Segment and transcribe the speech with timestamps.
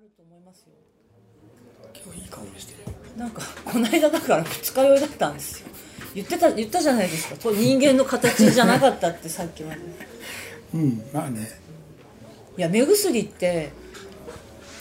[0.00, 0.72] ると思いますよ。
[2.02, 2.22] 今日い
[2.56, 3.18] いしてる。
[3.18, 5.68] なんかこの間だから二日酔いだったんですよ。
[6.14, 7.50] 言ってた言ったじゃないですか。
[7.52, 9.80] 人間の形じゃなかったってさっきまで。
[10.74, 11.46] うんまあね。
[12.56, 13.72] いや目薬って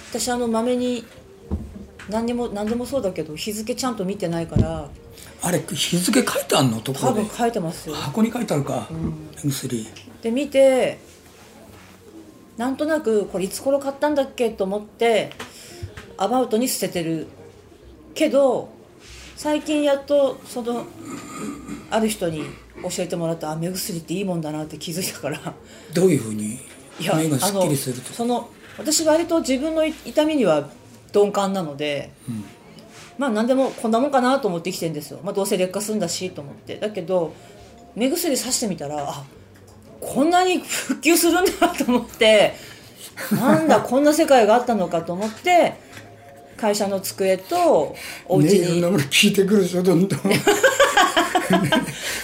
[0.09, 1.05] 私あのまめに
[2.09, 4.89] 何にも何でもそうだけど日付ちゃんと見てないから。
[5.41, 6.79] あれ日付書いてあんの？
[6.79, 7.21] ところで？
[7.23, 7.95] 多分書いてますよ。
[7.95, 8.87] 箱に書いてあるか、
[9.43, 9.85] 目薬。
[10.21, 10.97] で見て
[12.59, 15.31] なんとなくこれいつ頃買ったんだっけと思って
[16.17, 17.27] アバウトに捨ててる
[18.13, 18.67] けど
[19.37, 20.85] 最近やっとその
[21.89, 22.43] ある人に
[22.83, 25.53] 教えてもらったあ目薬っていいもんだなって気づいたから。
[25.93, 26.59] どういうふうに？
[26.99, 28.11] 目がすっきりすると？
[28.11, 30.69] その私割と自分の痛みには
[31.13, 32.11] 鈍感なので、
[33.17, 36.75] まあ何でもこんなもんかなと思って生きてるんですよ、まあ、どうせ劣化するんだしと思って。
[36.75, 37.33] だけど
[37.95, 39.23] 目薬さしてみたらあ
[40.01, 42.53] こんなに復旧するんだと思って
[43.31, 45.75] なんだこんな世界があったのかと思って
[46.57, 47.95] 会社の机と
[48.27, 50.19] おね家に、いろんなもの聞いてくるでしょどんどん。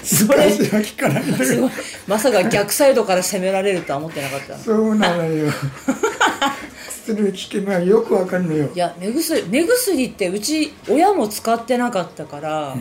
[0.03, 1.71] それ聞かないすごい。
[2.05, 5.51] まさか逆サイドから攻められるとは思ってなかったそうなのよ。
[7.07, 8.69] 薬を聞けばよくわかるのよ。
[8.73, 12.75] いや目薬目薬ってうち親も使ってなかったから、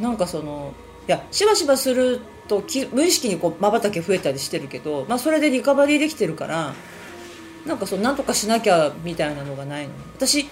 [0.00, 0.72] なんかその
[1.06, 6.74] いやしばしばするとき無意識にこうまばたき増えたりしてるけど、まあ、それでリカバリーできてるから
[7.66, 10.46] なんかそうなんとかしなきゃみたいなのがないの私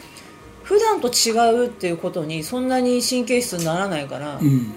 [0.63, 1.33] 普段と違
[1.65, 4.73] うっていうことにそんなに神経質にならないから、うん。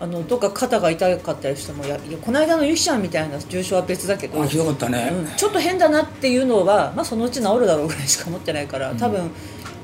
[0.00, 9.30] あのどっか肩が痛かったりしてもいやこの間のゆきちゃんみたいな重症は別だけどあひどかったね、うん、ちょっと変だなっていうのは、まあ、そのうち治るだろうぐらいしか思ってないから多分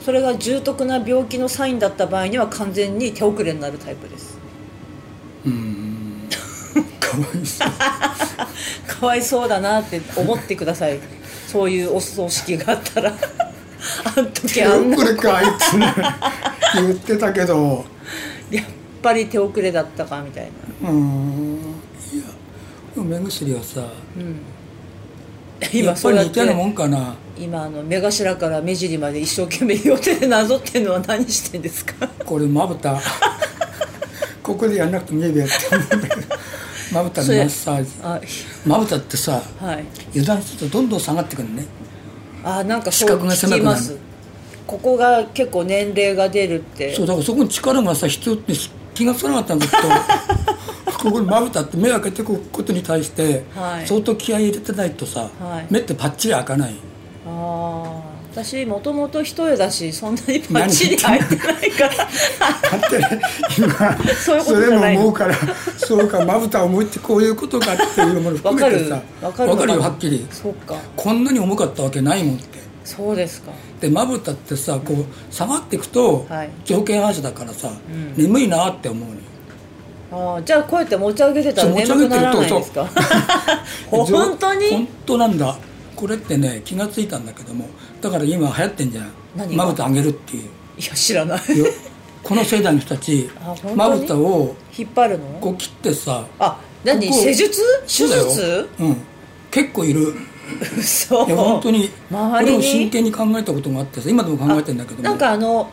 [0.01, 4.39] それが重篤な病気のサインだった場合には完全に手遅れになるタイプです。
[5.47, 5.88] うん
[7.01, 7.69] かわいそう。
[9.01, 10.99] かわいそうだなって思ってください。
[11.47, 13.13] そういうお葬式があったら。
[14.17, 14.97] あん時手あんな。
[14.97, 15.95] 遅れかあいつね。
[16.75, 17.85] 言ってたけど。
[18.51, 18.65] やっ
[19.03, 20.49] ぱり手遅れだったかみたい
[20.83, 20.91] な。
[20.91, 21.59] うん。
[22.13, 22.25] いや
[22.97, 27.15] 目薬はさや今っぱりそうやって似たようなもんかな。
[27.39, 32.09] 今あの目頭から目尻まで一生懸命両手でなぞってるのは何してんですか？
[32.25, 33.01] これまぶた
[34.49, 36.37] ここでやんなくても家でやってるんだけど。
[36.91, 37.91] まぶたのマッサージ。
[38.03, 38.21] あ
[38.67, 39.85] まぶたってさはい。
[40.13, 41.67] 油断するとどんどん下がってくるね。
[42.43, 43.81] あなんか視覚が狭くなる
[44.67, 46.95] ここが結構年齢が出るって。
[46.95, 48.55] そうだからそこに力がさ必要って
[48.95, 49.83] 気がつかなかったんだけど。
[50.99, 56.75] ここにまぶたって目開けてくことに対してはい相当気合い入れてないとさ、はい目ってパッチリ開かない
[57.25, 58.08] ああ
[58.45, 61.97] 私もともと一重だしそんなにパッチリ開いてないから。
[61.97, 62.05] だ
[62.87, 63.23] ってね
[63.59, 65.35] 今そういうことじゃないそれも思うから
[65.77, 69.03] そうかまぶた重いってこういうことかっていうもの含めてさ。
[69.23, 70.25] わかるわかるよはっきり。
[70.31, 70.77] そっか。
[70.97, 72.59] こんなに重かったわけないもんって。
[72.85, 73.51] そうですか。
[73.81, 76.51] でまぶたってさこう下がっていくとはい。
[76.65, 78.15] 条件反射だからさ、ん。
[78.17, 79.21] 眠いなって思うのよ。
[80.11, 82.89] ああじゃあこうやって持ち上げてたらそう持ち上げて眠くなるとらないですか
[83.91, 84.71] 本当に？
[84.71, 85.57] 本当なんだ
[85.99, 87.69] これってね気がついたんだけども
[88.01, 89.11] だから今流行ってんじゃん。
[89.57, 90.45] まぶた上げるっていう。
[90.79, 91.59] いや知らない。
[91.59, 91.67] よ
[92.23, 93.29] この世代の人たち
[93.75, 95.25] まぶたを引っ張るの？
[95.41, 97.13] こう切ってさあ何？
[97.13, 97.61] 施術？
[97.83, 98.69] 手術？
[98.79, 98.97] うん。
[99.51, 100.15] 結構いる。
[100.79, 101.27] 嘘。
[101.27, 102.63] いや本当にこ周りに？
[102.63, 105.03] れを真剣に考えたことがあってさ今でも考えてんだけども。
[105.03, 105.69] なんかあの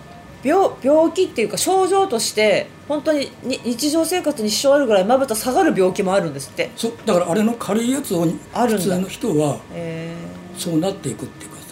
[0.45, 6.69] 病病気っていうか症状として本当にに日常生活に支障あるぐらいまぶた下がる病気もあるんですって。
[6.75, 10.15] そうだからあれの軽いやつを普通の人はえ
[10.55, 11.67] そうなっていくっていうかさー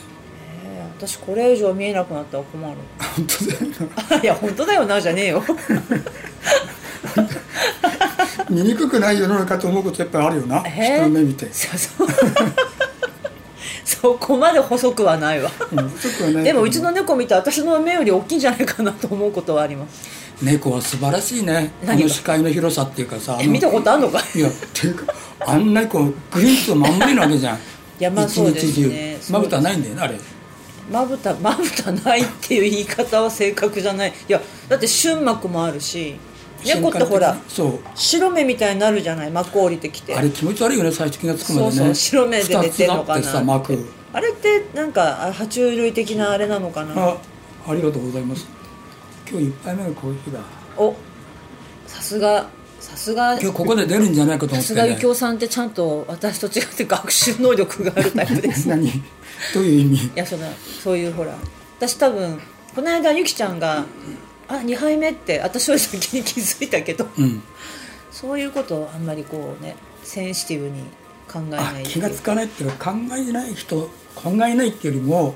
[0.66, 0.88] えー。
[1.08, 2.78] 私これ以上見えなくなったら困る。
[2.98, 3.60] 本当だよ
[4.10, 4.18] な。
[4.24, 5.44] いや本当だよなじゃねえよ。
[8.50, 10.64] 見にくくない世の中と思うことやっぱりあるよな。
[10.66, 10.96] えー。
[10.96, 12.08] 人の目見て、そそう
[13.86, 15.52] そこまで細くはないわ。
[15.72, 20.24] うん、ちょっとねでもうちの猫見て私の目より大きいんじゃないかなと思うことはあります。
[20.42, 21.72] 猫は素晴らしいね。
[21.82, 22.04] こ何が？
[22.04, 24.40] の視界の広さっていうかさ見たことあんのかい？
[24.40, 27.58] やっていうかあんなにこうグリーンとまんまりなわけじゃん。
[27.58, 27.60] い
[28.00, 30.20] やまあ一そうです日ね中まぶたないんだよねあれ。
[30.92, 34.10] まぶたまぶたないっていう言い方は正確じゃない。
[34.10, 36.16] いやだって瞬膜もあるし
[36.66, 37.80] 猫ってほらそう。
[37.96, 39.32] 白目みたいになるじゃない？
[39.32, 40.16] 膜降りてきて。
[40.16, 43.22] あれ気持ち悪いよね最初気がつくまでねそうそう白目で寝てんのかな。
[43.22, 43.86] 二つあってさ膜。
[44.14, 46.94] あれってなんかあ爬虫類的なあれなのかな？
[46.96, 47.18] あ
[47.68, 48.48] ありがとうございます。
[49.30, 50.40] 今日一杯目のコーヒーだ。
[50.78, 50.96] お
[51.88, 52.48] さすが
[52.80, 53.40] さすが。
[53.40, 54.96] 今日ここで出るんじゃないかとさす思ってね。
[54.96, 58.68] がゆきおさんってちゃんと私と違って学習能力があるタイプです。
[58.70, 58.92] 何？
[59.54, 60.06] どういう意味？
[60.06, 60.48] いやその
[60.84, 61.34] そういうほら
[61.80, 62.40] 私多分
[62.76, 63.86] この間ゆきちゃんが
[64.48, 67.44] 「あ2杯目」って私より先に気づいたけどうん。
[68.12, 70.84] そういうことをあんまりこうねセンシティブに
[71.28, 75.34] 考えあない気がつかないっていうか考えない人考えないっていうよりも、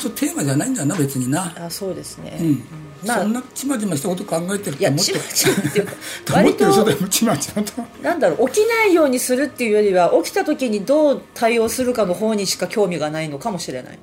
[0.00, 1.54] そうテーマじゃないんだな別にな。
[1.56, 2.64] あそうですね、うん、
[3.06, 5.92] まあそんなちまちましたこと考えてるいやと思ってちまちまっていうか
[6.24, 13.98] と思ってる人割でもちまちまとなんだろう起きないようにするっていうよりは起きた時にどう対応するかの方にしか興味がないのかもしれない。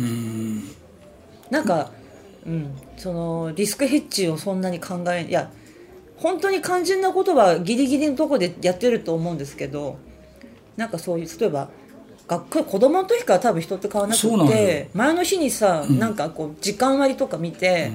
[0.00, 0.70] うん。
[1.50, 1.90] なんか、
[2.46, 5.50] うん、そのリスクヘッジをそんなに考えいや
[6.16, 9.98] 本当に肝心なことはギリギリのとこでやってると思うんですけど
[10.76, 11.68] なんかそういう例えば
[12.28, 17.90] 学校子供の時から多分人って変わらなくて前の日にさ、なんかこう時間割とか見て、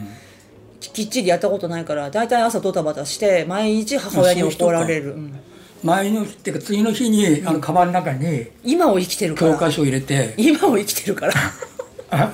[0.79, 5.39] きっちりやったことないから大体朝ドタバタして毎日母親に怒られる、うん。
[5.83, 9.53] 前の日っていうか次の日にあのカバンの中に今を生きてるから。
[9.53, 10.35] 教科書を入れて。
[10.37, 11.33] 今を生きてるから。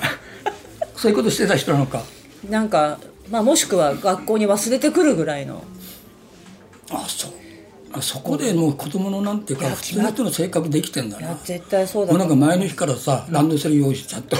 [0.96, 2.02] そういうことしてた人なのか
[2.50, 2.98] なんか、
[3.30, 5.62] まあ、もしくは学校に忘れてくるぐらいの。
[6.90, 7.32] あそう。
[7.96, 14.36] あそこでもう子供のなんていうか普通の人の性格できてんだいやな絶対そうだもうなんか前の日からさランドセル用意しちゃっと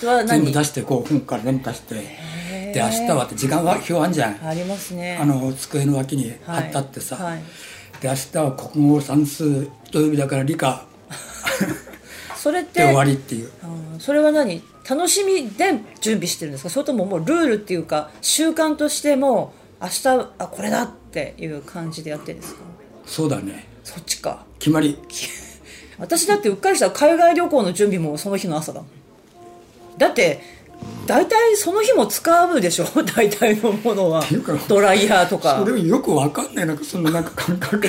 [0.00, 1.94] 全部何出してこう本から全部出して。
[2.72, 4.46] で明日はって時間は表あんじゃん。
[4.46, 5.18] ありますね。
[5.20, 6.68] あの机の脇に貼はい。
[6.68, 7.42] ってあってさ、はい。
[8.00, 10.86] で明日は国語算数土曜日だから理科。
[12.36, 13.50] それっでて終わりっていう。
[13.92, 14.00] うん。
[14.00, 14.62] それは何？
[14.88, 16.70] 楽しみで準備してるんですか？
[16.70, 20.08] それとももうルールっていうか習慣としてもう明日
[20.38, 22.60] あこれだっていう感じでやってるんですか？
[23.06, 23.66] そうだね。
[23.84, 24.44] そっちか。
[24.58, 24.96] 決まり。
[25.98, 28.90] 私だってうっかりしたら海外旅行の準備もその日の朝だもん。
[29.98, 30.40] だって
[31.06, 32.86] 大体その日も使うでしょ？
[33.14, 34.24] 大体のものは。
[34.68, 35.62] ドライヤーとか。
[35.64, 36.66] それよくわかんない。
[36.66, 37.88] なんかそのなんか感覚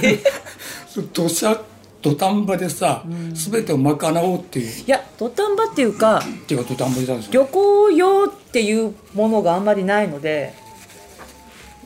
[0.87, 1.57] そう 土砂
[2.03, 3.03] 土壇場でさ、
[3.33, 4.83] 全てを賄おうっていう。
[4.85, 10.53] いや土壇場っていうかっていうか土壇場でたんですよ旅行用っていうものがあんまりないので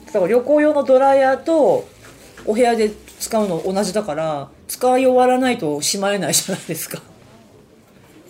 [0.06, 1.88] だから旅行用のドライヤーと
[2.44, 7.00] お部屋で使うの同じだから使い終わらないとしまえないじゃないですか。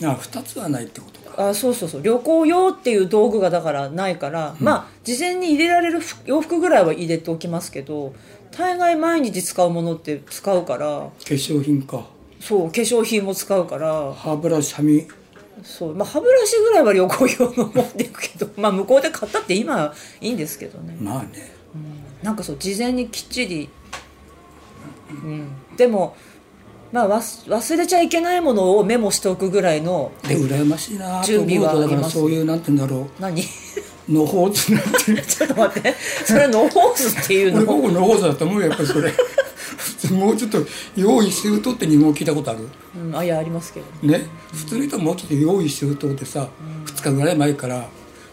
[0.05, 1.49] あ二つはないってことか。
[1.49, 2.03] あそうそうそう。
[2.03, 8.15] 旅行用っていう道具がだからないから、まあ事前に入れられる服洋服ぐらいは入れておきますけど
[8.53, 10.87] 大概毎日使うものって使うから。
[10.87, 12.07] 化粧品か。
[12.41, 14.13] そう化粧品も使うから。
[14.15, 15.03] 歯ブラシ歯磨
[15.63, 20.97] そう、まあ、歯ブラシぐらいは旅行用の持っていくけど、 まあ、向こうで買ったって今はいいんですけどね。
[21.01, 21.59] まあね。
[22.23, 23.69] なんかそう事前にきっちり、
[25.11, 26.17] うん、でも、
[26.91, 32.17] まあ、忘忘れちゃいけないものをメモしておくぐらいので羨ましいなと準備思うとだかはあります。
[32.17, 33.45] らそういうなんて言うんだろ何う。
[33.45, 33.51] の
[34.27, 35.95] ほうつなんて ちょっと待って。
[36.25, 39.13] それノーホースっていう俺の僕のほうだと思うよやっぱりそれ。
[40.11, 40.59] もうちょっと
[40.97, 42.69] 用意周到って日本語聞いたことある？
[42.97, 44.27] うん、あいやありますけどね。
[44.53, 46.49] 普通の人はもうちょっと用意周到でさ、
[46.87, 47.89] 2日ぐらい前から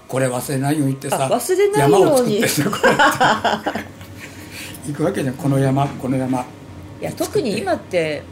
[0.07, 2.01] これ忘れないようにってさあ忘れないように。
[2.01, 3.95] 山を作ってさこうやって。
[4.87, 5.35] 行くわけじゃん。
[5.35, 6.45] この山この山。
[7.01, 8.23] いや特に今って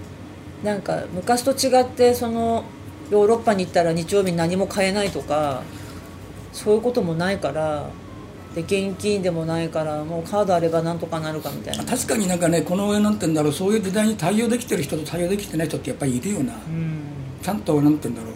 [0.64, 2.64] なんか昔と違ってその
[3.10, 5.62] ヨーロッパに行ったら日曜日に何も買えないとか
[6.54, 7.90] そういうこともないから
[8.56, 11.84] で現金でもないからもうカードあればなんとかなるかみたいな。
[11.84, 17.02] 確かになんかねこの上なんて言うんだろうそういう時代に対応できてる人と対応できてない人ってやっぱりいるよな、うん。
[17.42, 18.34] ちゃんとなんて言うんだろう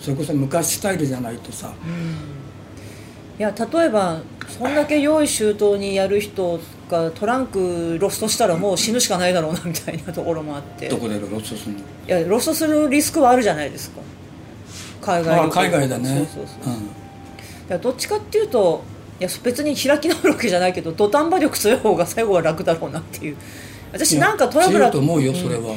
[0.00, 1.72] それこそ昔スタイルじゃないとさ。
[3.38, 10.88] いや例えばそんだけ用意周到にやる人がトランクロストしたらもう死ぬしかないだろうなみたいなところもあって。
[10.88, 11.78] どこでロストするの？
[11.78, 14.00] いやロストするリスクはあるじゃないですか。
[15.00, 16.08] 海外海外だね。
[16.08, 16.74] そうそうそう。
[16.74, 16.99] うん
[17.70, 18.82] いやどっちかっていうと
[19.20, 23.36] いや別に開き直るわけじゃないけど土壇場力強い方が最後は楽だろうなっていう。
[23.92, 25.74] 私なんかトラブルと思うよそれは、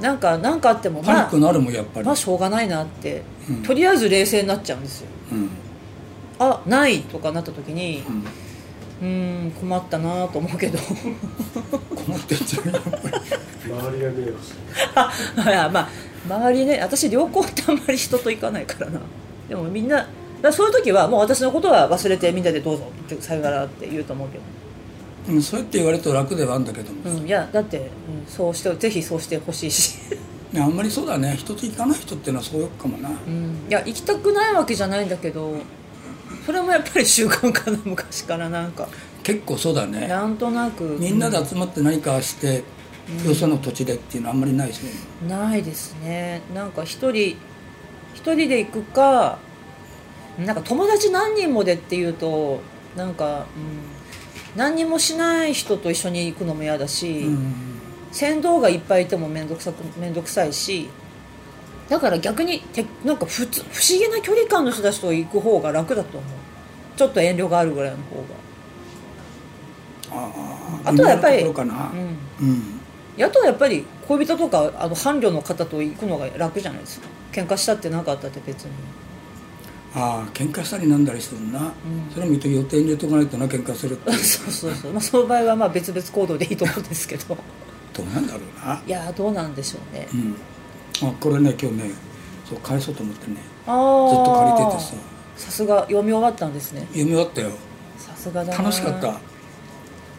[0.00, 3.62] なんかなんかあってもまあパニックなるもんやっぱり、まあしょうがないなって、うん。
[3.62, 5.08] とりあえず冷静になっちゃうんですよ。
[5.32, 5.50] うん。
[6.38, 8.04] あないとかなった時に
[9.00, 9.08] うん。
[9.08, 10.78] うーん困ったなと思うけど。
[12.06, 13.14] 困ってんじゃんやっぱり。
[13.72, 14.54] 周りが迷惑す
[15.36, 15.88] るいやまあ
[16.26, 19.00] 周りね私旅行ってあんまり人と行かないからな。
[19.48, 20.06] でもみんな
[20.42, 24.44] だそういう時はもう私のことは忘れてみんなでどうぞってさよならって言うと思うけど。
[25.28, 27.86] うんそうやって言われると楽ではあるんだけども、うん、いやだって、うん、
[28.26, 29.96] そうしてぜひそうしてほしいし、
[30.52, 31.36] ねあんまりそうだね。
[31.36, 35.54] 人と行かない人っていうのはそうよくかもな、うん、いや行きたくないわけじゃないんだけど
[36.44, 38.88] それもやっぱり習慣かな昔からなんか。
[39.22, 40.08] 結構そうだね。
[40.08, 40.96] なんとなく。
[40.98, 42.64] みんなで集まって何かして、
[43.24, 44.90] よその土地でっていうのはあんまりないですね。
[45.28, 46.42] ないですね。
[46.52, 47.36] なんか一人
[48.14, 49.38] 一人で行くか
[50.38, 52.60] なんか友達何人もでっていうと
[52.96, 57.54] なんか、うん、何にもしない人と一緒に行くのも嫌だし、うん。
[58.12, 60.90] 船頭がいっぱいいても面倒くさく面倒くさいし
[61.88, 66.30] だから逆にてなんか普通不思議な距離感の人たちと行く方が楽だと思う。
[66.96, 68.24] ちょっと遠慮があるぐらいの方
[70.10, 71.50] ああとはやっぱりう
[72.44, 72.48] ん。
[72.48, 73.24] うん。
[73.24, 77.08] あとはやっぱり恋人とかあの伴侶の方と行くのが楽じゃないですか。
[77.32, 78.70] 喧嘩したってなかったって別に
[79.94, 81.72] ああ喧嘩したりなんだりするな、
[82.14, 84.12] それも予定に入れとかないとな喧嘩するって。
[84.16, 87.36] そうそうそう、まあ、その場合はまあ別々行動でいいと思うんですけど。
[87.92, 88.80] どうなんだろうな。
[88.86, 91.08] いやーどうなんでしょうね、うん。
[91.08, 91.90] あこれね今日ね
[92.48, 93.36] そう返そうと思ってね。
[93.66, 94.94] ああずっと借りててさ。
[95.36, 96.86] さすが読み終わったんですね。
[96.88, 97.50] 読み終わったよ。
[97.98, 99.20] さすがだな楽しかった。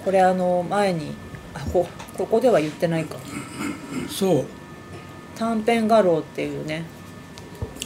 [0.06, 1.16] これあの前に
[1.54, 3.18] あこここでは言ってないか。
[4.10, 4.46] そう。
[5.36, 6.86] 短編画廊っていうね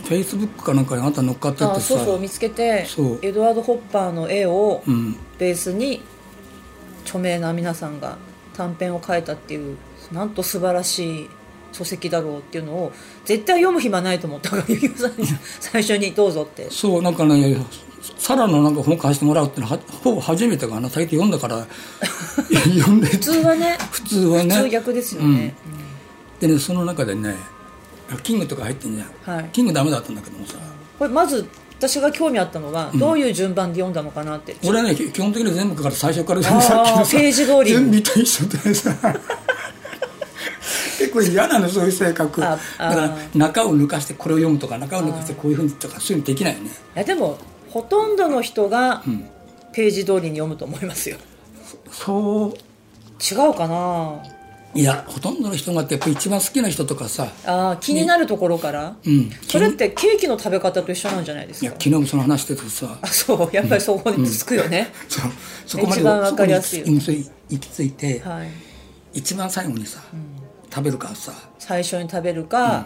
[0.07, 3.19] フェイスブックかなんかにあんた乗っかっててさあそうそう見つけてそう。
[3.21, 5.17] エドワード・ホッパーの絵をうん。
[5.37, 6.01] ベースに
[7.03, 8.17] 著名な皆さんが
[8.55, 9.77] 短編を描いたっていう
[10.11, 11.29] なんと素晴らしい
[11.73, 12.93] 書籍だろうっていうのを
[13.25, 15.27] 絶対読む暇ないと思ったからゆきさんに
[15.59, 16.69] 最初にどうぞって。
[16.71, 17.57] そうなんかね
[18.17, 21.67] サラのなんか本貸してもらうってのははほぼ初めてかな最近読んだから
[22.79, 23.77] 読んで普通はね。
[23.91, 24.55] 普通はね。
[24.55, 25.53] 普通逆ですよね、
[26.39, 27.35] でねその中でね
[28.23, 29.49] キングとか入ってんじゃん、はい。
[29.51, 30.55] キングダメだったんだけどもさ。
[30.97, 31.47] これまず
[31.77, 34.55] 私が興味あったのは、どういう順番で読んだのかなって。
[34.65, 37.65] 俺ねき基本的に全部から最初からあーさっきのさページ通りに。
[37.65, 38.95] 全部と一緒でさ。
[40.97, 42.41] 結構嫌なのそういう性格。
[42.41, 46.69] だから中を抜かしてこれを読むとか中を抜かしてこういうふうにとかそういうのできないよね。
[46.95, 47.37] いやでも
[47.69, 49.29] ほとんどの人がん。
[49.73, 51.17] ページ通りに読むと思いますよ。
[51.91, 52.53] そう。
[53.21, 54.23] 違うかな
[54.77, 59.31] いやほとんどの人がってやっぱ一番好きな人とかさあー気になるところから、うん。
[59.47, 61.65] それってケーキの食べ方と一緒なんじゃないですか？
[61.65, 62.99] いや昨日もその話しててさ。
[63.01, 63.55] あそう。
[63.55, 65.31] やっぱりそこにつくよね、そう。
[65.65, 66.83] そこまで一番わかりやすい。
[67.49, 68.49] 行き着いて、はい。
[69.13, 69.99] 一番最後にさ、
[70.69, 71.33] 食べるからさ。
[71.57, 72.85] 最初に食べるか、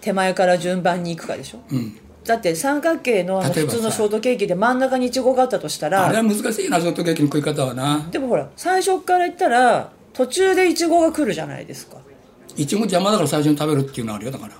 [0.00, 1.98] 手前から順番に行くかでしょ、うん。
[2.24, 8.08] だって三角形の普通のショートケーキで真ん中にイチゴがあったとしたらあれは難しいなショートケーキの食い方はな。
[8.10, 11.98] でもほら最初から言ったら途中でイチゴが来るじゃないですか。
[12.56, 14.54] いちご邪魔だから最初に食べるっていうのあるよだから。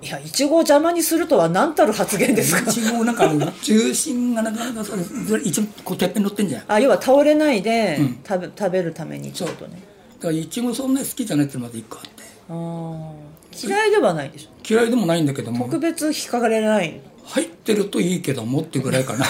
[0.00, 2.70] いやイチゴを邪魔にするとは何たる発言ですか？
[2.70, 4.96] いちごなんかあの中心がなかなかさ
[5.42, 6.60] 一番こうてっぺん乗ってんじゃん。
[6.62, 8.18] だかあ要は倒れないでうん。
[8.26, 9.80] 食べ,、食べるためにってことね。
[10.20, 12.10] らいちごそんなに好きじゃないってのまず一個あって。
[12.48, 13.66] あー。
[13.68, 14.50] 嫌いではないでしょ。
[14.68, 15.66] 嫌いでもないんだけども。
[15.66, 19.26] 特別引っかかれない入ってるといいけどもっていうぐらいかな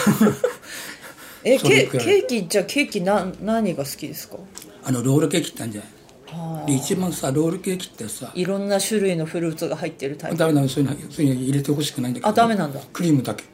[1.44, 4.36] えケケーキじゃあケーキな何が好きですか
[4.88, 5.84] あのロールケーキってあるじゃん
[6.62, 6.64] あ。
[6.66, 10.38] で一番さロールケーキってさいろんな種類のフルーツが入ってるタイプ。
[10.38, 12.28] ダメダメそういうのそういうの入れてほしくないんだけど。
[12.30, 12.80] あダメなんだ。
[12.90, 13.44] クリームだけ。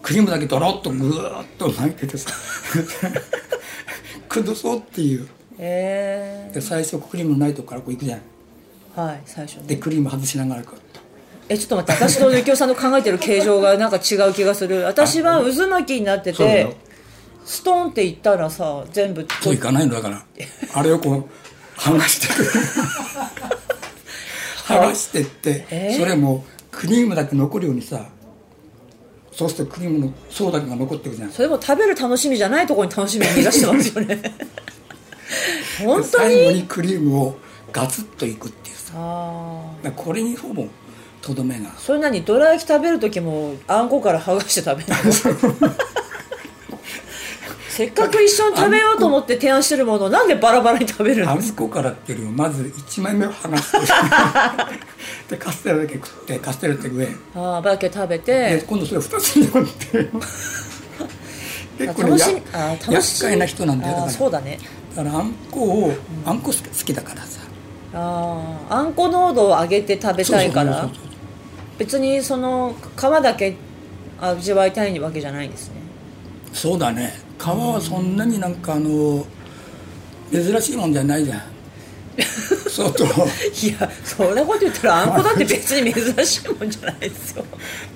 [0.00, 2.30] クリームだけドロッとぐーっと巻いててさ。
[4.28, 5.26] 崩そうっていう。
[5.58, 6.52] え。
[6.54, 8.20] で最初クリームないとこからこう行くじゃん。
[8.96, 10.80] ー、はい最初でにクリーム外しながらこう。
[11.48, 14.84] えちょっと待って私とゆきおさんの考えてる形状がなんか違う気がする。
[14.84, 16.76] 私は渦巻きになってて
[17.50, 19.94] ストンっていったらさ全部そういかないの？
[19.94, 20.24] だから。
[20.74, 21.24] あれをこう
[21.80, 22.32] 剥がしてく
[24.66, 25.98] 剥がしてって、えー？
[25.98, 28.06] それもクリームだけ残るようにさ
[29.32, 31.30] そうするとクリームの層だけが残ってくじゃん。
[31.30, 34.20] それも食べる楽しみじゃないところに楽しみを見出してますよね。
[35.84, 36.34] 本で当に？
[36.34, 37.36] 最後にクリームを
[37.72, 38.92] ガツッといくっていうさ。
[39.96, 40.66] これにほぼ
[41.22, 41.70] とどめが。
[41.78, 42.22] それ何？
[42.22, 44.88] どら焼き食べる時もあんこから剥がして食べる
[45.60, 45.74] の？
[47.80, 52.24] せっかく一緒に食べようと思って提案してるものをなんでバラバラに食べるんですあんこからっていうよ。
[52.26, 53.78] りもまず1枚目を剥がして。
[55.34, 57.08] でカステラだけ食ってカステラって上。
[57.34, 60.10] ああだけ食べでて今度それ2つに読んで
[61.78, 62.42] 結構ね
[62.90, 64.12] 厄介な人なんだよだあから。
[64.12, 64.58] ーそうだね。
[64.94, 65.92] だからあんこを
[66.26, 67.40] あんこ好きだからさ。
[67.94, 70.86] あああんこ濃度を上げて食べたいから。
[71.78, 73.56] 別にその皮だけ
[74.20, 75.76] 味わいたいわけじゃないんですね。
[76.52, 79.24] そうだね皮はそんなになんかあの
[80.30, 81.42] 珍しいもんじゃないじゃん。
[82.68, 87.44] 相当いやそんなこと言ったらあんこだって別に珍しいもんじゃないですよ。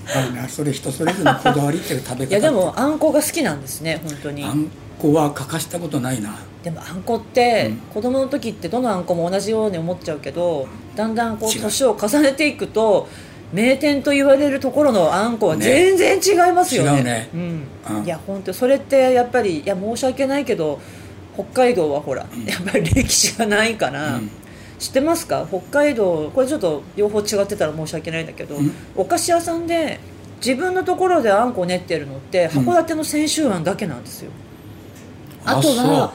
[0.09, 4.45] あそれ人それぞれのこだわりっていう食べ方いやでもあんこが好きなんですね本当に。
[4.45, 6.37] あんこは欠かしたことないな。
[6.63, 11.61] でもあんこって、子供の時ってどのあんこも同じように思っちゃうけどだんだんこう。
[11.61, 13.07] 年を重ねていくと
[13.55, 16.99] 名店と言われるところのあんこは全然違いますよね。
[16.99, 17.29] 違うね。
[17.33, 17.67] うん。
[17.99, 18.05] うん。
[18.05, 20.81] いや本当それってやっぱりいや申し訳ないけど
[21.35, 24.31] 北海道はほら、やっぱり歴史がないから、うん。
[24.79, 25.47] 知ってますか？
[25.49, 28.73] 北海道これちょっと両方違ってたら申し訳ないんだけど、ん。
[28.97, 30.01] お菓子屋さんで
[30.45, 34.31] 自分のところであんこ練ってるのって函館の泉州あんだけなんですよ、
[35.45, 36.13] あとは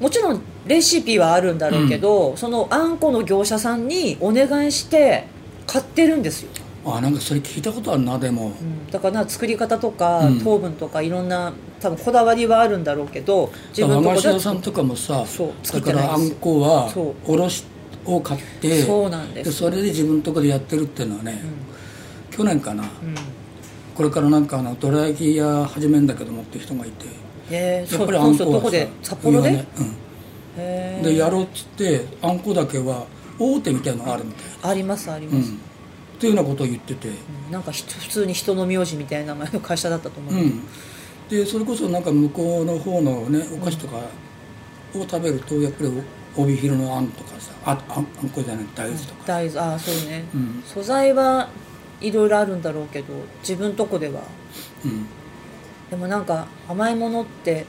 [0.00, 5.26] もちろんレシピはあるんだろうけど、そのあんこの業者さんにお願いして
[5.66, 6.50] 買ってるんですよ、
[6.96, 8.46] あなんかそれ聞いたことあるなでも。
[8.46, 8.90] うん。
[8.90, 10.40] だから作り方とか、うん。
[10.40, 15.24] 糖分とかいろんな多分こだわりはあるんだろうけど自分の和菓さんとかもさ
[15.72, 16.92] だからあんこは
[17.26, 17.64] おろし
[18.04, 19.52] を買ってそうなんです。
[19.52, 21.42] それで自分のところでやってるっていうのはね、
[22.30, 22.88] 去年かな、うん。
[23.94, 27.06] これからなんかあのどら焼き屋始めんだけどもって人がいて
[27.50, 28.88] えー、やっぱりあんこはさで？
[29.02, 29.66] 札幌で、ね
[30.56, 33.06] うん、でやろうっつってあんこだけは
[33.38, 34.70] 大手みたいのがあるみたい。
[34.70, 35.52] ありますありな、うん、ます、
[36.18, 37.10] っていうようなことを言ってて、
[37.48, 40.62] なんかひ普通に人の名字みたいな名前の会社だったと思う、うん、
[41.28, 43.98] でそれこそなんか向こうの方のねお菓子とか
[44.96, 46.02] を食べるとやっぱり
[46.36, 50.62] 帯広のあんとかさああんこじゃない大豆とか、大豆ああそうね、うん。
[50.66, 51.48] 素材は
[52.00, 54.22] いろいろあるんだろうけど自分とこでは。
[54.84, 55.06] うん、
[55.88, 57.64] でもなんか甘いものって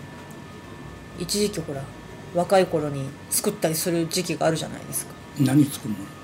[1.20, 1.84] 一時期ほら
[2.34, 5.13] 若い頃に作ったりする時期があるじゃないですか。
[5.39, 6.19] 何作るだからさ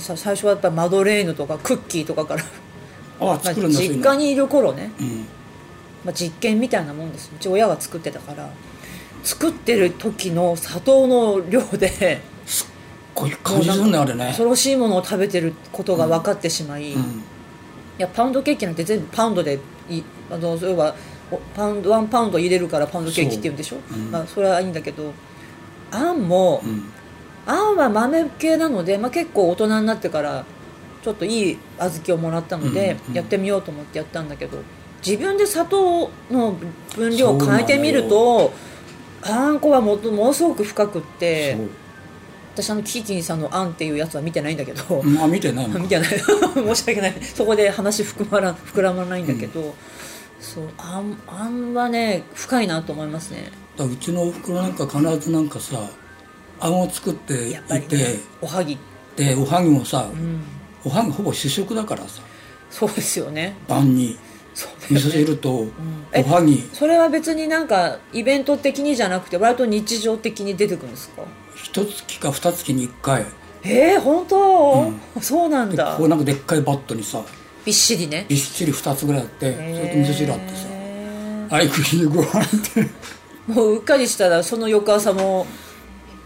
[0.00, 2.48] 最初はやっぱマドレーヌとかクッキーとかから、の
[3.20, 3.96] ああまあ作るんだそういうの。
[3.98, 5.26] 実家にいる頃ね、うん。
[6.04, 7.30] まあ、実験みたいなもんです。
[7.34, 8.50] うち親が作ってたから
[9.22, 12.20] 作ってる時の砂糖の量で
[13.14, 14.26] こういう感じするねあれね。
[14.26, 17.22] 恐ろしいものを食べてることが分かってしまい、いうん。
[17.98, 20.94] やパウンドケーキなんて全部パウンドでいあのそういえば
[21.30, 25.12] おパウンドワンパウンド入れるからパウンドケーキって言うんでしょ、そまあ、それはいいんだけど
[25.90, 26.92] あんも、うん
[27.46, 30.44] あんは豆系なので、まあ、結構大人になってから
[31.02, 34.58] ちょっといい小豆をもらったので、うんうんやってみようと思ってやったんだけど
[35.06, 36.56] 自分で砂糖の
[36.96, 38.52] 分量を変えてみると
[39.22, 41.56] あんこはもものすごく深くって
[42.54, 46.08] 私あのキキキンさんの「あん」っていうやつは見てないんだけど、うんあ見てない 見てない。
[46.18, 47.14] 申し訳ない。
[47.22, 49.74] そこで話膨まら膨らまないんだけど、
[50.40, 53.50] そうあんあんはね深いなと思いますね。
[53.76, 55.76] だうちのおふくろなんか必ずなんかさ
[56.60, 58.04] あんを作っていて、ね
[58.40, 58.78] おはぎ。
[59.16, 60.42] でおはぎもさ、うん。
[60.84, 62.22] おはぎほぼ主食だからさ
[62.70, 63.56] そうですよね。
[63.68, 64.18] 晩に
[64.54, 65.66] そうだ味噌汁と
[66.12, 66.68] えおはぎ。
[66.72, 71.22] それは別になんかイベント的にじゃなくて割と日常的に出てくるんですか？
[71.54, 73.26] 一月か二月に一回。
[73.62, 77.22] えー、本当、そうなんでだこうなんかでっかいバットにさ
[77.64, 78.26] びっしりね。
[78.28, 82.82] びっしり二つぐらいあってそれと味噌汁あってさへアイクリーご飯って。
[82.82, 82.90] ー
[83.48, 85.46] もううっかりしたらその翌朝も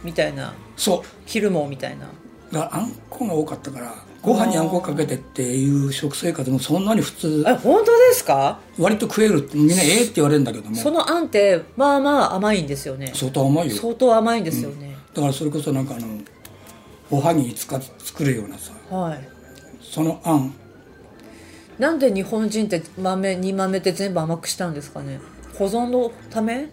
[0.05, 0.55] みたいな。
[0.77, 2.07] そ昼もみたいな。
[2.07, 7.45] うだからあんこが多かったからご飯にあんこかけてっていう食生活もそんなに普通。
[7.47, 8.59] え本当ですか？
[8.79, 10.77] 割と食えるってみんなええって言われるんだけども。
[10.77, 13.13] そのあんってまあまあ甘いんですよね。
[13.15, 13.77] 相当甘いよ。
[13.77, 16.07] 相当甘いんですよね、だからそれこそなんかあの
[17.11, 17.81] おはぎ作
[18.25, 19.29] るようなさはい。
[19.83, 20.55] そのあん。
[21.79, 25.19] なんで日本人って豆煮豆って全部甘くしたんですかね？
[25.57, 26.69] 保存のため？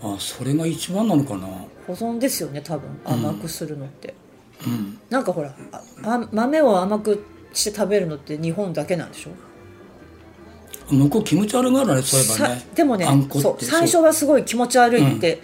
[0.00, 1.46] あそれが一番なのかな。
[1.86, 2.88] 保存ですよね多分。
[3.04, 4.14] 甘くするのって、
[4.66, 4.98] うん。
[5.10, 9.30] なんかほらああ豆を甘くして食べるのって日本だけなんでしょ？
[10.90, 12.60] 向こう気持ち悪がるねそういえばね。
[12.60, 15.40] さでもねそう最初はすごい気持ち悪いって、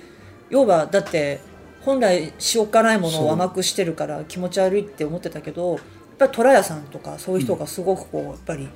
[0.50, 1.40] 要はだって
[1.82, 5.80] 本来塩辛いものを甘くしてるから気持ち悪いって思ってたけどやっ
[6.18, 8.68] ぱり虎屋さんとかそういう人がすごくこうやっぱり、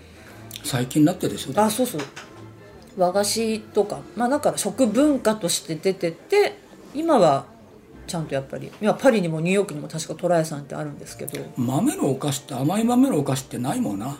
[0.62, 2.00] 最近になってでしょあそうそう
[2.98, 6.58] 和菓子とかまあだから食文化として出てて
[6.94, 7.46] 今は
[8.06, 11.38] ちゃんとやっぱり今パリにもニューヨークにも確か虎屋さんってあるんですけど。
[11.56, 14.16] 豆のお菓子って甘い豆のお菓子ってないもんな。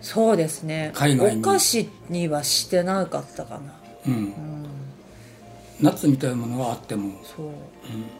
[0.00, 0.92] そうですね。
[0.94, 1.40] 海外に。
[1.40, 3.60] お菓子にはしてなかったかな。
[4.06, 4.32] うん、
[5.80, 7.20] ナッツみたいなものがあっても。
[7.24, 7.46] そう、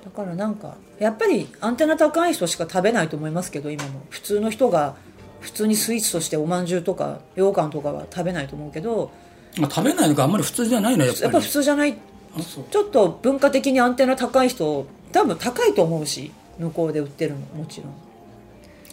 [0.04, 4.00] だからなんかやっぱりアンテナ高い人しか食べないと思いますけど今も。
[4.10, 4.96] 普通の人が
[5.40, 9.10] 普通にスイーツとしておまんじゅうとか羊羹とかは食べないと思うけど
[9.58, 11.22] まあ、食べないのかあんまり普通じゃないのやっぱり。
[11.24, 11.94] やっぱ普通じゃない。
[11.94, 17.92] ちょっと文化的にアンテナ高い人多分高いと思うし向こうで売ってるのもちろん。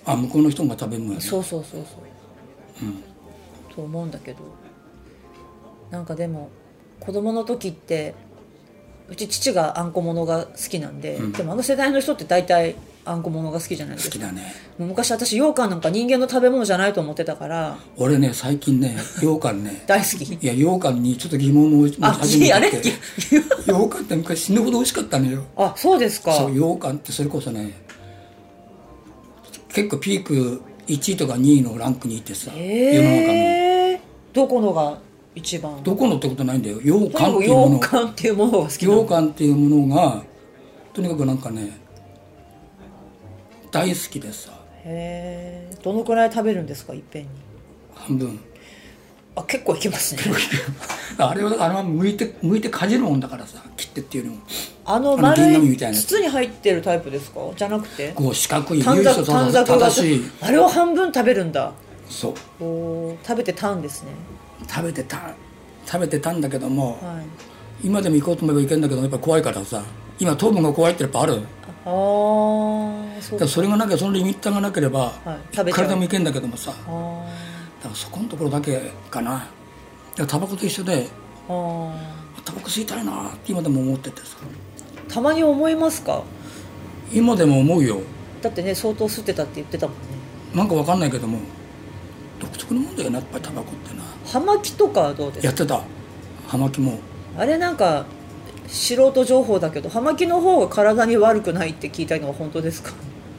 [0.05, 1.21] あ向こうの人が食べるのやね。
[1.21, 4.39] そうそうそうそう、と思うんだけど。
[5.91, 6.49] なんかでも
[6.99, 8.13] 子供の時って
[9.07, 12.75] うち父があんこものが好きなんで、でもあの世代の人って大体
[13.09, 14.13] あんこものが好きじゃないですか。
[14.13, 14.53] 好きだね。
[14.77, 17.77] 昔私羊羹なんか人間の食べ物じゃないと思ってたから。
[17.97, 19.83] 俺ね最近ね羊羹ね。
[19.87, 20.33] 大好き。
[20.33, 22.69] いや羊羹にちょっと疑問を持ちあ始めあれ？
[22.69, 22.89] てて
[23.65, 25.43] 羊羹って昔死ぬほど美味しかったのよ。
[25.57, 26.33] あそうですか。
[26.33, 27.73] そう羊羹ってそれこそね
[29.69, 33.33] 結構ピーク1位とか2位のランクにいてさ、世の中の。
[33.33, 34.01] ええ
[34.33, 34.99] どこのが
[35.33, 35.81] 一番？
[35.83, 36.79] どこのってことないんだよ。
[36.79, 39.01] 羊羹っていうもの羊羹っていうものが好きなの。
[39.01, 40.23] 羊羹っていうものが
[40.93, 41.79] とにかくなんかね
[43.71, 44.51] 大好きでさ。
[44.83, 47.29] へえどのくらい食べるんですかいっぺんに？
[47.93, 48.39] 半分。
[49.35, 50.21] あ結構いきますね。
[51.17, 54.43] あれはあれは剥いて剥いてかじるもんだからさ切ってっていうよりも。
[54.85, 57.39] あのあの銀丸い紙みたいな筒に入ってるタイプですか？
[57.55, 58.11] じゃなくて？
[58.13, 60.31] こう四角い短冊短冊が正しい。
[60.41, 61.71] あれを半分食べるんだ。
[62.09, 62.29] そ
[62.59, 62.63] う。
[62.63, 64.11] おー食べてたんですね。
[64.67, 65.33] 食べてた
[65.85, 67.87] 食べてたんだけども、はい。
[67.87, 69.83] 今でも行こうと思えば行けんだけどやっぱ怖いからさ
[70.19, 71.35] 今糖分が怖いってやっぱある？
[71.35, 71.41] だ
[71.89, 75.71] ああそれがなきゃそのリミッターがなければ、はい。
[75.71, 76.71] 体も行けんだけどもさ。
[76.71, 79.47] だかあらそこのところだけかな。
[80.15, 81.07] でタバコと一緒で
[81.47, 81.53] タ
[82.53, 84.37] バコ吸いたいなって今でも思っててさ。
[85.07, 86.23] たまに思いますか？
[87.11, 88.01] 今でも思うよ。
[88.41, 90.03] だってね相当吸ってたって言ってたもんね。
[90.53, 91.39] なんかわかんないけども
[92.39, 94.03] 独特のもんだよなやっぱりタバコってな。
[94.25, 95.47] 葉巻とかはどうですか？
[95.47, 95.81] やってた。
[96.47, 96.99] 葉巻も。
[97.37, 98.05] あれなんか
[98.69, 102.93] 素人情報だけど葉巻の方が体に悪くないって聞いたのは本当ですか？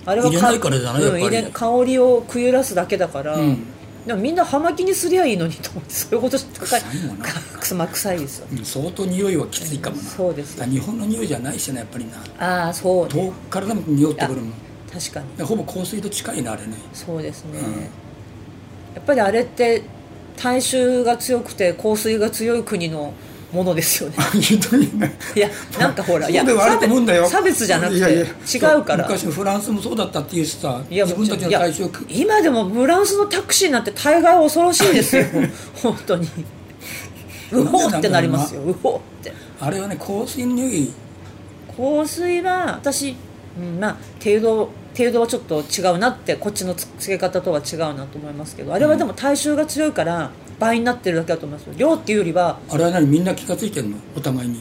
[0.07, 1.03] あれは入れないからじゃない？
[1.03, 3.64] うん入れ香りをくゆらすだけだから、うん。
[4.07, 7.27] でもみんな葉巻にすりゃいいのにと思って そういうことして臭いもんな。
[7.88, 8.47] 臭いですよ。
[8.51, 10.03] うん相当匂いはきついかもな。
[10.03, 12.07] そうです日本の匂いじゃないしねやっぱり
[12.38, 12.64] な。
[12.64, 13.11] ああそうね。
[13.11, 14.53] 遠くからでも匂ってくるもん。
[14.93, 15.27] 確かに。
[15.37, 16.73] でほぼ香水と近いなあれね。
[16.93, 17.73] そうですね、うん。
[17.83, 19.83] やっぱりあれって
[20.37, 23.12] 大衆が強くて香水が強い国の
[23.53, 24.17] ものですよね。
[25.35, 26.45] いやなんかほらいや
[27.29, 28.25] 差別じゃなくて違
[28.77, 29.05] うから。
[29.05, 35.25] 昔のフランスもそうだったっていうしさいや自分たちのいや大衆を今でもフランスのタクシーなんて大概恐ろしいですよ。
[35.83, 36.29] 本当に。
[37.53, 38.63] うほってなりますよ。
[38.65, 39.33] うほって。
[39.61, 40.93] あれはね香水の匂い
[41.77, 43.17] 香水は私、
[43.59, 51.75] うん、まあ程度程度はちょっと違うなってこっちのつけ方とは違うなと思いますけどあれはでも大衆が強いから倍になってるだけだと思いますよ。
[51.77, 53.96] 量っていうよりはあれは何みんな気が付いてんの？
[54.14, 54.61] お互いに。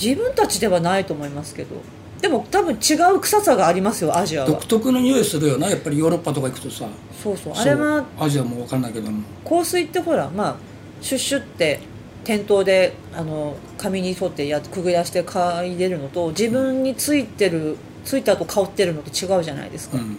[0.00, 1.74] 自分たちではないと思いますけど。
[2.20, 4.48] でも多分違う臭さがありますよアジアは。
[4.48, 6.86] 独特の匂いするよなやっぱりヨーロッパとか行くとさ。
[7.22, 7.52] そうそう。
[7.56, 9.22] あれはアジアも分かんないけども。
[9.48, 10.56] 香水ってほらまあ
[11.00, 11.80] シュッシュって
[12.24, 20.18] 店頭であの紙に沿ってやくぐらして嗅いでるのと自分についてるついた後香ってるのと違うじゃないですか、うん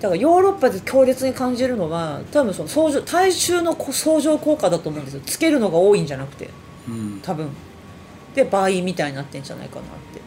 [0.00, 5.20] だからヨーロッパで強烈に感じるのは多分その相乗大衆のこ相乗効果だと思うんですよ。
[5.26, 6.50] つけるのが多いんじゃなくて。
[6.88, 7.20] うん。
[7.22, 7.48] 多分。
[8.34, 9.84] で倍みたいになってんじゃないかなっ
[10.14, 10.20] て。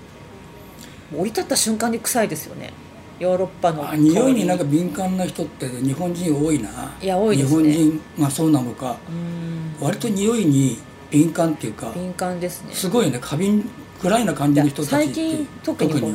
[1.16, 2.74] 降り立った瞬間に臭いですよね。
[3.20, 6.70] ヨーロッパのあ匂いになんかか敏感な人って日本人多いな。
[7.02, 7.72] いや多いですね。
[7.72, 8.98] 日本人がそうなのか。
[9.08, 9.86] うん。
[9.86, 10.80] 割と匂いに
[11.12, 12.74] 敏感っていうか敏感ですね。
[12.74, 13.20] すごいね。
[13.22, 13.70] 過敏
[14.02, 16.14] ぐらいな感じの人たちって最近特にほら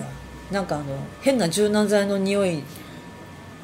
[0.51, 0.85] なんかあの
[1.23, 2.62] 変な柔軟剤の匂い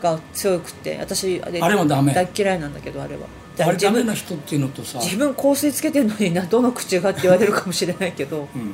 [0.03, 2.13] が強くて私あれあれもダメ。
[2.13, 3.23] 大嫌いなんだけどあれは。
[3.59, 8.73] あれダメな人っていうのとさ、自分香水つけてるのになどの口がって言われるかもしれないけどうん、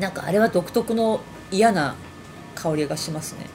[0.00, 1.20] なんかあれは独特の
[1.52, 1.94] 嫌な
[2.56, 3.46] 香りがしますね。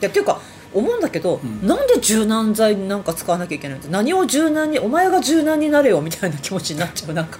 [0.00, 0.40] いやっていうか
[0.72, 1.66] 思うんだけど、うん。
[1.66, 7.14] なんで柔軟剤なんか使わなきゃいけないのって何を柔軟にお前が柔軟になれよみたいな気持ちになっちゃう。
[7.14, 7.38] なんか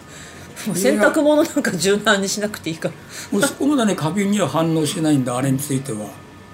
[0.75, 2.95] 洗濯物なんか柔軟にしなくていいから。
[3.31, 6.09] もうそこまでね過敏には反応しないんだあれについては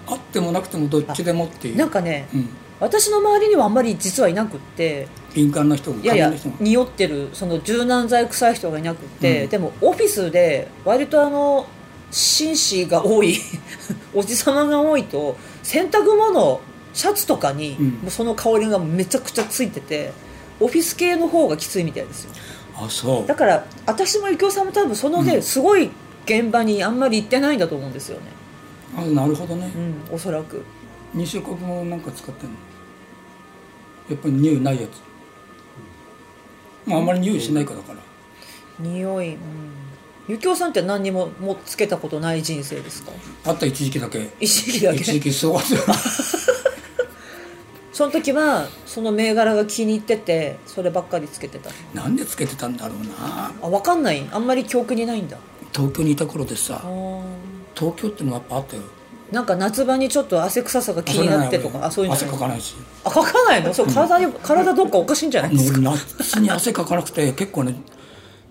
[0.06, 1.76] あってもなくてもどっちでもっていう。
[1.76, 2.48] なんかね、うん、
[2.80, 5.08] 私の周りにはあんまり実はいなくって。
[5.34, 9.50] 敏感な人もいやいや匂ってるその柔軟剤臭い人がいなくって、うん。
[9.50, 11.66] でもオフィスで割とあの
[12.10, 13.38] 紳士が多い
[14.12, 16.60] おじさまが多いと洗濯物
[16.92, 17.86] シャツとかに、うん。
[17.86, 20.12] もうその香りがめちゃくちゃついてて
[20.60, 22.30] オフィス系の方がきついみたいですよ。
[22.76, 23.26] あそう。
[23.26, 25.42] だから私も幸男さんも多分そのね、うん。
[25.42, 25.90] すごい
[26.24, 28.41] 現場にあんまり行ってないんだと思うんですよね
[28.96, 29.72] あなるほどね。
[29.74, 30.62] うんおそらく。
[31.14, 32.56] 西岡君もなんか使ってんの？
[34.10, 35.00] やっぱり匂いないやつ。
[36.86, 37.98] まああんまり匂いしないからだから。
[38.78, 39.40] 匂いうん。
[40.28, 43.12] 幸男さんって何にももつけたことない人生ですか？
[43.44, 44.30] あった一時期だけ。
[44.40, 45.00] 一時期だけ。
[45.00, 45.82] 一時期すごかったよ
[47.92, 51.70] その時はその銘柄が気に入っててそればっかりつけてた。
[51.92, 53.52] なんでつけてたんだろうな。
[53.62, 54.26] あ分かんない。
[54.32, 55.36] あんまり記憶にないんだ。
[55.72, 56.82] 東京にいた頃でさ
[57.74, 58.82] 東京ってのはやっぱあったよ。
[59.30, 62.14] なんか夏場にちょっと汗臭さが気になってとかあそういうの。
[62.14, 62.74] 汗かかないし。
[63.04, 63.72] あかかないの？
[63.72, 65.56] そう体に体どっかおかしいんじゃない？
[65.56, 67.76] ですか俺夏に汗かかなくて結構ね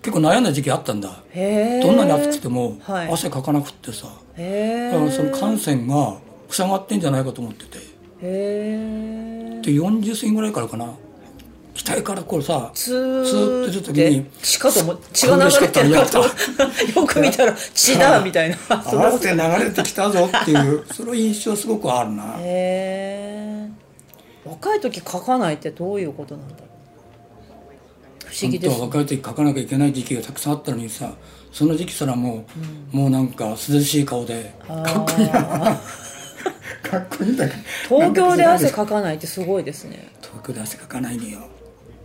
[0.02, 1.22] 結構悩んだ時期あったんだ。
[1.32, 3.08] どんなに暑くてもはい。
[3.12, 6.16] 汗かかなくってさ、へだからそのえ汗腺が
[6.48, 7.78] 塞がってんじゃないかと思ってて。
[7.78, 7.82] へ
[8.22, 10.86] えで40過ぎぐらいからかな
[11.74, 16.18] 額からこうさツーって出た時に血かと思血が流れてるかと。
[16.20, 18.56] よく見たら血だみたいな。
[18.82, 22.36] その汗流れてきたぞっていうその印象すごくあるな。
[22.38, 23.68] へえ
[24.44, 28.26] 若い時かかないってどういうことなんだろう？
[28.26, 28.70] 不思議です。
[28.70, 31.12] 本当は若い時かかなきゃいけない時期がたくさんあったのにさ
[31.52, 32.44] その時期すらも
[32.92, 35.32] う、もうなんか涼しい顔でかっこいいな。
[36.82, 37.62] かっこいいんだけど。
[38.00, 40.08] 東京で汗かかかないってすごいですね。
[40.20, 41.40] 東京で汗かかないのよ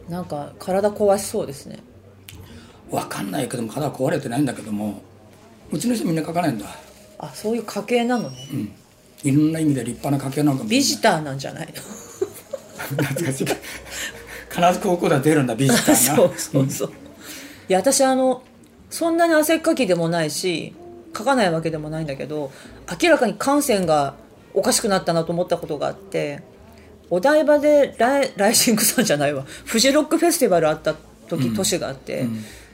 [0.10, 1.80] なんか体壊しそうですね。
[2.90, 5.02] わかんないけども体は壊れてないんだけども
[5.72, 6.66] うちの人みんな書かないんだ。
[7.20, 8.48] あそういう家系なのね。
[8.54, 8.72] うん。
[9.24, 10.70] いろんな意味で立派な家系なのかも。
[10.70, 11.74] ビジターなんじゃないの？
[13.04, 13.46] 懐かしい。
[13.46, 16.90] 必ず高校では出るんだビジターがそうそうそう。
[16.90, 18.44] いや私あの
[18.90, 20.74] そんなに汗っかきでもないし
[21.12, 22.52] かかないわけでもないんだけど
[23.02, 24.16] 明らかに感染が
[24.54, 26.42] おかしくなったなと思ったことがあって
[27.10, 29.46] お台場でライライジングさんじゃないわ。
[29.66, 30.96] フジロックフェスティバルあった
[31.28, 32.26] 時、年があって、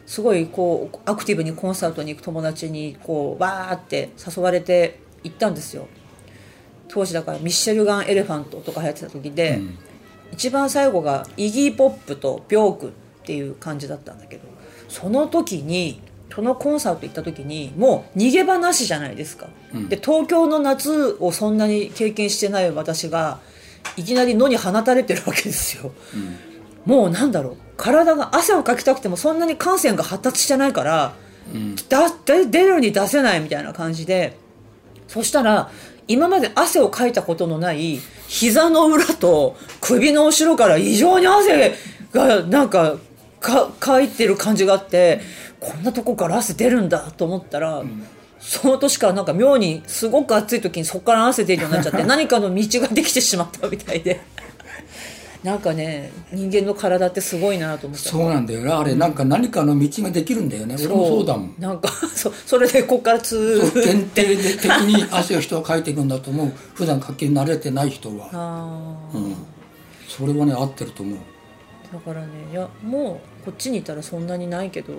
[0.06, 5.88] すごいこうアクティブにコンサートに行く友達にこうわーって誘われて行ったんですよ。
[6.88, 9.62] 当時だからミッシェルガン・エレファントとか流行ってた時で、
[10.32, 14.42] 一番最後がイギー・ポップとビョークっていう感じだったんだけど
[14.90, 16.02] その時に
[16.34, 19.48] そのコンサート行った時にもう逃げ場なしじゃないですか、
[19.88, 23.40] で東京の夏をそんなに経験してない私が
[23.98, 25.92] いきなり野に放たれてるわけですよ、
[26.86, 27.58] もうなんだろう。
[27.78, 31.14] 体が汗をかきたくてもそんなに汗腺が発達してないから、
[31.90, 34.42] だだ出るに出せないみたいな感じで。
[35.08, 35.70] そしたら
[36.08, 41.76] 今まで汗をかいたことのない膝の裏と首の後ろから異常に汗
[42.12, 42.98] がなんか
[43.40, 45.22] かかいてる感じがあって
[45.60, 47.84] こんなとこから汗出るんだと思ったら、
[48.44, 54.22] その年からなんか妙にすごく暑い時にそこから汗出るようになっちゃって 何かの道ができてしまったみたいで。
[55.44, 58.10] なんかね人間の体ってすごいなと思った。
[58.10, 58.80] そうなんだよな。
[58.80, 60.76] あれなんか何かの道ができるんだよね。
[60.78, 61.26] 俺もそう。
[61.26, 61.56] だもん。
[61.60, 66.52] なんか そそれでこっからツー限定で的に汗を人はかいていくんだと思う。
[66.74, 69.18] 普段かき慣れてない人は、あー。
[69.18, 69.36] うん、
[70.08, 71.20] それはね合ってると思う。
[71.94, 74.94] だからねいやもうこっちにいたらそんなにないけど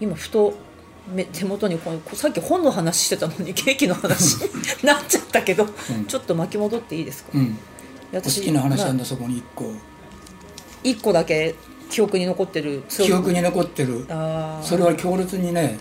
[0.00, 0.54] 今ふとめ
[1.32, 1.78] 手元に
[2.12, 4.50] さっき本の話してたのに ケーキの話に
[4.84, 5.66] なっちゃったけど、
[6.06, 7.46] ちょっと巻き戻っていいですか、うん。
[8.12, 9.72] 好私きな話なんまあだそこに一個。
[10.82, 11.54] 一個だけ
[11.90, 14.06] 記憶に残ってる記憶に残ってる。
[14.62, 15.78] それは強烈にね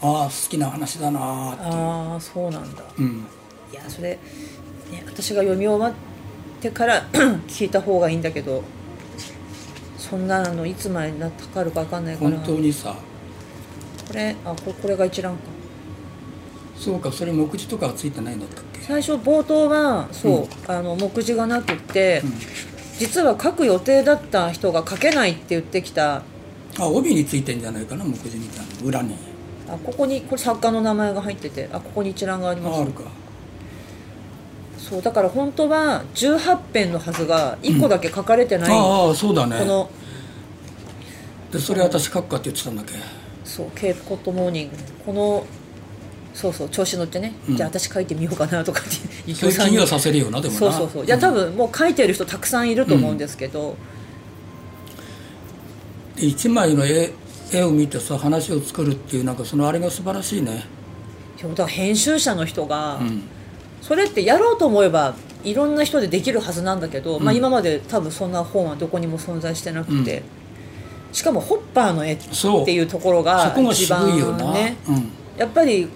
[0.00, 2.84] ああ好きな話だなーってあーそうなんだ。
[2.98, 3.26] うん。
[3.72, 4.18] いやそれ、
[4.90, 5.92] ね、私が読み終わっ
[6.60, 7.06] てから
[7.48, 8.62] 聞いた方がいいんだけど
[9.98, 12.30] そんなのいつまでなかかるか分かんないから。
[12.30, 12.94] 本当にさ
[14.08, 15.40] これあここれが一覧か。
[16.76, 18.80] そうかそれ目次とかはついてないんだったっけ？
[18.80, 22.22] 最初冒頭はそう、あの目次がなくって、
[22.98, 26.22] 実は書く予定だった人が書けないって言ってきた。
[26.78, 29.14] あ帯についてんじゃないかな目次みたいな裏に。
[29.68, 32.78] あここにこれ作家の名前が入っててあここに一覧があります。
[32.78, 33.02] ああるか。
[34.78, 39.58] そうだから本当は18編のはずが1個だけ書かれてない、ああそうだね。
[39.58, 39.90] この
[41.52, 42.94] でそれ私書くかって言ってたんだっけ？
[43.48, 45.46] そうケープコットモーニングこの
[46.34, 47.56] そうそう調子乗ってね、うん。
[47.56, 48.90] じゃあ私書いてみようかなとかって
[49.26, 49.78] に。
[49.78, 50.60] はさせるよなでもな。
[50.60, 51.04] そうそうそう。
[51.04, 53.74] いや多分もう書いてる人たくさんいると思うんですけど、
[56.14, 57.10] で一枚の絵
[57.52, 60.64] 絵を見てさ話を作るっていうなんかそのあれが素晴らしいね。
[61.40, 63.22] そう編集者の人が、うん。
[63.80, 70.22] それってやろうと思えばいろんな人でできるはずなんだけど、まあ、今まで多分そんな本はどこにも存在してなくて、
[71.12, 72.16] しかもホッパーの絵っ
[72.64, 74.06] ていうところが一番
[74.52, 75.10] ねうん。
[75.36, 75.88] やっぱり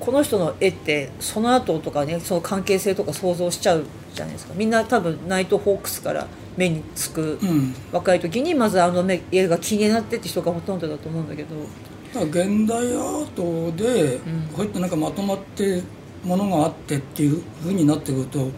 [0.00, 3.84] この人の絵ってその後とかねその関係性とか想像しちゃう
[4.14, 4.54] じゃないですか。
[4.56, 7.74] みんな多分ナイトホークスから目につく、うん。
[7.92, 11.48] 若い時にまずあの目絵が気になってって人がほとんどだと思うんだけど。
[12.14, 14.18] 現代アートで
[14.54, 15.82] こうやってなんかまとまって
[16.24, 18.50] ものがあってっていうふうになってくると、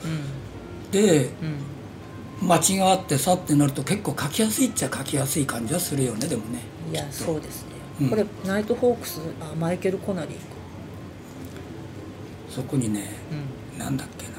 [0.93, 1.70] でうん
[2.43, 6.61] 間違あってさってなると結構描きやすいっちゃ描きやすい感じはするよねでもね。
[6.91, 8.11] いやそうですね、うん。
[8.11, 10.35] これナイトホークスあマイケル・コナリー。
[10.35, 10.41] か
[12.49, 13.11] そこにね
[13.75, 13.79] うん。
[13.79, 14.33] なんだっけな。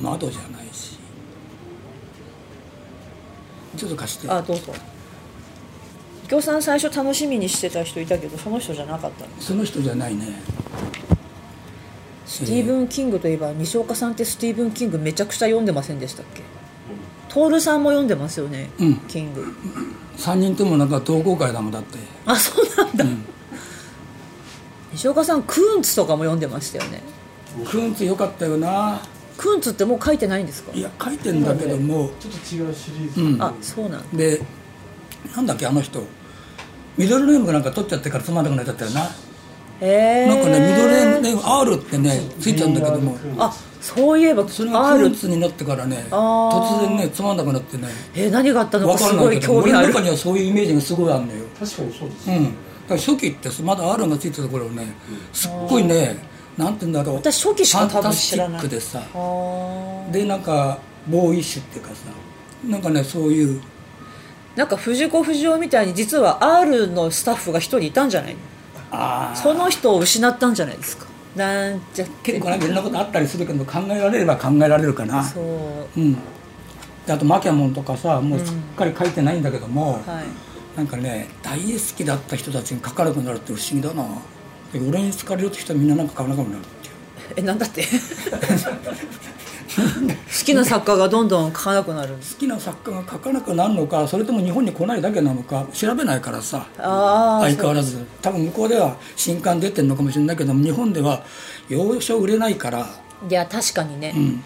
[0.00, 0.98] 窓じゃないし。
[3.76, 4.28] ちょっと貸して。
[4.28, 4.74] あどうぞ。
[6.28, 9.30] 京さん最初楽しみにしてた人いたけどその人じゃなかったの？
[9.38, 10.40] その人じゃないね
[12.32, 16.42] スティーブン・キングといえば西岡さんってスティーブン・キングめちゃくちゃ読んでませんでしたっけ？
[17.28, 18.96] 徹さんも読んでますよね、うん。
[19.00, 19.44] キング。
[20.16, 21.98] 3人ともなんか同好会だもんだって。
[22.24, 23.22] あそうなんだ、ん。
[24.92, 27.02] 西岡さんクーンツとかも読んでましたよね。
[27.66, 29.02] クーンツよかったよな。
[29.36, 30.72] クーンツってもう書いてないんですか？
[30.72, 32.08] いや書いてんだけども。
[32.18, 33.42] ちょっと違うシリーズ、うん。
[33.42, 34.16] あそうなんだ。
[34.16, 34.40] で
[35.36, 36.02] なんだっけあの人。
[36.96, 39.08] ミドルネームかなんか取っちゃってからつまんなくなっちゃったよな
[39.84, 43.16] へえなんかねミドルネーム R ってねついちゃうんだけども。
[43.38, 47.88] あそういえばそれがク R ーンツになってからね突然ねつまんなくなってね。
[48.14, 49.88] えー何があったのわかすごい興味ある。
[49.88, 51.44] 俺の中にはそういうイメージがすごいあるのよ。
[51.58, 52.44] 確かにそうです、うん。
[52.44, 52.54] だか
[52.90, 54.94] ら初期ってまだ R がついてた頃ね
[55.32, 56.16] すっごいね
[56.56, 57.16] なんて言うんだろう。
[57.16, 60.12] 私初期しか多分知らないファンタスティックでさ。
[60.12, 61.94] でなんかボーイッシュっていうかさ
[62.64, 63.60] なんかねそういう。
[64.54, 68.38] なんか藤子不二雄みたいに実は R のスタッフが一人いたんじゃないの？
[68.38, 68.51] あ
[69.34, 71.06] その人を失ったんじゃないですか。
[71.36, 75.24] なんちゃ結構なんかいろんなことあったりするけど考えられれば考えられるかな。
[75.24, 75.44] そう。
[75.96, 76.14] うん。
[77.06, 80.76] であとマキャモンとかさもうすっかり書いてないんだけども、はい。
[80.76, 84.04] なんかね大好きだった人たちに書かなくなるって不思議だな。
[84.72, 86.94] で俺に好かれるって人はみんななんか書かなくなるっていう。
[87.36, 87.84] えなんだって
[89.76, 96.66] 好きな作家がどんどん書かなくなる好きな作家が書かなくなるのかそれとも日本に来ないだけなのか調べないからさ。
[96.78, 98.04] ああ相変わらず。
[98.20, 101.22] 多分向こうでは新刊出てるのかもしれないけども日本では
[101.68, 102.86] 要所売れないから。
[103.28, 104.42] いや確かにね、うん。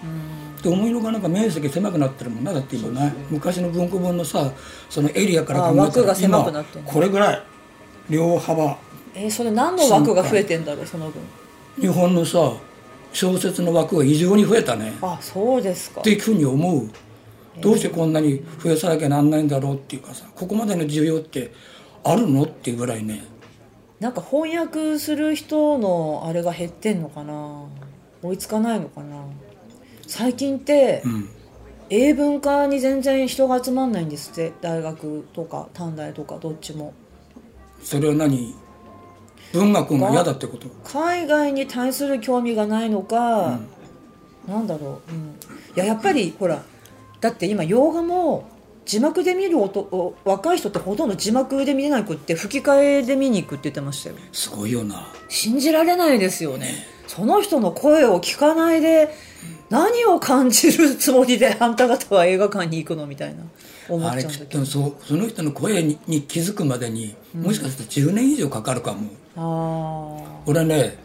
[0.62, 3.14] で思いのがなんか面積狭くなってるもんなだって今ね。
[3.30, 4.52] 昔の文庫本のさ
[4.88, 7.42] そのエリアから考えたらあ枠が狭くなってこれぐらい。
[8.10, 8.76] 両幅。
[9.14, 11.22] えーそれ何の枠が増えてんだろうその分。
[11.80, 12.52] 日本のさ
[13.16, 14.92] 小説の枠が異常に増えたね。
[15.00, 16.02] あそうですか。
[16.02, 16.90] っていうふうに思う。
[17.62, 21.50] どうしてこんなに増やさなきゃなんないんだろうっていうかさここまでの需要って
[22.04, 23.24] あるのっていうぐらいね。
[24.00, 27.64] なんか翻訳する人のあれが減ってんのかな。
[28.22, 29.24] 追いつかないのかな。
[30.06, 31.28] 最近ってうん。
[31.88, 34.52] 英文化に全然人が集まんないんですって。
[34.60, 36.92] 大学とか短大とかどっちも。
[37.82, 38.54] それは何？
[39.52, 40.68] 文学が嫌だってこと？
[40.84, 43.58] 海外に対する興味がないのか、
[44.46, 46.62] なんだろう、うん、いややっぱりほら
[47.20, 48.50] だって今洋画も
[48.84, 54.16] 字幕で見るおとお若い人ってほとんど字幕で見れなくって吹き替えで見に行くって言ってましたよ。
[54.32, 55.12] すごいよな。
[55.28, 56.86] 信じられないですよね。
[57.08, 59.14] その人の声を聞かないで
[59.70, 63.42] 何を感じるつもりであんた方は映画館に行くのみたいな
[63.88, 64.64] 思あれっちゃうんだけど。
[64.64, 70.98] きっとそうその人の声にに気づくまでにもしかすると10年以上かかるかも、ああ俺ね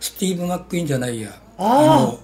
[0.00, 0.36] スティー。
[0.36, 1.30] ブ・マック・イーンじゃないや。
[1.58, 2.14] あ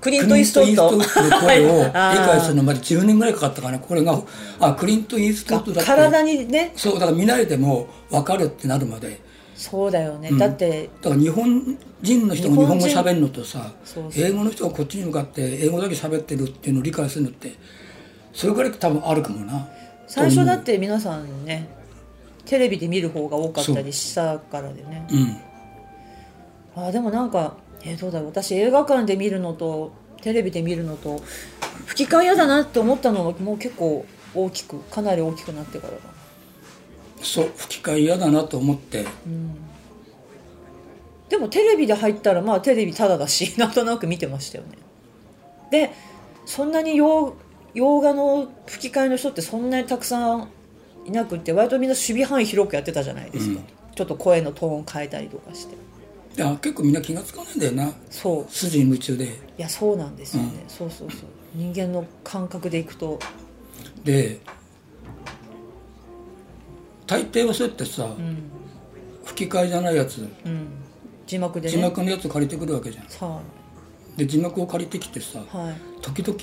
[0.00, 1.04] クリント・クリント・イーストウッドの
[1.40, 3.78] 声を 理解するのまで10年ぐらいかかったかな。
[3.78, 4.18] これが
[4.58, 5.90] あクリント・イーストウッドだって。
[5.90, 6.72] 体にね。
[6.74, 9.20] そうだから見慣れても分かるってなるまで。
[9.54, 10.38] そうだよね、うん。
[10.38, 13.72] だってだから日本人の人が日本語喋るのとさ
[14.16, 17.52] 英語の人がこっちに向かって英語だけ喋ってるっていうのを理解するのって
[18.32, 19.68] それぐらい多分あるかもな。
[20.06, 21.68] 最初だって皆さんね
[22.50, 25.06] テレビで見る方が多かったりしたからでね。
[25.08, 25.14] う。
[25.14, 25.36] ん。
[26.74, 28.28] あーでもなんかえーどうだろう。
[28.30, 31.22] 私映画館で見るのとテレビで見るのと
[31.86, 36.02] 吹き替え嫌だなって思ったのがもう結構大きくかなり大きくなってからだな。
[37.22, 39.06] そう吹き替え嫌だなと思って。
[41.28, 44.70] でもテレビで入ったらまあテレビタダだし なんとなく見てましたよね。
[45.70, 45.92] で
[46.46, 47.32] そんなに洋
[47.74, 50.48] 洋画の吹き替えの人ってそんなにたくさん
[51.10, 53.60] いなくって割とみんな守備範囲広くやってたじゃないですか、
[53.96, 55.74] ちょっと声のトーン変えたりとかして。
[55.74, 57.92] いや結構みんな気がつかないんだよな。
[58.08, 58.52] そう。
[58.52, 59.24] 筋に夢中で。
[59.24, 61.20] いやそうなんですよね、そうそうそう。
[61.54, 63.18] 人間の感覚でいくと。
[64.04, 64.38] で
[67.08, 68.38] 大抵はそうやってさ、うん、
[69.24, 70.68] 吹き替えじゃないやつうん、
[71.26, 71.74] 字幕でね。
[71.74, 73.04] 字幕のやつ借りてくるわけじゃん。
[73.08, 73.40] さ
[74.16, 75.74] で字幕を借りてきてさあはい。
[76.00, 76.38] 時々、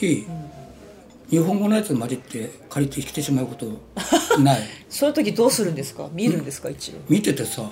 [1.29, 3.65] 日本語のやつ混じって借りてきてしまうこと
[4.39, 4.61] ない。
[4.89, 6.07] そういう時どうするんですか？
[6.13, 6.69] 見るんですか？
[6.69, 6.93] 一応。
[7.09, 7.63] 見ててさ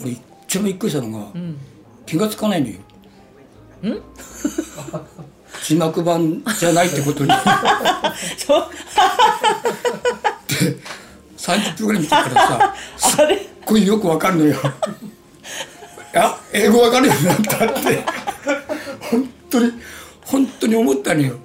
[0.00, 0.12] 俺
[0.46, 1.56] 一番びっくりしたのが、ん。
[2.06, 2.74] 気がつかないのよ。
[5.62, 7.30] 字幕版じゃないってことに。
[8.38, 8.66] そう。
[11.36, 14.56] 30分ぐらい見てからさ すれごいよくわかるのよ。
[16.16, 18.04] あ英語わかるようになったって。
[19.10, 19.72] 本当に
[20.24, 21.36] 本当に思ったのよ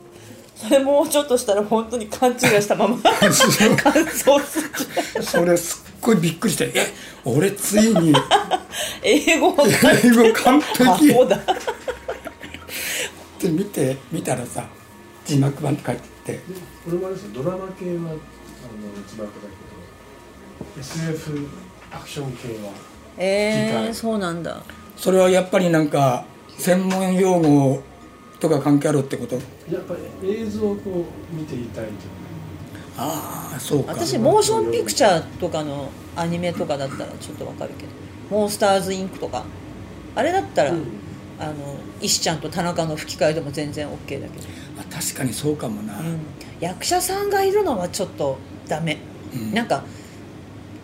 [0.62, 2.98] それもうちょっとしたら本当に勘違いしたまま。
[3.04, 6.88] 乾燥するそれすっごいびっくりしてえ
[7.24, 8.13] 俺ついに
[9.04, 9.56] 英語
[10.04, 10.62] 英語完ア
[10.98, 11.12] 璧。
[11.12, 11.15] っ
[13.39, 14.65] て見て見たらさ
[15.26, 16.02] 字幕版って書いて
[16.34, 16.39] て
[16.86, 18.17] これもあれですよドラマ系はあの
[19.08, 19.28] 字幕だ
[20.76, 21.48] けど SF
[21.91, 22.72] アクション系は
[23.17, 23.95] えー、機械。
[23.95, 24.62] そうなんだ。
[24.95, 26.26] それはやっぱりなんか
[26.58, 27.82] 専門用語
[28.39, 29.36] とか関係あるってこと？
[29.36, 29.41] や
[29.80, 31.86] っぱり映像をこう見ていたい
[32.97, 33.93] ああそうか。
[33.93, 37.89] 私モーションピクチャーとかのアニメとかだったらちょっとわかるけど。
[38.30, 39.43] モンスターズインクとか。
[40.15, 40.84] あれだったら、うん。
[41.39, 41.54] あの
[42.02, 44.47] 石ちゃんと田中の吹き替えでも全然 OK だけど、
[44.78, 46.19] あ確かにそうかもな、うん、
[46.60, 48.97] 役者さんがいるのはちょっとダメ、
[49.34, 49.54] うん。
[49.54, 49.86] なんか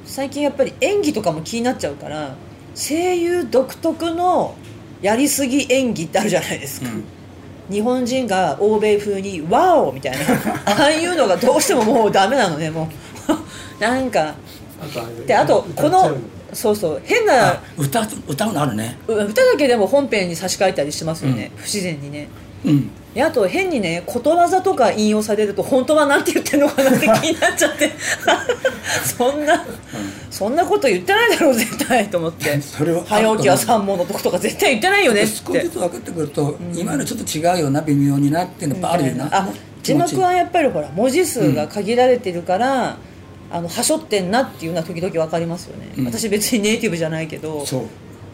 [0.06, 2.38] 最近やっぱり演技とかも気になっちゃうから
[2.74, 4.56] 声優独特の
[5.02, 7.04] やりすぎ演技ってあるじゃないですか、うん
[7.70, 10.18] 日本人が欧米風に「ワオ!」みたいな
[10.66, 13.06] ああいうのがどうしてももうダメなのねもう。
[13.80, 14.36] なんか
[15.26, 16.16] であとこの
[16.54, 18.98] そうそう変なあ歌歌うのあるね。
[19.08, 22.28] う歌だけでも本編に差し替えたりしますよね、不自然にね。
[22.64, 27.92] うんであと変にねことわざとか引用されると本当はなんて言ってんのかなって 気になっちゃって。
[29.18, 29.66] そんな、
[30.30, 32.60] そんなこと言ってないだろう絶対と思って。
[32.62, 39.48] それは早起きは三問のとことか絶対言ってないよねっ少てしずつ分かってくると、今のちょっと違うよな微妙になっていうのやっぱあるよな、あ
[39.82, 42.98] 字幕はやっぱりほら文字数が限られてるから、
[43.52, 46.06] あのはしょってんなっていうのは時々分かりますよね、うん。
[46.06, 47.64] 私別にネイティブじゃないけど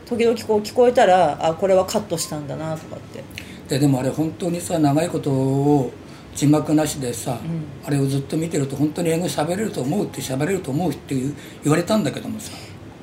[0.06, 3.24] 時々こう聞こえたらあこれはカットしたんだなとかって
[3.72, 5.94] ででもあれ本当にさ長いことを
[6.36, 7.40] 字幕なしでさ、ん。
[7.86, 12.52] あれをずっと見てると本当に英語喋れると思うって喋れると思うっていう言われたんだけどもさ。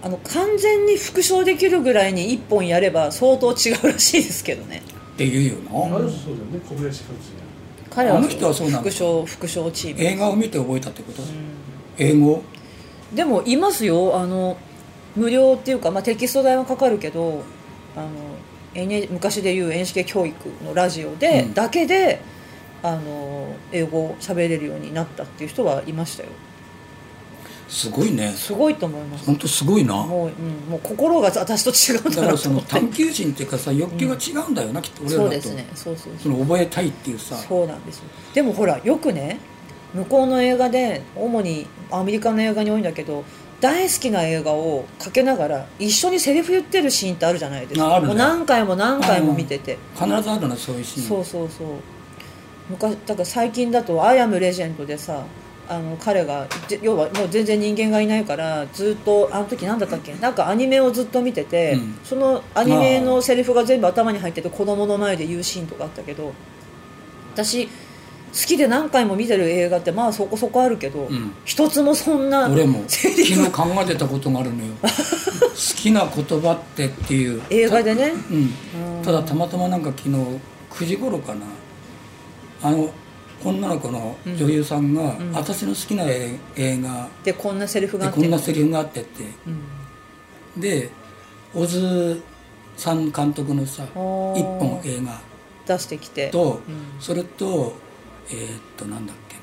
[0.03, 4.83] あの完全に復唱できるぐらいに1本やれば相当違うらしいですけどね。
[5.15, 5.97] って言うよな。
[5.97, 7.23] あの人そうだよね小林和也
[7.91, 8.91] 彼はあの人はそうなんだ。
[8.91, 10.03] 副賞副賞チーム。
[10.03, 11.23] 映画を見て覚えたってこと、
[11.97, 12.43] 英語？
[13.15, 14.19] でもいますよ。
[14.19, 14.59] あの
[15.17, 17.43] 無料っていうか、まあ、テキスト代はかかるけど
[17.97, 18.09] あの
[19.11, 21.55] 昔でいう NHK 教育のラジオで、うん。
[21.55, 22.21] だけで
[22.83, 26.29] あの英語を喋れるようになったっていう人はいましたよ。
[27.69, 28.31] すごいね。
[28.31, 29.27] すごいと思います。
[29.27, 29.95] 本当すごいな。
[29.95, 35.23] もう,、うん、もう心が私と違うんだだからその探求心っていうかさ欲求が違うんだよな、きっと俺らと。
[35.25, 35.67] そうですね。
[35.75, 36.13] そうそう。
[36.23, 37.37] その覚えたいっていうさ。
[37.37, 38.05] そうなんですよ。
[38.33, 39.39] でもほらよくね
[39.95, 43.25] 向こうの映画で主にアメリカの映画に多いんだけど
[43.61, 47.87] 大好きな映画をかけながら一緒にセリフ言ってるシーンってあるじゃないですか。
[47.87, 48.09] ああるね。
[48.09, 51.07] もう何回も何回も見てて、必ずあるなそういうシーン。
[51.07, 51.69] そうそうそう。
[52.71, 55.25] 昔だから最近だと「アイアムレジェンド」でさ
[55.69, 60.15] あの彼がで要はもう全然人間がいないからずっとあの時何だったっけ？
[60.15, 61.99] なんかアニメをずっと見てて、うん。
[62.05, 66.33] そのアニメのセリフが全部頭に入ってて子供の前で言うシーンとかあったけど
[67.35, 67.69] 私
[68.33, 71.35] 好きで何回も見てる映画ってまあそこそこあるけど、ん。
[71.45, 72.85] 一つもそんな俺も。
[72.87, 74.73] セ昨日考えてたことがあるのよ。
[74.83, 74.89] 好
[75.77, 77.43] きな言葉ってっていう。
[77.51, 78.13] 映画でね。
[78.31, 78.35] う
[79.01, 80.17] ん、ただたまたまなんか昨日
[80.71, 81.41] 9時頃かな。
[82.63, 82.91] あの
[83.45, 87.09] 女の子の女優さんが、私の好きな映映画。
[87.23, 88.19] でこんなセリフがあって。
[88.19, 89.25] でこんなセリフがあってって。
[90.57, 90.61] うん。
[90.61, 90.91] で
[91.55, 92.23] 小津
[92.77, 95.21] さん監督のさ一本映画。
[95.67, 96.31] 出してきて。
[96.31, 97.01] と、うん。
[97.01, 97.75] それと
[98.31, 99.41] えーっとなんだっけな。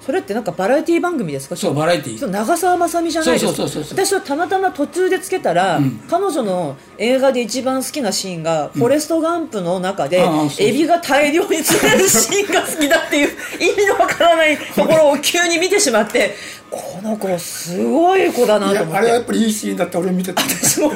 [0.00, 1.56] それってなんかバラエティ番組ですか？
[1.56, 2.18] そうバラエティ。
[2.18, 3.52] そう長澤まさみじゃないですか？
[3.52, 10.24] そうそうそうそう私はたまたま途中でつけたら、うん彼女の映画で一番好きなシーンが、フォレスト・ガンプの中で、
[10.60, 13.28] エビが大量に釣れるシーンが好きだっていう
[13.60, 16.36] 意味のわからないところを急に見てしまって
[16.70, 18.92] この子すごい子だないと思って。
[18.92, 20.40] やあれはやっぱりいいシーンだって俺見てた。
[20.42, 20.92] 私も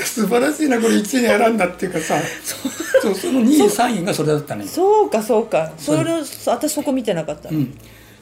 [0.00, 2.20] 素晴らしいなこれ1位に選んだっていうかさ。
[3.02, 3.14] そう。
[3.14, 5.72] その2位3位がそれだったねそうかそうか。
[5.76, 7.76] それを私そこ見てなかった、うん。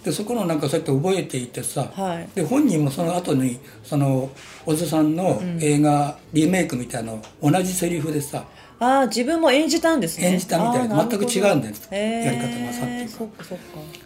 [0.04, 2.28] でそこのなんかそうやって覚えていてさ、はい。
[2.34, 4.30] で本人もその後にその
[4.64, 8.44] 小津さんの映画、リメイクみたいなの同じセリフでさ
[8.80, 10.28] ああ自分も演じたんですね。
[10.28, 13.44] 演じたみたいな全く違うんだよやり方がさっていうか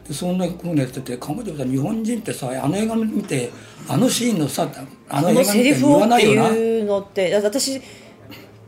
[0.08, 3.52] でそんなふうにやってて考えてみたら日本人ってさあの映画見て
[3.88, 4.68] あのシーンのさ
[5.08, 6.48] あの映画見て言わないよな。
[6.48, 7.80] いうのってだって私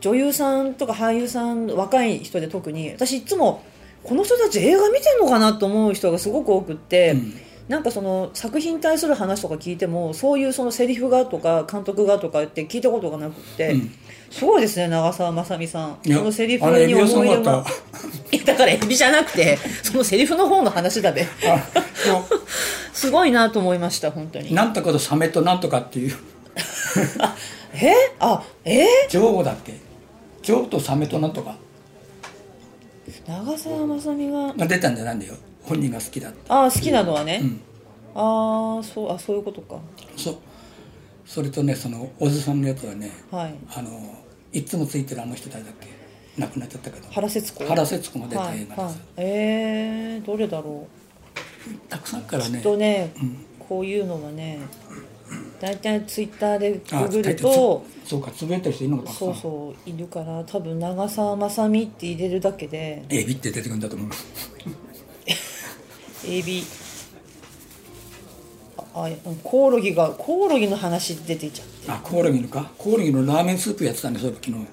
[0.00, 3.64] 女優さんとか俳優さん若い人で特に私いつも
[4.04, 7.34] この人たち映画見てんのかなと思う人がすごく多くって、うん。
[7.68, 13.90] なんかその作品に対する話とか聞いてもそういうそのセリフがとか監督がとかって聞いたことがなくって、うん
[14.30, 15.98] すごいですね長澤まさみさん。
[16.04, 17.64] そのセリフに思い出エビはすごかがっ
[18.32, 21.26] いやだからエビじゃなくてそのセリフの方の話だべ。
[22.92, 24.54] すごいなと思いました本当に。
[24.54, 26.16] なんとかとサメとなんとかっていう。
[27.74, 27.92] え？
[28.20, 28.86] あえ？
[29.10, 29.74] 女王だっけ？
[30.42, 31.56] 女王とサメとなんとか。
[33.26, 34.52] 長澤まさみが。
[34.54, 35.34] が出たんじゃないんだよ。
[35.62, 37.60] 本人が好きだああ好きなのはね、うん。
[38.14, 39.76] ああそうあそういうことか。
[40.16, 40.36] そう
[41.26, 43.54] それとねその小津さんのやつはねはい。
[43.74, 43.90] あの
[44.52, 45.88] いつもついてるあの人誰だっけ？
[46.40, 47.08] 亡くなっちゃったけど。
[47.10, 47.64] 原節子？
[47.64, 50.86] 原節子が出たはい映画でさ、はい、えー、どれだろ
[51.88, 52.60] たくさんからね。
[52.60, 53.36] うとね、うん。
[53.58, 54.60] こういうのはね
[55.60, 63.02] 大体ツイッターであググるとつそうかつぶやいてる人いるのかそうそういるから多分長澤まさみって入れるだけで。
[63.08, 64.10] エビって出てくるんだと思う
[66.28, 66.62] エビ
[68.98, 71.92] ああうんコオロギがコオロギの話出てきちゃって。
[71.92, 72.72] あコオロギのか？
[72.78, 74.66] コオロギのラーメンスープやってたんでそういえば昨日。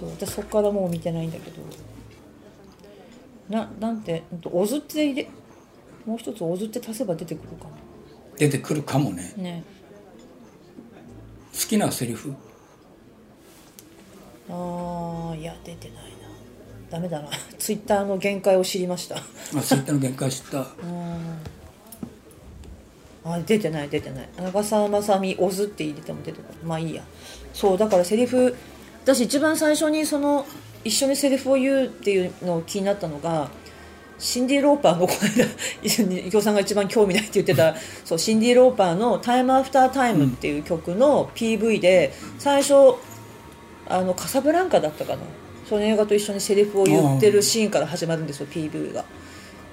[0.00, 1.58] そう私そこからもう見てないんだけど。
[3.50, 5.28] ななんておずって入れ
[6.06, 7.66] もう一つおずって足せば出てくるか
[8.38, 9.34] 出てくるかもね。
[9.36, 9.64] なね。
[11.52, 12.34] 好きなセリフ？
[14.48, 16.08] あーいや出てないな。
[16.90, 17.28] ダメだな。
[17.58, 19.16] ツイッターの限界を知りました。
[19.16, 19.20] あ
[19.60, 20.66] ツイッターの限界知った
[23.34, 24.28] あ出てない出てない。
[24.36, 26.64] 長澤まさみ「おず」って入れても出てこない。
[26.64, 27.02] まあいいや。
[27.52, 28.54] そうだからセリフ
[29.04, 30.46] 私一番最初にその
[30.84, 33.48] 一緒にセリフを言うっていうのを気になったのが
[34.18, 37.74] シンディ・ローパーのこの間伊藤さんが一番興味ないって言ってた
[38.04, 42.94] そうシンディ・ローパーの「タイムアフタータイムっていう曲の PV で最初
[43.88, 45.22] あのカサブランカだったかな。
[45.68, 49.04] その映画と一緒にセリフを言ってるシーンから始まるんですよ PV が。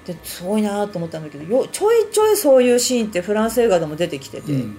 [0.06, 4.78] ですごいなと思ったんだけどよちょいちょいそういうシーンってフランス映画でも出てきてて、うん。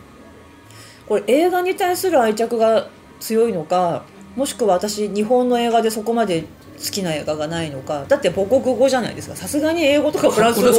[1.08, 2.88] これ映画に対する愛着が
[3.20, 4.06] 強いのか
[4.36, 6.48] もしくは私日本の映画でそこまで好
[6.92, 8.06] きな映画がないのか。
[8.08, 9.36] だって母国語じゃないですか。
[9.36, 10.72] さすがに英語とかフランス語。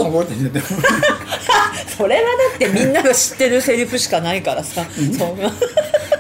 [1.99, 4.87] それはだってみんなが知ってるセリフしかないからさ。
[4.95, 5.51] そんな。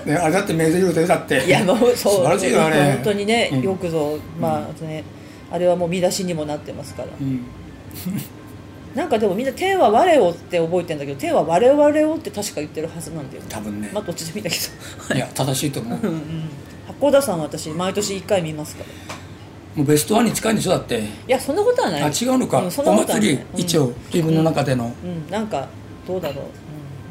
[0.04, 1.44] ねあれだって名台詞でだって。
[1.46, 2.14] いやもうそう。
[2.14, 2.82] 素晴らしいよあれ。
[2.94, 3.62] 本当にね、うん。
[3.62, 4.18] よくぞ。
[4.40, 5.04] まあね
[5.52, 7.08] あれはもう見出しにもなってますから。
[7.20, 7.46] うん
[8.94, 13.48] なんかでもみんな「天は我を」って覚えてんだけど「天は我々を」って確か言ってるはずなんだよね。
[13.48, 13.90] 多分ね。
[13.92, 14.56] まあどっちでもいいんだけ
[15.08, 15.14] ど。
[15.14, 15.98] いや 正しいと思う。
[16.02, 16.20] うんうん。
[16.86, 19.14] 八甲田さんは私毎年1回見ますから。
[19.76, 20.98] もうベストワンに近いんでしょだって。
[20.98, 22.02] いやそんなことはない。
[22.02, 23.28] あ違うのか、んそんなおことはない。
[23.28, 25.68] 祭り一応自分の中での、うん、なんか
[26.06, 26.44] どうだろう、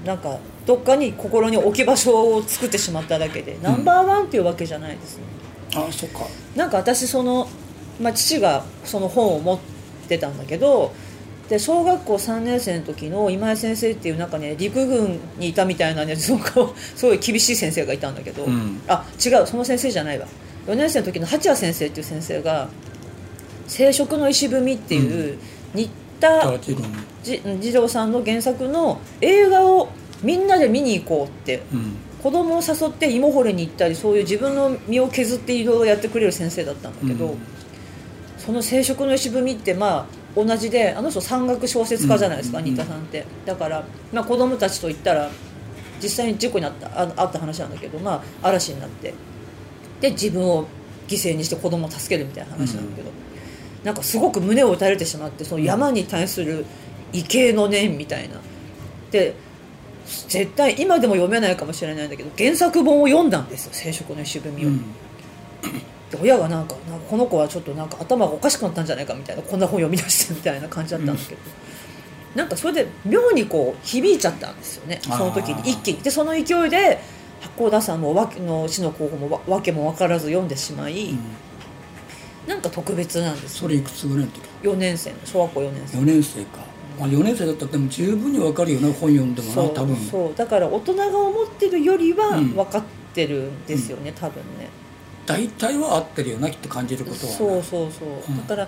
[0.01, 5.23] うん、なんかどっかに心に置き場所を作ってしまっただけで、ナンバーワンっていうわけじゃないですね。
[5.75, 6.25] あそっか。
[6.55, 7.47] なんか私その、
[8.01, 9.76] まあ、父がその本を持って
[10.17, 10.93] たんだけど
[11.49, 16.51] で小学校3年生の時の今井先生っていうなんかね陸軍にいたみたいなね そうか
[16.95, 18.81] すごい厳しい先生がいたんだけど、うん。
[18.87, 20.27] あ違うその先生じゃないわ。
[20.67, 22.67] 4年生の時の八谷先生っていう先生が
[23.67, 25.37] 「生殖の石踏み」っていう
[25.73, 25.89] 新
[26.19, 26.81] 田タラチルン
[27.23, 29.87] じ次郎さんの原作の映画を
[30.21, 31.95] みんなで見に行こうってうん。
[32.21, 37.37] 子供を誘って芋掘りに行ったりそういう自分の身を削っていろいろやってくれる先生だったんだけど、うん
[38.47, 43.25] その生殖の石踏みってまあ同じであの人山岳小説家じゃないですか、うん新田さんって。
[43.45, 43.83] だから、
[44.13, 45.29] まあ、子供たちと行ったら
[46.01, 49.13] 実際に事故にあったああった話なんだけど、まあ、嵐になって。
[49.99, 50.65] で自分を
[51.09, 53.09] 犠牲にして子供を助けるみたいな話なんだけど、
[53.83, 56.65] なんかすごく胸を打たれてしまってその山に対する
[57.11, 58.35] 畏敬の念みたいな。
[59.11, 59.35] で
[60.29, 64.77] 絶対今でも読めないかもしれないんだけど原作本を読んだんですよ「生殖の石踏みを」うん。
[64.77, 64.85] で
[66.21, 71.41] 親がなんかなんかこの子はちょっとなんか頭がおかしくなったんじゃないかみたいなこんな本読み出してみたいな感じだったんだけど、
[72.35, 76.01] なんかそれで妙にこう響いちゃったんですよねその時に一気に。
[76.01, 76.99] でその勢いで
[77.41, 81.19] 八甲田さんもわけの死の候補もわわけも分からず読んでしまい、うん。
[82.47, 86.59] なんか特別なんですよそれいくつぐらいの時？4年生の小学校4年生4年生か、
[86.97, 89.95] まあ、4年生だったらでも十分に分かるよな本読んでもな多分。
[89.97, 90.35] そう。
[90.35, 92.53] だから大人が思ってるよりはうん。
[92.53, 92.83] 分かっ
[93.13, 94.69] てるんですよね、多分ね
[95.27, 97.31] 大体は合ってるよなきっと感じることは。
[97.31, 98.47] なそうそうそう、うん。
[98.47, 98.67] だから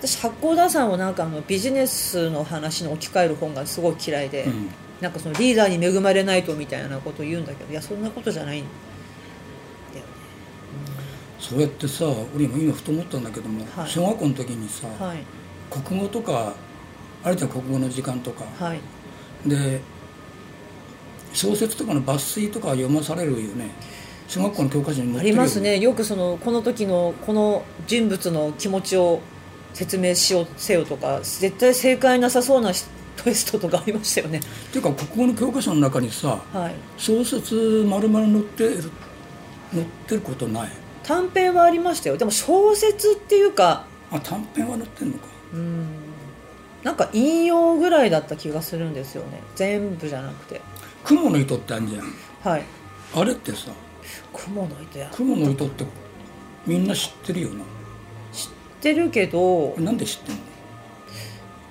[0.00, 4.68] 私八甲田さんをなんかあのビジネスの話に置き換える本がすごい嫌いで、うん。
[5.00, 8.68] なんかそのリーダーに恵まれないとみたいなことを言うんだけどいやそんなことじゃないんだ
[10.00, 10.10] よね。
[11.38, 12.04] そうやってさ
[12.34, 13.88] 俺も今ふと思ったんだけども、はい。
[13.88, 15.18] 小学校の時にさ、はい。
[15.70, 16.54] 国語とか
[17.22, 18.44] あるじゃん国語の時間とか。
[18.58, 18.80] はい。
[19.46, 19.80] で
[21.32, 23.70] 小説とかの抜粋とか読まされるよね
[24.30, 25.78] 小学校の教科書に載ってるよありますね。
[25.80, 29.20] よくそのこの時のこの人物の気持ちを
[29.74, 32.70] 説明しようせよとか絶対正解なさそうな
[33.24, 34.38] テストとかありましたよね。
[34.38, 36.74] っていうか国語の教科書の中にさはい。
[36.96, 38.82] 小説丸々載ってる
[39.72, 40.70] 載ってることない？
[41.02, 42.16] 短編はありましたよ。
[42.16, 45.26] でも小説っていうかあ短編は載ってんのか。
[45.54, 45.86] うん。
[46.84, 49.42] なんか引用ぐらいだった気がするんですよね。
[49.56, 50.60] 全部じゃなくて。
[51.02, 52.52] 雲の糸ってあるじゃん。
[52.52, 52.64] はい。
[53.12, 53.72] あれってさ
[54.32, 55.10] 雲の糸や。
[55.12, 55.84] 雲の糸って
[56.66, 57.64] みんな知ってるよな。
[58.32, 58.50] 知っ
[58.80, 59.74] てるけど。
[59.78, 60.36] なんで知ってん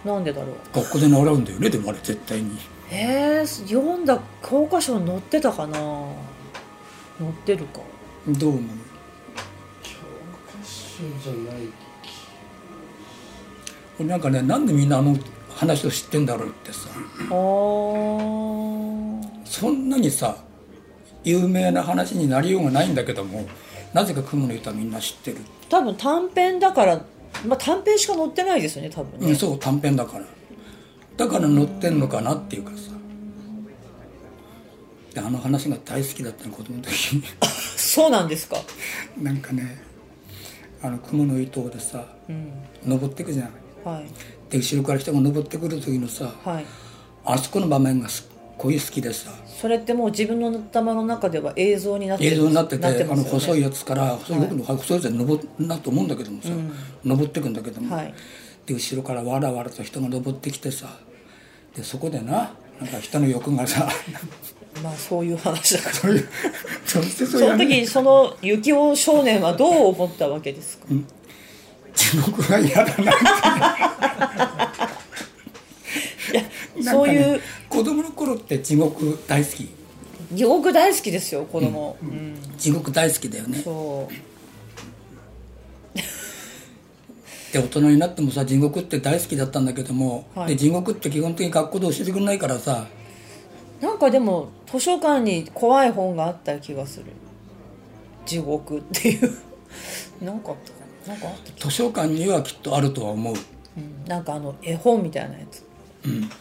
[0.05, 0.15] の？
[0.15, 0.55] なんでだろう。
[0.73, 1.69] 学校で習うんだよね？
[1.69, 2.57] でもあれ絶対に。
[2.91, 5.77] えー、読んだ教科書に載ってたかな？
[7.19, 7.81] 載ってるか？
[8.27, 8.61] どう思う？
[9.83, 9.89] 教
[10.47, 11.61] 科書じゃない
[13.99, 15.17] 俺なんかねなんでみんなあの
[15.49, 16.89] 話を知ってんだろうってさ。
[17.29, 17.39] あー。
[19.45, 20.37] そんなにさ
[21.29, 23.47] 有名な話になりようがないんだけども
[23.93, 25.37] なぜか雲の糸はみんな知ってる、
[25.69, 27.01] 多分短編だから、
[27.45, 30.25] まあ、短編しか載ってないですよね多分ね、うん、そう短編だから。
[31.17, 32.91] だから載ってんのかなっていうかさ。
[35.13, 37.23] であの話が大好きだったの子供の時に。
[37.75, 38.57] そうなんですか。
[39.17, 39.81] なんかね
[40.81, 42.51] あの雲の糸でさうん。
[42.85, 43.49] 登ってくじゃん
[43.83, 44.05] はい。
[44.49, 46.65] で後ろから人が登ってくる時のさはい。
[47.25, 54.39] あそこの場面がすっごい好きでさそれってもう自分の頭の中では映像になってる映像になっててあの細いやつから細い。
[54.39, 56.49] 僕の細いやつで登るなと思うんだけどもさ、
[57.03, 58.13] 登ってくんだけども、はい。
[58.65, 60.87] で後ろからわらわらと人が登ってきてさ
[61.75, 63.89] でそこでななんか人の欲がさ
[64.83, 65.95] まあそういう話だから。
[65.95, 66.27] そういう
[66.85, 70.85] そしてそその時その幸男少年はどう思ったわけですか？
[71.95, 73.25] 地獄が嫌だな いやなん
[74.75, 74.79] か
[76.77, 77.41] ねそういう
[77.79, 79.69] 子供の頃って地獄大好き？
[80.33, 82.35] 地獄大好きですよ子供、うん。
[82.57, 83.61] 地獄大好きだよね。
[83.63, 84.13] そう。
[87.53, 90.49] で大人になってもさ地獄って大好きだったんだけども、はい。
[90.49, 92.85] で地獄って基本的に学校で教えてくれないからさ。
[93.79, 97.05] なんかでも図書館に怖い本があった気がする。
[98.25, 99.37] 地獄っていう。
[100.21, 100.53] なんか
[101.07, 101.13] な？
[101.13, 103.35] なんかあった図書館にはきっとあるとは思う。
[103.77, 104.03] うん。
[104.05, 105.61] なんかあの絵本みたいなやつ。
[105.61, 105.68] うん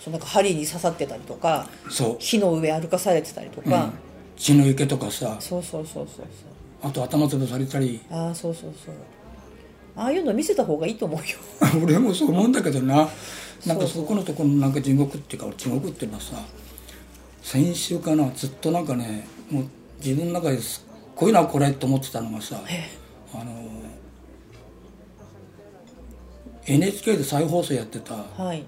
[0.01, 3.85] そうなんか針に刺さってたりとかそう、木の上歩かされてたりとか。
[3.85, 3.93] うん、、
[4.37, 5.37] 血の池とかさ。
[5.41, 6.27] そうそうそうそうそう。
[6.83, 8.01] あと頭潰されたり。
[8.11, 8.95] ああそうそうそう。
[9.97, 11.37] ああいうの見せた方がいいと思うよ。
[11.85, 13.09] 俺もそう思うんだけどな。
[13.67, 16.37] なんかそこのところのなんか地獄っていうか地獄っていうのはさ
[17.43, 19.65] 先週かなずっとなんかねもう
[20.05, 22.89] 自分の中ですっごいなこれと思ってたのがさえ
[23.35, 23.69] あの
[26.67, 28.63] NHK で再放送やってたはい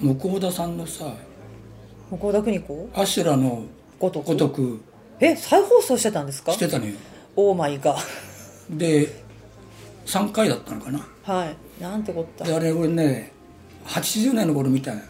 [0.00, 1.12] 向田さんのさ
[2.10, 2.90] 向田邦子？
[2.94, 3.64] アシュラの
[3.98, 4.26] ごとく？
[4.26, 4.80] ごとく。
[5.20, 6.52] え再放送してたんですか？
[6.52, 6.94] してたのよ
[7.36, 7.96] オーマイガ
[8.70, 9.08] で
[10.06, 11.06] 3回だったのかな。
[11.22, 11.82] はい。
[11.82, 12.44] なんてこった。
[12.44, 13.32] であれ俺ね
[13.86, 15.00] 80年の頃見たで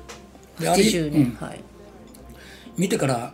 [0.69, 1.13] あれ80うん。
[1.13, 1.61] 年、はい。
[2.77, 3.33] 見てから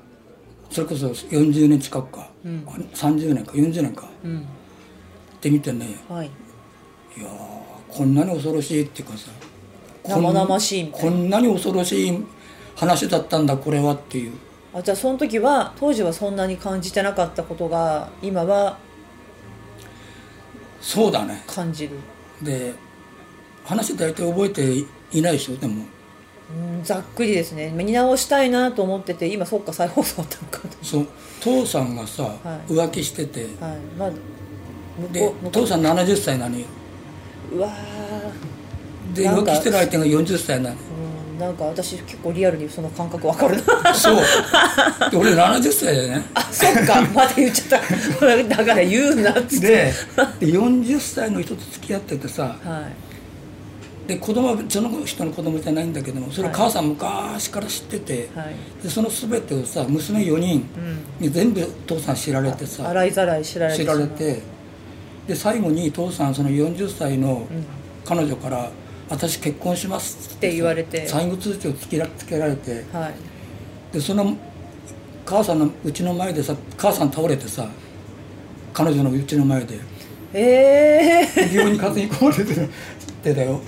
[0.71, 2.65] それこそ40年近くか、うん。
[2.95, 3.53] 30年か。
[3.53, 4.09] 40年か。
[4.25, 4.41] うん。
[4.41, 4.43] っ
[5.41, 5.99] て見てね。
[6.09, 6.31] はい。
[7.17, 9.31] いやーこんなに恐ろしいっていうかさ
[10.07, 12.25] 生々しいみたいなこんなに恐ろしい
[12.77, 14.33] 話だったんだこれはっていう。
[14.75, 18.79] あじゃあその時は当時はそんなに感じてなかったことが今は
[20.81, 21.45] そうだね。
[21.47, 21.97] 感じる。
[22.43, 22.75] で
[23.65, 24.87] 話大体覚えて
[25.17, 25.85] いないでしょでも。
[26.55, 27.71] うんざっくりですね。
[27.71, 30.69] 見直したいなと思ってて今そっか再放送あったのかと。
[30.83, 31.07] そう。
[31.41, 32.73] 父さんがさ、はい。
[32.73, 33.47] 浮気してて。
[33.61, 33.79] はい。
[33.99, 34.11] ま
[35.13, 36.67] で父さん70歳なのよ。
[37.53, 37.69] ううわ
[39.15, 40.77] で浮気してる相手が40歳なの。
[41.39, 43.93] なんか私結構リアルにその感覚わかるな。
[43.95, 44.17] そう。
[45.11, 46.23] で俺70歳だよね。
[46.35, 47.03] あそっか。
[47.15, 47.81] また言っちゃっ
[48.21, 48.57] た。
[48.57, 49.67] だから言うなっつって。
[49.67, 49.93] で
[50.41, 52.89] で40歳の人と付き合っててさは
[54.07, 54.09] い。
[54.09, 56.57] で子供はその人の子供じゃないんだけどもそれはい。
[56.57, 58.55] 母さん昔から知ってて、はい。
[58.83, 61.27] でその全てをさ娘4人うん。
[61.27, 63.81] に全部父さん知られてさ洗いざらい知られて。
[63.81, 64.43] 知られて
[65.27, 67.65] で最後に父さんその40歳のうん。
[68.05, 68.71] 彼女から
[69.09, 71.07] 「私結婚します」って言われて。
[71.07, 72.85] 最後通知をつけらつけられて。
[72.93, 73.15] はい。
[73.93, 74.37] でその
[75.25, 77.67] 母さんのうちの前でさ母さん倒れてさ
[78.73, 79.79] 彼女のうちの前で。
[80.35, 82.69] ええ病院に担ぎ込まれて
[83.23, 83.61] てだよ。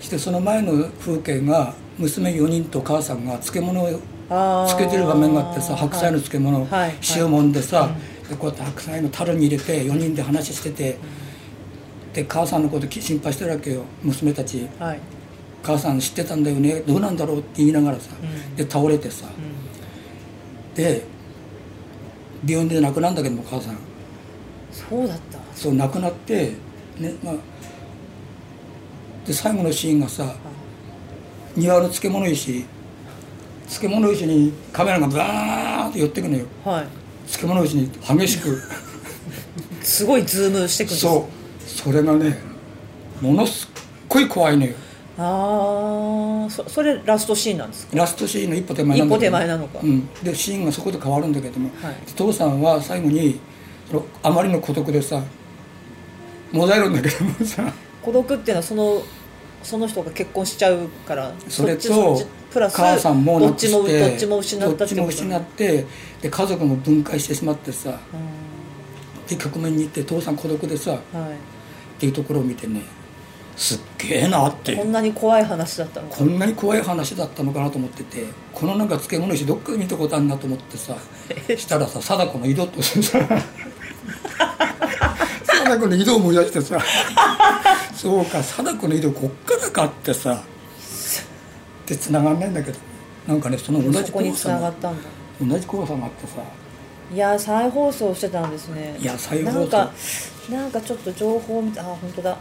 [0.00, 6.68] してその前の風景が娘4人と母さんが漬物をつけてる場面があってさ白菜の漬物、はい。
[6.70, 6.94] はい。
[7.16, 7.90] 塩もんでさ、
[8.28, 10.96] でこうやって白菜の樽に入れて4人で話してて、
[12.12, 14.68] で母さんのこと心配してるわけよ娘たち。
[14.78, 15.00] はい。
[15.62, 16.80] 母さん知ってたんだよね。
[16.80, 18.56] どうなんだろうって言いながらさ、うん。
[18.56, 19.26] で倒れてさ、
[20.74, 21.04] で
[22.46, 23.78] 病院で亡くなるんだけども母さん。
[24.72, 25.38] そうだった。
[25.54, 26.52] そう亡くなって
[26.98, 27.34] ねまあ
[29.26, 30.34] で最後のシーンがさ
[31.56, 32.64] 庭の漬物石。
[33.68, 36.46] 漬物石にカメラがバーッと寄ってくのよ。
[36.64, 36.86] はい。
[37.26, 38.60] 漬物石に激しく。
[39.82, 41.00] すごいズームしてくるんです。
[41.06, 41.41] そう
[41.82, 42.38] それがね
[43.20, 43.68] ものすっ
[44.08, 44.74] ごい怖いのよ。
[45.18, 47.96] ああそそれラストシーンなんですか？
[47.96, 49.20] ラストシーンの一歩手前なんだけど。
[49.20, 49.80] 一歩手前なのか。
[49.82, 51.96] うん、でシーンがそこで変わるんだけども、はい。
[52.16, 53.38] 父さんは最後に
[53.88, 55.22] そのあまりの孤独でさ
[56.50, 57.72] もだえるんだけどもさ。
[58.00, 59.02] 孤独っていうのはその
[59.62, 65.86] その人が結婚しちゃうからそれとちプラス母さんもどっちもどっちも失ったどっちも失って
[66.20, 71.36] で家族も分解してしまってさうで局面に行って父さん孤独でさっんはい
[72.02, 72.82] ていうところを見てね
[73.56, 76.16] すっげえなってこんなに怖い話だったのか。
[76.16, 80.96] こんなに怖い話だったのかなと思っててこのなんか漬物石どっかで見たことあるなと思ってさ
[81.56, 83.00] したらさ貞子の井戸ってさ
[85.44, 86.80] 貞子の井戸を思い出してさ
[87.94, 90.42] そうか貞子の井戸こっからかってさ
[91.86, 92.78] で繋がんないんだけど
[93.28, 94.74] なんかねその同じ怖さが
[95.40, 96.42] 同じ怖さがあってさ。
[97.12, 98.96] いや再放送してたんですね。
[98.98, 99.90] いや再放送
[100.50, 102.36] なんかちょっと情報見たあ本当だ。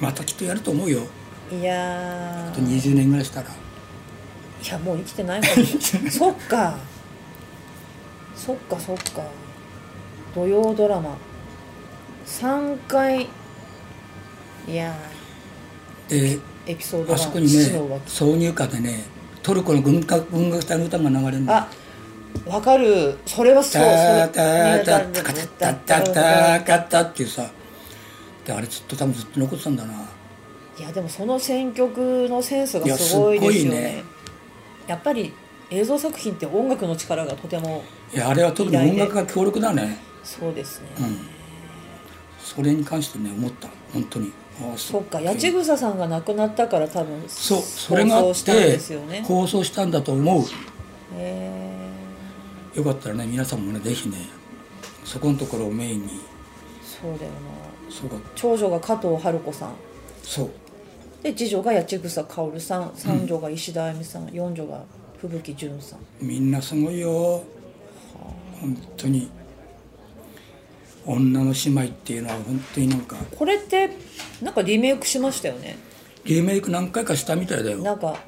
[0.00, 1.00] またきっとやると思うよ。
[1.50, 3.48] いやあとー20年ぐらいしたら。
[3.48, 6.76] いやもう生きてないかもそっか。
[8.36, 9.22] そっかそっか。
[10.34, 11.16] 土曜ドラマ。
[12.26, 13.28] 3回。
[14.68, 14.94] いや
[16.08, 17.50] でーエピソードがあそこにね
[18.06, 19.04] 挿入歌でね
[19.42, 21.54] トルコの軍楽文楽隊の歌が流れるの。
[21.54, 21.68] あ
[22.46, 23.18] わかる。
[23.26, 23.82] それはそう。
[23.82, 27.50] タタタタカタタタタカタっていうさ
[28.48, 29.94] であれずっと多分ずっと残ってたんだな
[30.78, 34.04] いやでもその選曲のセンスがすごいですよねね
[34.86, 35.34] やっぱり
[35.70, 41.38] 映像作品って音楽の力がとてもいやあれは特に音楽が強力だねそうですね、うん
[42.48, 48.78] それに関してね思った本当にああそっか八千草さんが亡くなったから多分そうそれがあって
[49.22, 50.44] 放送したんだと思う
[51.14, 51.52] へ
[52.78, 54.16] よかったらね皆さんもねぜひね
[55.04, 56.20] そこのところをメインに。
[56.82, 58.16] そうだよなそうか。
[58.36, 59.72] 長女が加藤春子さん。
[60.22, 60.50] そう。
[61.22, 62.92] で次女が八千草薫さん。
[62.94, 64.84] 三女が石田あゆみさん、四女が
[65.20, 65.98] 吹雪純さん。
[66.20, 67.42] みんなすごいよ。
[68.60, 69.28] 本当に。
[71.06, 73.16] 女の姉妹っていうのは本当になんか。
[73.36, 73.90] これって
[74.42, 75.78] なんかリメイクしましたよね。
[76.24, 77.78] リメイク何回かしたみたいだよ。
[77.78, 78.20] なんか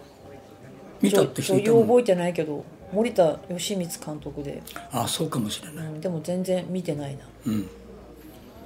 [1.03, 1.82] 見たって人いたもん。
[1.82, 4.62] 覚えてないけど森田義満監督で、
[4.93, 5.86] あそうかもしれない。
[5.86, 7.24] うん、でも全然見てないな。
[7.47, 7.61] うん。
[7.61, 7.66] い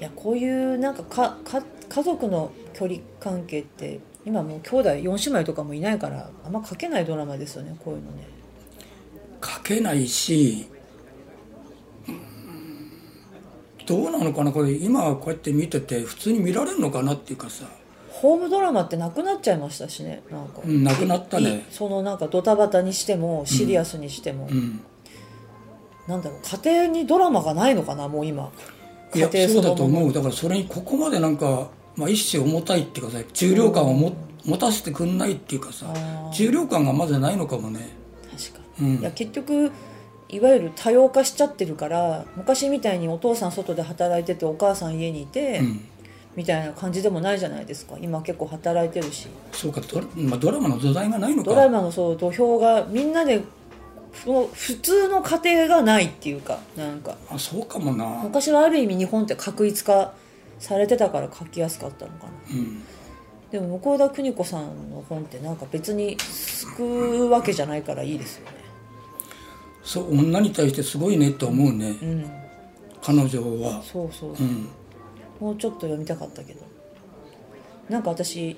[0.01, 8.27] やこういうなんかかか家族の距離関係って今もう兄弟4姉妹とかもいないからあんま書けないドラマですよねこういうのね。
[9.43, 10.67] 書けないし
[12.09, 12.21] うん
[13.87, 14.73] どうなのかなこれ。
[14.73, 17.67] 今こうやって見てて普通に見られるのかなっていうかさ
[18.21, 21.67] ホームドラマってなくなっちゃいましたしねなんか、うんなくなったね。
[21.69, 24.81] いそのなんかドタバタにしてもシリアスにしても、うん。
[26.07, 28.53] なんだろう家庭にドラマがないのかなもう今。
[29.15, 30.13] いやそうだとも思う。
[30.13, 34.13] だからそれにここまでなんか、まあ、一種重たいっていうかさ重量感をも
[34.45, 35.87] 持たせてくんないっていうかさ
[36.33, 37.89] 重量感がまずないのかもね。
[38.31, 38.95] 確かうん。
[38.95, 39.73] に、いや結局
[40.29, 45.89] いわゆる多様化しちゃってるから昔みたいにお父さん外で働いててお母さん家にいて、うん
[46.37, 47.97] みたいな感じでもないじゃないですか。
[48.01, 49.29] 今結構働いてるし。
[49.53, 51.51] そうかドラ,、まあ、ドラマの土台がないのか。
[51.51, 53.41] ドラマのそう土俵がみんなで
[54.13, 54.49] 普
[54.83, 57.17] 通の家庭がないっていうかなんか。
[57.31, 58.21] あそうかもな。
[58.25, 60.13] 昔はある意味日本って確一化
[60.59, 62.33] されてたから書きやすかったのかな。
[62.53, 62.83] うん。
[63.53, 68.57] でも向田邦子さんの本ってなんか別に救うわけじゃないからいいですよね。
[69.85, 72.31] そう女に対してすごいねと思うね、うん。
[73.03, 73.83] 彼女は。
[73.83, 74.69] そうそうそう、うん
[75.41, 76.61] もうちょっと読みたかったけど。
[77.89, 78.57] なんか私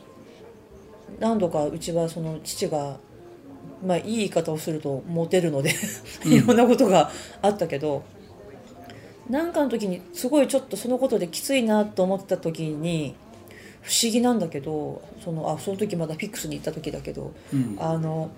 [1.18, 2.98] 何度かうちはその父が
[3.84, 5.74] まあいい言い方をするとモテるので
[6.24, 7.10] いろんなことが
[7.42, 8.04] あったけど、
[9.28, 13.16] なんかの時にすごいちょっとそのことできついなと思った時に
[13.82, 17.76] 不思議なんだけどそのあその時まだフィックスに行った時だけど、うん。
[17.80, 18.30] あの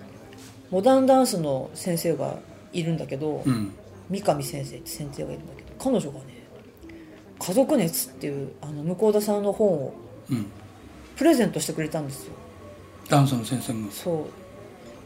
[0.71, 2.37] モダンダンスの先生が
[2.73, 3.73] いるんだけど、うん。
[4.09, 6.28] 三上先生って先生がいるんだけど彼女がね
[7.39, 9.93] 「家族熱」っていうあの向田さんの本を
[10.29, 10.45] うん。
[11.15, 12.33] プレゼントしてくれたんですよ。
[13.09, 14.11] ダンスの先生がそ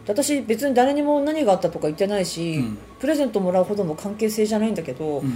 [0.04, 0.06] う。
[0.06, 2.78] で私別に誰にも何があったとか言ってないし、うん。
[3.00, 5.30] プレゼントもらうほどの関係性じゃないんだけど、うん。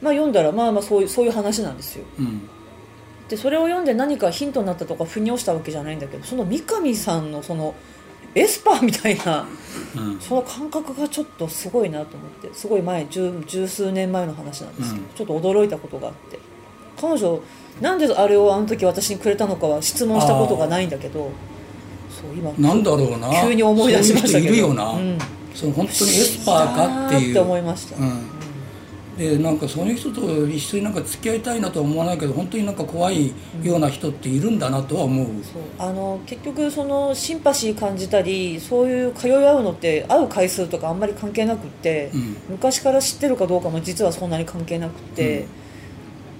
[0.00, 2.04] まあ読んだらまあまあそういうそういう話なんですよ。
[2.18, 2.48] うん。
[3.28, 7.74] でそれを読んで何かヒントになったとか腑に落ちたわけじゃないんだけどその三上さんのその
[8.34, 9.46] エスパーみたいな。
[9.96, 10.20] うん。
[10.20, 12.52] その感覚がちょっとすごいなと思って。
[12.52, 15.14] すごい前十十数年前の話なんですけど、うん。
[15.14, 16.38] ちょっと驚いたことがあって。
[17.00, 17.40] 彼女
[17.80, 21.32] なんであれをあの時私にくれたのかは質問したことがないんだけど
[22.08, 23.30] そう今なんだろうな。
[23.42, 24.32] 急に思い出しましたけど。
[24.32, 25.18] そういう人いるよな、うん。
[25.54, 28.43] その本当にエスパーかっていってう思いました、うん
[29.16, 35.62] でなんかそういう人と一緒になんか付き合いたいなとは思わないけど本当になんか怖いような人っているんだなとは思う、そう。
[35.78, 42.36] あの結局そのシンパシー感じたりそういう通い合うのって会う回数とかあんまり関係なくって、うん。
[42.50, 45.46] 昔から知ってるかどうかも実はそんなに関係なくて、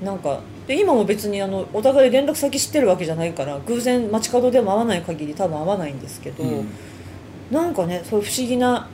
[0.03, 6.69] なんかで今も別にあのお互い連絡先知ってるわけじゃないから偶然街角でも会わない限り多分会わないんですけど、うん。
[7.51, 8.89] なんかねそういう不思議な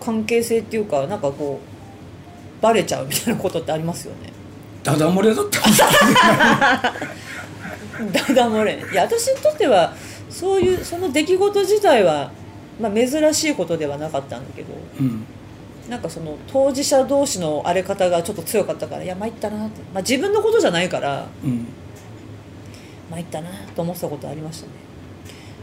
[0.00, 1.71] 関係性っていうかなんかこう
[2.62, 4.32] バレちゃうみたいなことってありますよね。
[4.82, 5.60] ダダ漏れだった。
[8.12, 8.78] ダダ漏れ。
[8.90, 9.94] いや私にとっては
[10.30, 12.30] そういうその出来事自体は、
[12.80, 14.68] まあ、珍しいことではなかったんだけど
[15.00, 15.26] うん。
[15.90, 21.66] なんかその当事者同士の荒れ方がちょっと強かったからいや参ったなって、まあ、自分のことじゃないからうん。
[23.10, 24.72] 参ったなと思ってたことありましたね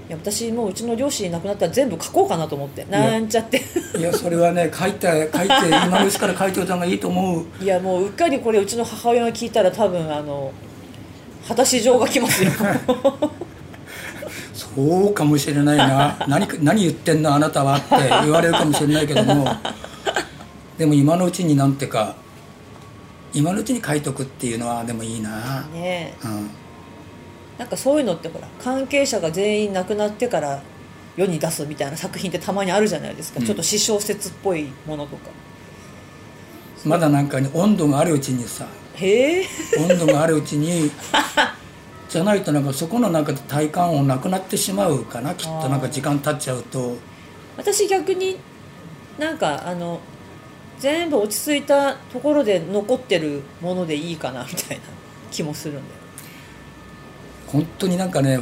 [0.10, 2.84] いや私もううちの両親いなくなったら全部書こうかなと思って。
[2.86, 3.62] なんちゃって。
[3.96, 7.46] いやそれはね 書いて書いて今のうちから書いておいた方がいいと思う。
[7.62, 10.52] いやもううっかりこれうちの母親が聞いたら多分あの
[11.48, 12.52] 果たし状が来ますよ。
[14.52, 16.26] そうかもしれないな。
[16.28, 19.48] 何か何言ってんのあなたはって言われるかもしれないけども。
[20.80, 22.16] でも今のうちになんてか
[23.32, 26.26] 今のうちに書いとくっていうのはでもいいな、ねえ。
[26.26, 26.50] うん、
[27.60, 30.64] なんかそういうのってほら関係者が全員亡くなってから
[31.18, 33.46] 世に出すみたいな作品ってたまにあるじゃないですか、うん。
[33.46, 35.30] ちょっと私小説っぽいものとか。
[36.86, 39.46] まだなんかに温度があるうちにさへえ。
[39.78, 40.90] 温度があるうちに
[42.08, 46.96] じゃないとなんかそこの中で体感をなくなってしまうかなきっとなんか時間経っちゃうと。
[47.58, 48.38] 私逆に
[49.18, 50.00] なんかあの
[50.80, 54.84] 全部落ち着いたところで残ってるものでいいかなみたいな
[55.30, 55.99] 気もするんだよ
[57.52, 58.40] 本当になんかね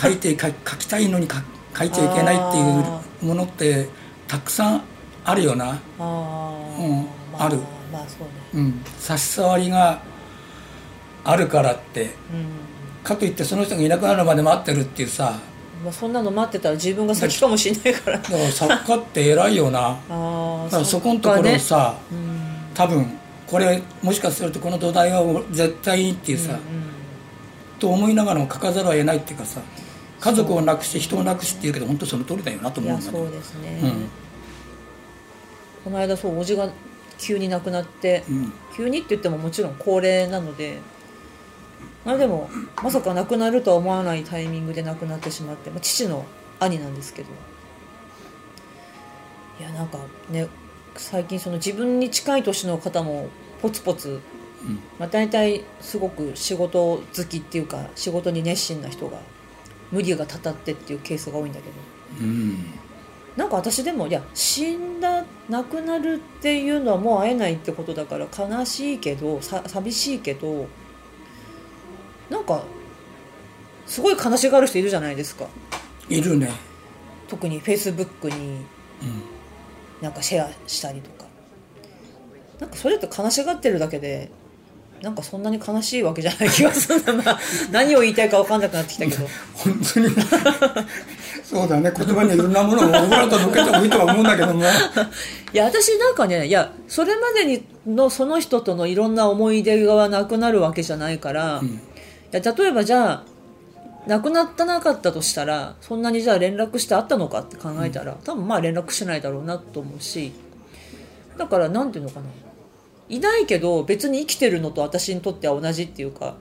[0.00, 1.36] 書いて書書きたいのに書
[1.78, 3.88] 書いちゃいけないっていうものって
[4.26, 4.82] たくさん
[5.24, 5.78] あるよな。
[5.98, 7.58] あー、うんまある。
[7.92, 8.64] まあそうね。
[8.66, 10.00] うん、差し障りが
[11.24, 12.04] あるからって。
[12.04, 12.10] うん。
[13.04, 15.38] かといってその人がいなくなるまで待ってるっていうさ。
[15.84, 18.18] まあ、そんなの待ってたら自分が先かもしれないから。
[18.18, 19.80] だから作家って偉いよな。
[20.10, 22.74] ああだからそこのところをさ、うん。
[22.74, 23.06] 多分
[23.46, 26.97] これもしかするとこの土台は絶対いいっていうさ、うん
[27.78, 29.60] と思いながらも書かざるを得ないっていうかさ
[30.20, 33.10] 家族を亡くして人を亡くしっていうけど本当その通りだよなと思うんだね。
[33.10, 34.08] そうですね、うん。
[35.84, 36.70] この間そうおじが
[37.18, 38.52] 急に亡くなって、うん。
[38.76, 40.78] 急にって言ってももちろん高齢なので
[42.04, 42.48] まあでも
[42.82, 46.24] まさか亡くなるとは思わないタイミングで亡くなってしまって、まあ、父の
[46.60, 47.28] 兄なんですけど。
[49.60, 49.98] いやなんか
[50.30, 50.46] ね
[50.94, 53.28] 最近その自分に近い年の方も
[53.60, 54.20] ポツポツ、
[54.98, 59.18] まあ、大体すごく仕事好きっていうか仕事に熱心な人が
[59.92, 61.74] 無理がたたってっていうケースが多いんだけど。
[62.20, 62.64] うん。
[63.36, 70.66] なんか私でもいや死んだ亡くなるっていうのはもう会えないってことだから悲しいけどさ寂しいけど
[72.28, 72.64] なんか
[73.86, 75.46] すごい悲しがる人いるじゃないですか。
[76.08, 76.50] いるね。
[77.28, 78.62] 特にフェイスブックにうん。
[80.02, 81.28] なんかシェアしたりとか。
[82.58, 84.30] なんかそれって悲しがってるだけで
[85.02, 87.40] なんかそんなに悲しいわけじゃない気がするんだ、まあ、
[87.70, 89.26] 何を言いたいか分かんなくなってきたけど。
[89.54, 90.08] 本当に
[91.44, 91.92] そうだね。
[91.96, 94.62] 言葉にいろんなものを僕らと向けてもいいとは思うんだけども
[95.54, 103.22] いや私なんかねいやそれまでにのその人とのいろんな思い出がなくなるわけじゃないから、いや例えばじゃあ
[104.06, 110.32] 亡くなったなかったとしたらそんなにじゃあ連絡してあったのかって考えたら、多分まあ連絡しないだろうなと思うし
[111.38, 112.26] だからなんていうのかな
[113.08, 116.36] いないけど別に生きてるのと私にとっては同じっていうか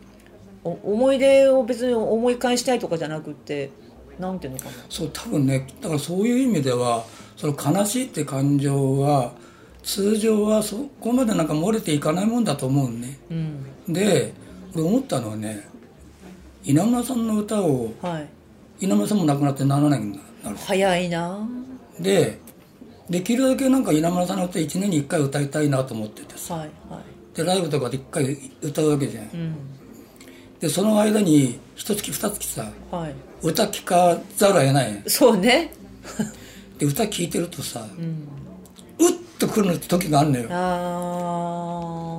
[0.63, 3.69] お思い出を別に思い返したいとかじゃなくって
[4.19, 4.71] なんていうのかな。
[4.89, 7.05] そう多分ねだからそういう意味では
[7.35, 9.33] その悲しいって感情は
[9.83, 13.17] 通常はそこまでなんか漏れていかないもんだと思うね。
[13.29, 13.93] うん。
[13.93, 14.33] で
[14.73, 15.67] 俺思ったのはね
[16.63, 18.27] 稲村さんの歌をはい。
[18.79, 21.47] 稲村さんも亡くなって7年になる早いな。
[21.99, 22.39] で
[23.09, 26.55] できるだけなんか稲村さんの歌1年に1回歌いたいなと思っててさ。
[26.55, 27.35] はいはい。
[27.35, 29.23] でライブとかで1回歌うわけじゃん。
[29.25, 29.55] うん。
[30.59, 33.15] でその間に一月二月さはい。
[33.41, 35.03] 歌聴かざるを得ない。
[35.07, 35.71] そうね。
[36.77, 38.27] で歌聴いてるとさうん。
[38.99, 40.49] うっとくる時があるのよ。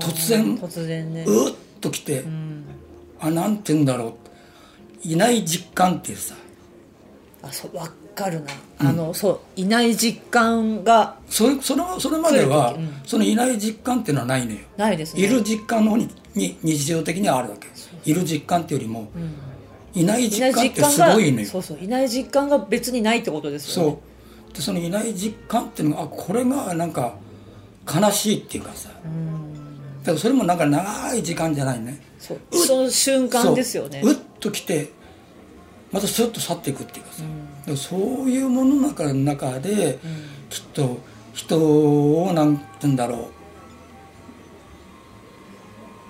[0.00, 0.56] 突然。
[0.56, 1.24] 突然ね。
[1.26, 2.64] うっときてうん。
[3.20, 4.16] あなんて言うんだろ
[5.04, 5.08] う。
[5.08, 6.34] いない実感っていうさ。
[7.42, 7.80] あそう分
[8.18, 8.46] かるな、
[8.78, 14.58] あのそういない実感がそれそのそれまでは、そのいない実感っていうのはないのよ。
[14.76, 15.22] ないですね。
[15.22, 17.68] いる実感の方にに日常的にはあるわけ。
[18.10, 19.08] いる実感っていうよりも、
[19.94, 21.46] いないいない実感ってすごいのよ。
[21.46, 23.90] そうそういない実感が別にないってことですよね。
[23.92, 24.00] そ
[24.50, 24.54] う。
[24.54, 27.14] でそのいない実感っていうのがあこれがなんか
[27.86, 28.90] 悲しいっていうかさ。
[28.90, 28.94] だ
[30.06, 32.00] からそれもなんか長い時間じゃないね。
[32.18, 34.00] そうその瞬間ですよね。
[34.02, 34.12] そう。
[34.12, 34.90] うっと来て
[35.90, 37.22] またスッと去っていくっていうかさ、
[37.76, 39.98] そういうものの中の中で、
[40.50, 40.98] きっと
[41.34, 43.28] 人をなんて言うんだろう。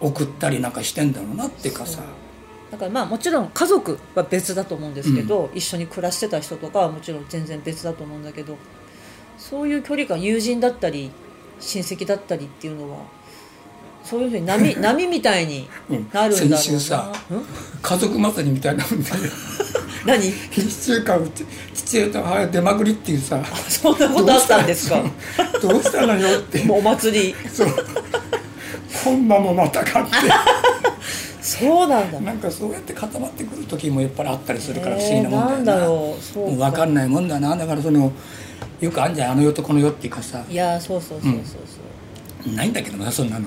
[0.00, 2.00] 送ったりなんかしてんだろうなっていうかさ。
[2.70, 8.56] だからまあもちろん家族は別だと思うんですけど、一緒に暮らしてた人とかはもちろん全然別だと思うんだけど
[9.38, 11.10] そういう距離感友人だったり
[11.58, 12.98] 親戚だったりっていうのは
[14.04, 17.42] そういうふうに波 波みたいになるんだろうな、先週さうん？
[17.82, 19.10] 家族祭りみたいなもんで
[20.06, 21.44] 何？1週間うち
[21.74, 23.42] 父親と母親出まくりっていうさ。
[23.68, 25.02] そんなことあったんですか？
[25.60, 26.06] どうした？
[26.06, 26.64] のよって。
[26.64, 27.34] もうお祭り。
[27.48, 27.68] そう。
[29.04, 30.10] こんなもまた買って。
[31.40, 32.20] そうなんだ。
[32.20, 36.14] なんかそうやって固まってくる時もやっぱりあったりするから不思議えーなもんだよ。
[36.58, 36.84] な分か。
[36.84, 38.12] んないもんだなだからその
[38.80, 40.44] よくあんじゃんあの世とこの世っていうかさ。
[40.48, 41.42] いやそうそうそうそう
[42.44, 43.46] そう、ないんだけどなそんなの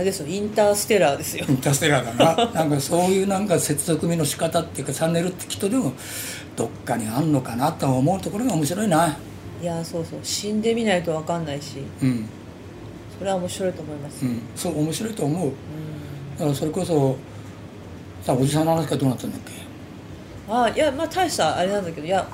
[0.00, 1.46] れですよインターステラーですよ。
[1.48, 2.50] インターステラーだな。
[2.52, 5.92] なんかそういうなんか接続みの仕方っていうかチャンネルってきっとでも
[6.56, 9.16] どっかにあんのかなと思うところが面白いな。
[9.62, 10.20] いやそうそう。
[10.22, 11.78] 死んでみないと分かんないし。
[12.02, 12.26] うん、
[13.18, 15.52] それは面白いと思います、うん、そう面白いと思う。
[16.38, 17.16] だからそれこそ
[18.22, 19.52] さおじさんの話がどうなったんだっけ？
[20.48, 22.26] あいやまあ大したあれなんだけどいや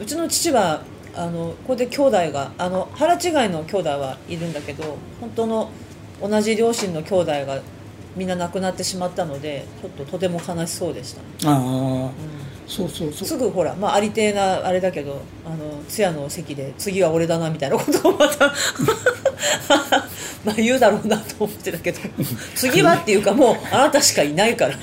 [0.00, 0.82] うちの父は
[1.14, 5.70] あのここで兄弟があの腹違いの兄弟はいるんだけど本当の
[6.20, 7.60] 同じ両親の兄弟が
[8.16, 11.22] みんな亡くなってしまったのでちょっととても悲しそうでした。
[11.22, 12.10] ね、ああ、
[12.66, 13.28] そうそうそう。
[13.28, 18.52] すぐほら、まあ、ありてえなあれだけどあの通夜の席で次は俺だなみたいなことをまた
[20.44, 22.00] まあ言うだろうなと思ってたけど
[22.54, 24.74] 次はっていうかもうあなたしかいないから。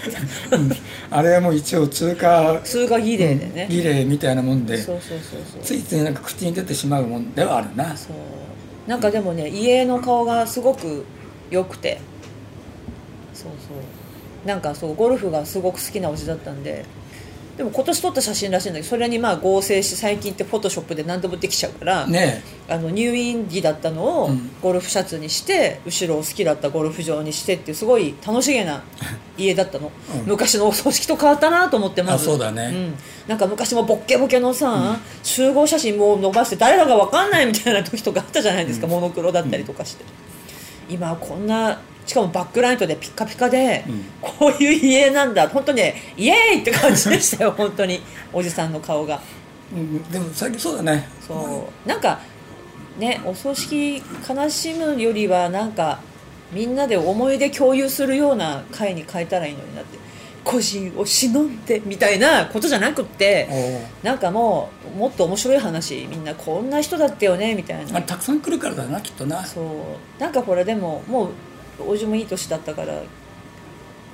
[1.10, 5.62] あれはもう一応通過通過儀礼でね、儀礼みたいなもんでそうそうそうそう。
[5.64, 7.96] ついついなんか口に出てしまうもんではあるな。
[7.96, 8.90] そう。
[8.90, 11.06] なんかでもね家の顔がすごく
[11.50, 12.00] 良くて。
[13.34, 14.48] そうそう。
[14.48, 16.86] なんかそうゴルフがすごく好きなおじだったんで。
[17.58, 24.52] でも今年撮った写真らしいんだけどそれにまあ合成し最近ってフォトショップで何でもできちゃうから、ねあの入院着だったのをうん。
[24.62, 28.84] ゴルフシャツにして後ろを好きだったゴルフ場にしてってすごい楽しげな
[29.38, 30.30] 家だったの、うん。
[30.30, 32.30] 昔のお葬式と変わったなと思ってまず。
[32.30, 32.70] あそうだね。
[32.70, 32.94] ん、
[33.28, 40.04] なんか昔もボッケボケのさ、集合写真もう伸ばして誰だか分かんないみたいな時とかあったじゃないですか、モノクロだったりとかして、
[40.90, 44.06] 今はこんなしかもバックライトでピッカピカで、うん。
[44.22, 45.48] こういう家なんだ。
[45.50, 48.02] 本当ねイエーイって感じでしたよ 本当に。
[48.32, 49.20] おじさんの顔が。
[49.74, 51.10] うんでも最近そうだね。
[51.26, 51.90] そう。
[51.90, 52.20] なんか
[52.98, 56.00] ねお葬式悲しむよりはなんか
[56.52, 59.98] みんなで思い出共有するような回に変えたらいいのになって
[60.48, 63.50] 個人を忍んでみたいなことじゃなくって
[64.02, 68.02] おなんかもうもっと面白い話みんなこんな人だったよねみたいな。
[68.02, 69.46] たくさん来るからだなきっとな。
[69.46, 70.22] そう。
[70.22, 71.32] なんかほらでもも
[71.80, 73.04] うおじもいい年だったから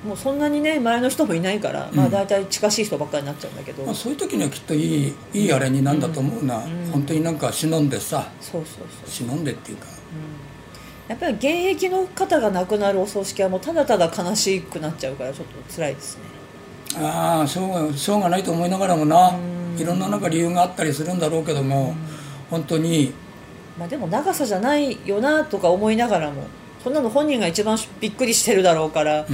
[0.04, 6.60] もうそんなにね前の人もいないから、まあ大体近しい人ばっかりになっちゃうんだけど、まあ、そういう時にはきっといいいいあれになんだと思うな、
[6.92, 8.28] 本当になんか忍んでさ。
[8.40, 9.08] そうそうそう。
[9.28, 9.86] 忍んでっていうか
[11.14, 16.24] やっぱり現役の方が亡くなるお葬式はもうただただ悲しくなっちゃうからちょっと辛いですね。
[16.96, 19.32] ああしょうがしょうがないと思いながらもな、
[19.78, 21.94] いろんななんか理由があったりするんだろうけども、
[22.50, 23.12] 本当に。
[23.78, 26.46] まあでも長さじゃないよなとか思いながらも
[26.82, 29.26] そんなの本人が一番びっくりしてるだろうから、ん。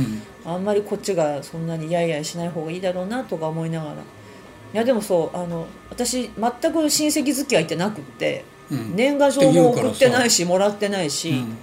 [0.44, 3.94] あんまりこっちがそんなにやいやいしない方がいいだろうなとか思いながら。
[3.94, 3.96] い
[4.74, 8.94] やでもそうあの私全く親戚付き合いってなくって、うん。
[8.94, 11.56] 年賀状も送ってないしもらってないし、うん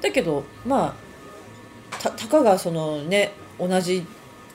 [0.00, 0.96] だけどま
[1.90, 4.06] あたたかがそのね同じ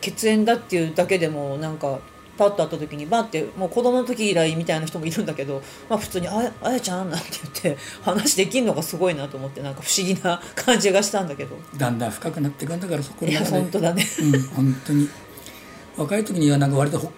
[0.02, 2.00] 血縁だっていうだけでもなんか
[2.38, 11.56] パッと会った時にバッてもう子供の時以来みたいな人もいるんだけど、まあ、普通に「あやあやちゃん」なんて言って話できるのがすごいなと思ってなんか不思議な感じがしたんだけど。
[11.78, 14.06] だんだん深くなっていくんだからそこいやの中で本当だね。
[14.20, 15.10] うん本当に。
[15.96, 17.12] 若い時にはなんか割とほっ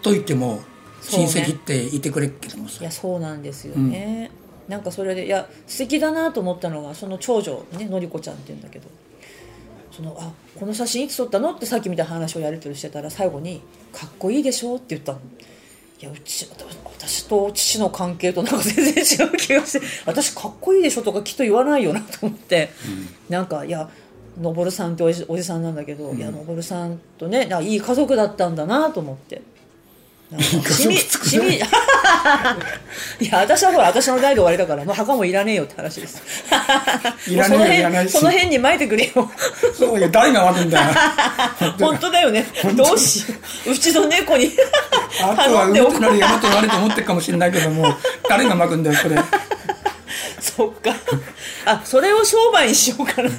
[0.00, 0.62] といても
[1.02, 4.30] 親戚っていてくれるけどもさ、いやそうなんですよね、
[4.72, 8.88] なんかそれでいや素敵だなと思ったのがその長女ねのりこちゃんって言うんだけど。
[9.92, 11.52] そのあこの写真いつ撮ったの？
[11.52, 13.60] ってさっきみたいな話をやり取りしてたら最後に
[13.92, 15.18] 「かっこいいでしょ」って言ったの。
[16.00, 16.48] いやうち
[16.86, 22.70] 私と父の関係となんか全然違う気がして私かっこいいでしょとかきっと言わないよなと思って、
[23.28, 23.90] なんかいや
[24.40, 29.42] のぼるさんっておじおじさんなんだけど、いやのぼるさんとねいい家族だったんだなと思って。
[30.40, 36.22] しみしみいや私はほら私の代で終わりだからもう墓もいらねえよって話です。
[37.28, 38.12] いらねえよいらないし。
[38.12, 39.30] その辺に巻いてくれよ。
[39.74, 40.86] そうよ誰が悪いんだよ。
[41.78, 42.46] 本当だよね。
[42.74, 43.34] どうしよ
[43.66, 44.50] ううちの猫に
[45.20, 45.96] あとは頼んでおこう。
[45.96, 47.94] うまくなるやめて悪いと思ってるかもしれないけども
[48.28, 49.16] 誰が巻くんだよそれ。
[50.40, 50.94] そっか。
[51.64, 53.30] あそれを商売にしようかな、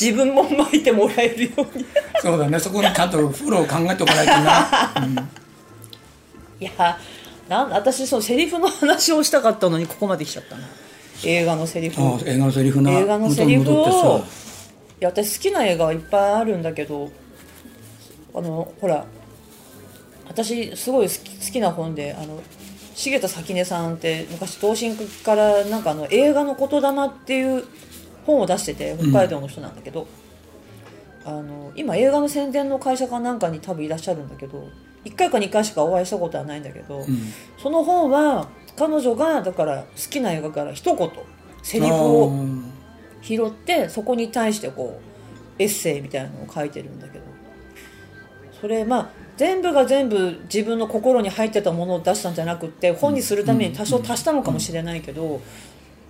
[0.00, 1.84] 自分も巻いてもらえるように。
[2.20, 2.58] そうだね。
[2.58, 5.28] そこにちゃんとフォロー考えておかないとな、
[6.64, 6.98] いや
[7.48, 10.62] なん私そうセリフの話をしたかったのにここまで来ちゃったな
[11.24, 12.02] 映画のセリフ。
[12.02, 12.90] ああ映画のセリフな。
[12.92, 14.22] 映画のセリフをい
[15.00, 17.10] や私好きな映画はいっぱいあるんだけど
[18.34, 19.04] あのほら
[20.26, 22.42] 私すごい好き好きな本であの
[22.94, 27.64] 重田咲音さんって昔東進からなんかあの映画の言霊っていう
[28.24, 30.06] 本を出してて北海道の人なんだけど、
[31.26, 34.68] あの今映画の宣伝の会社かなんかに多分いらっしゃるんだけど
[35.04, 37.06] 1回か2回しかお会いしたことはないんだけど、ん。
[37.58, 41.10] その本は彼女がだから好きな映画から一言
[41.62, 42.62] セリフあをー。
[43.22, 45.00] 拾ってそこに対してこ
[45.58, 47.24] うエッセイみたいなのを書いてるんだけど。
[48.60, 55.42] それまあ全部が全部自分の心に入ってたものを出したんじゃなくって本にするために多少足したのかもしれないけど、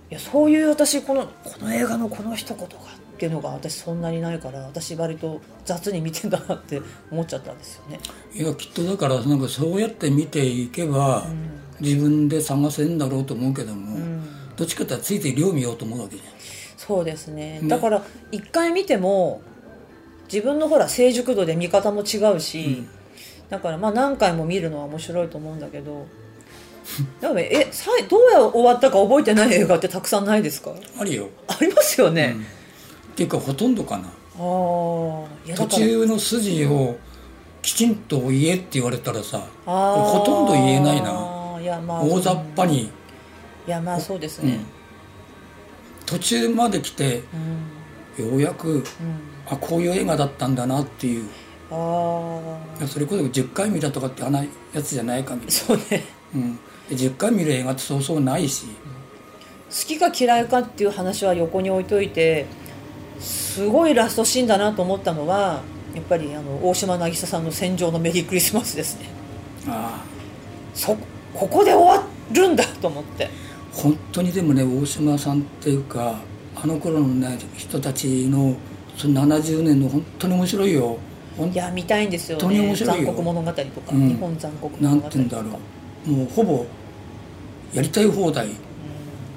[0.09, 2.75] いやそういう私このこの映画のこの一言が
[3.15, 7.99] っていうのが私そんなにないから私割と雑に見てんだなって思っちゃったんですよね。
[8.33, 11.25] いやきっとだからなんかそうやって見ていけば、
[11.79, 13.97] 自分で探せるんだろうと思うけども、
[14.55, 16.27] どっちかってついて量見ようと思うわけじゃん。
[16.77, 17.59] そうですね。
[17.61, 17.67] ね。
[17.67, 19.41] だから一回見ても
[20.31, 22.83] 自分のほら成熟度で見方も違うし、
[23.49, 26.05] だからまあ何回も見るのは面白いと思うんだけど
[27.21, 30.71] でもねえさいどうや終わったか覚えてない映画ってたくさんないですか？
[30.99, 31.29] あるよ。
[31.47, 32.35] ありますよね、
[33.15, 34.09] っていうかほとんどかな。
[34.37, 36.97] 途中の筋を
[37.61, 41.57] きちんと言えって言われたらさほとんど言えないな。
[41.61, 42.81] いやまあ大雑把に。
[42.83, 42.89] い
[43.67, 44.59] やまあそうですね。
[46.05, 47.23] 途中まで来て
[48.19, 48.83] うん、ようやくうん。
[49.47, 51.29] あこういう映画だったんだなっていう。
[51.71, 56.03] あいやそれこそ10回見たとかってあないやつじゃない限あり、そうね。
[56.35, 56.55] うん、
[56.89, 58.65] で10回見る映画ってそうそうないし。
[59.69, 62.45] きか嫌いかっていう話は横に置いといて
[63.19, 65.61] すごいラストシーンだなと思ったのは
[65.93, 69.05] やっぱりあの大島渚さんの「戦場のメリークリスマス」ですね。
[69.67, 70.03] あ
[70.73, 70.97] そ
[71.33, 73.29] ここで終わるんだと思って。
[73.71, 76.19] 本当にでもね大島さんっていうか
[76.55, 78.55] あの頃のね人たちの
[78.97, 80.97] その70年の本当に面白いよ。
[81.51, 83.05] いや見たいんですよ本当にね面白いよ。
[83.05, 84.07] 残酷物語とか、うん。
[84.07, 85.09] 日本残酷なん物語とか。
[85.09, 85.59] て言うんだろ
[86.07, 86.09] う。
[86.11, 86.65] もうほぼ
[87.73, 88.49] やりたい放題。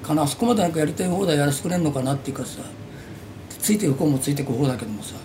[0.01, 0.23] かな。
[0.23, 2.61] あそこまでなんかやりたい放題やらせてくれんのかなっていうかさ
[3.59, 5.15] ついていく方もついていく方だけどもさ。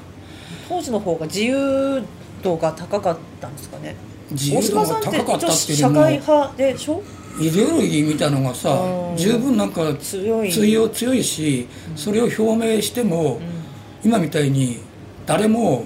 [0.68, 2.02] 当時の方が自由
[2.42, 3.94] 度が高かったんですかね。
[4.30, 7.02] 大自由度が高かったっていうよりも社会派でしょ？
[7.40, 9.16] イデオロギーみたいのがさうん。
[9.16, 10.50] 十分なんか強い。
[10.50, 13.40] 強い強いしそれを表明しても
[14.04, 14.80] 今みたいに
[15.26, 15.84] 誰も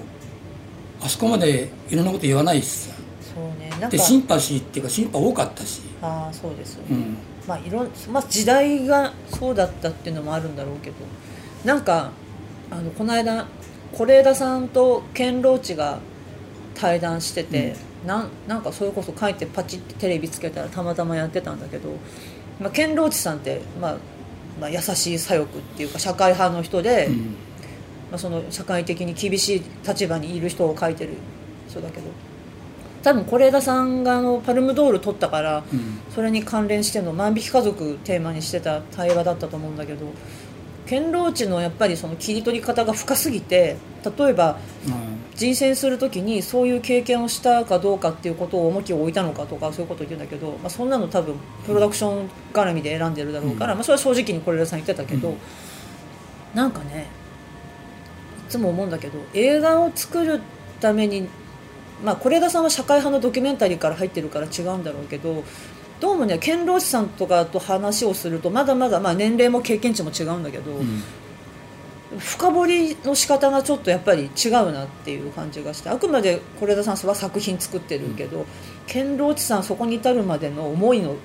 [1.01, 2.95] あそこまでいろんなこと言わないしさ。
[3.33, 3.69] そうね。
[3.71, 3.87] なんか。
[3.89, 10.95] でシンパシーっていうかシンパ多かったし、ああそうですよね、うん、まあいろんまあ時代がそうだったっていうのもあるんだろうけど。
[11.65, 12.11] なんか
[12.71, 13.47] あのこの間
[13.93, 15.99] 是枝さんとケンローチが
[16.75, 21.89] 対談してて、なんなんかそれこそ帰ってパチってテレビつけたらたまたまやってたんだけど、
[22.59, 23.97] まあ、ケンローチさんって、まあ
[24.59, 27.35] まあ、優しい左翼っていうか社会派の人で、うん。
[28.09, 31.13] まあ、その社会的に厳しい立場にいる人を書いてる
[31.67, 32.07] 人だけど
[33.03, 35.99] 多分是枝さんがあのパルムドール取ったからうん。
[36.13, 40.07] それに関連しての万引き家族テーマにしてた対話だったと思うんだけど
[40.89, 43.77] 堅牢地のやっぱりその切り取り方が深すぎて
[44.17, 44.57] 例えば
[45.35, 51.35] 人選する時にそういう経験をしたかどうかっていうことを重きを置いたのかとかそういうことを言うんだけど、まあ、そんなの多分
[51.65, 55.37] プロダクション絡みで選んでるだろうから、まあ、それは正直に是枝さん言ってたけど、うん。
[56.55, 57.07] なんかね
[58.47, 60.41] いつも思うんだけど映画を作る
[60.81, 61.27] ために
[62.03, 65.43] まあ是枝さんは社会派のドキュメンタリーから入ってるから違うんだろうけど
[65.99, 71.03] どうもね堅牢地さんとかと話をするとまだまだ、まあ、年齢も経験値も違うんだけど、うん。
[72.17, 78.47] 深掘りの仕方がちょっとやっぱり違うなっていう感じがしてあくまで是枝さんは作品作ってるけど
[78.87, 81.15] 堅牢地さんそこに至るまでの思いの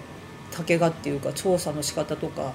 [0.51, 2.53] 丈がっていうか調査の仕方とか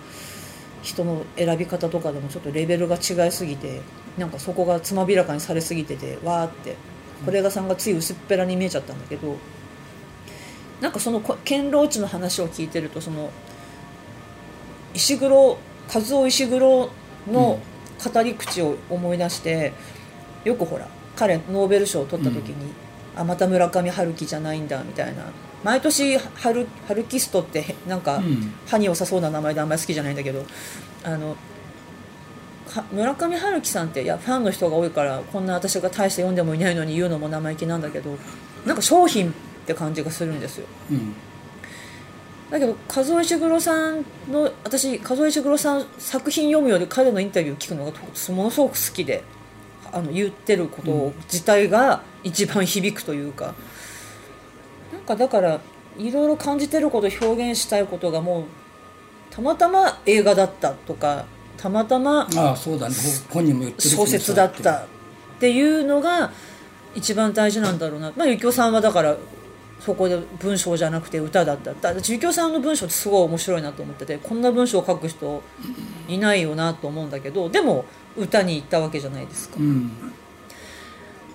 [0.84, 3.82] 人の選び方とかでもちょっとレベルが違いすぎて
[4.18, 6.76] なんかそこがつまびらかにされすぎててわーって
[7.26, 9.38] 是枝さんがつい薄っぺらに見えちゃったんだけど
[10.82, 13.32] なんかそのこ堅牢地の話を聞いてるとその
[14.94, 15.58] 石黒
[15.94, 16.90] 和夫石黒
[17.28, 17.60] の
[18.14, 19.74] 語り口を思い出して、
[20.46, 22.74] よくほら彼ノーベル賞を取った時に、
[23.16, 25.24] あまた村上春樹じゃないんだみたいな。
[25.64, 28.54] 毎年春春キストってへなんか、うん。
[28.66, 30.46] 歯に良さそうな名前であんまり好きじゃないんだけど
[31.04, 31.36] あの
[32.70, 38.18] か村上春樹さんっていやファンの人が多いからこんな私が大して読んでもいないのに言うのも生意気なんだけど
[38.66, 39.34] なんか商品
[39.70, 40.68] って感じがするんですよ。
[40.90, 41.14] うん。
[42.50, 48.00] だけど和夫石黒さんの私和夫石黒さん作品読むより彼のインタビュー聞くのがと
[48.34, 49.24] ものすごく好きで
[49.92, 53.54] あの言ってることを自体が一番響くというか、
[54.92, 55.62] なんかだから
[56.00, 58.44] いろいろ感じてること表現したいことがもう
[59.30, 61.26] たまたま映画だったとか
[61.58, 62.96] たまたまああそうだね。
[63.30, 63.96] ほ本人も言ってるし。
[63.96, 64.86] 小説だったっ
[65.40, 66.32] ていうのが
[66.96, 69.16] 一番大事なんだろうな、まあ、ゆきおさんはだから
[69.80, 71.74] そこで文章じゃなくて歌だった。
[71.74, 75.42] だ私ゆきおさんの文章ってすごい面白いなと思っててこんな文章を書く人
[76.08, 77.86] いないよなと思うんだけどでも
[78.18, 79.56] 歌に行ったわけじゃないですか。
[79.58, 79.92] うん。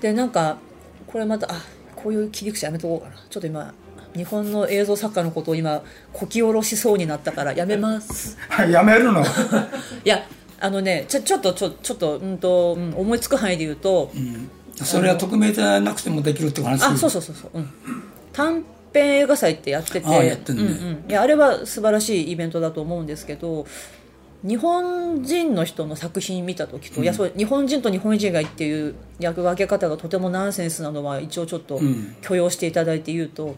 [0.01, 0.59] でなんか
[1.07, 1.57] これまたあ
[1.97, 3.17] こういう切り口やめとこうかな。
[3.31, 3.73] ちょっと今
[4.15, 8.37] 日本の映像作家のことを今こき下ろしそうになったからやめます。
[8.71, 9.23] やめるの？
[10.05, 10.23] いや
[10.61, 14.51] あのねちょちょっとちょちょっと,、うんとうん、思いつく範囲で言うと、うん。
[14.75, 16.85] それは匿名じゃなくてもできるって話？
[16.85, 17.71] あそうそうそうそう、うん、
[18.35, 20.63] 短編映画祭ってやっててあやってんね。
[20.65, 20.73] うんう
[21.07, 23.67] ん、いやあれは素晴らしいイベントだと思うんですけど
[24.47, 32.15] 日本人の人の作品見た時と、いやそう日本人と日本人がいっていう役分け方がとてもナンセンスなのは一応ちょっとうん。
[32.21, 33.57] 許容していただいて言うと、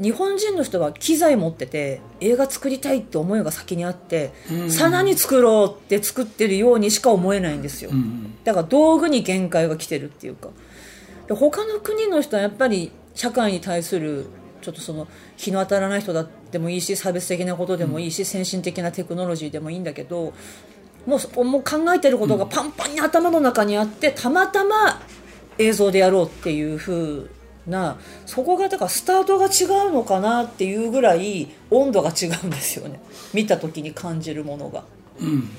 [0.00, 4.70] 日本人の人は機材持ってて映画作りたいって思いが先にあって、うん。
[4.70, 8.42] さあ何作ろうって作ってるようにしか思えないんですよ、うん。
[8.42, 10.48] だから道具に限界が来てるっていうか。
[11.28, 12.90] で他の国の人はやっぱり
[13.20, 14.28] 社会に対する
[14.62, 15.06] ちょっとその
[15.36, 20.32] 日の当たらない人だってもいいし差別的なことでもいいし、先進的なテクノロジーでもいいんだけど
[21.04, 25.02] もうそもう考えてることがパンパンに頭の中にあってたまたま
[25.58, 27.28] 映像でやろうっていう風
[27.66, 33.02] なそこがだからスタートが違うのかなっていうぐらい温度が違うんですよね。
[33.34, 34.84] 見た時に感じるものが。
[35.18, 35.50] うん。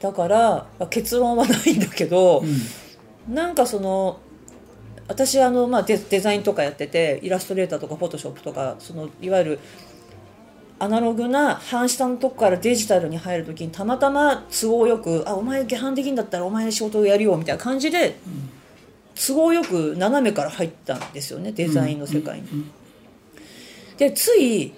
[0.00, 2.42] だからまあ結論はないんだけど、
[3.28, 3.34] うん。
[3.34, 4.20] なんかその
[5.08, 9.58] 私あの、まあ、デデザインとかやっててイラストレーターとかフォトショップとかそのいわゆる
[10.78, 18.16] アナログな半下のとこからデジタルに入るときにたまたま都合よく「あお前下半できんだったらお前の仕事をやるよ」みたいな感じで、
[19.16, 22.66] 都合よく斜めから入ったんですよねデザインの世界に。
[23.96, 24.72] でつい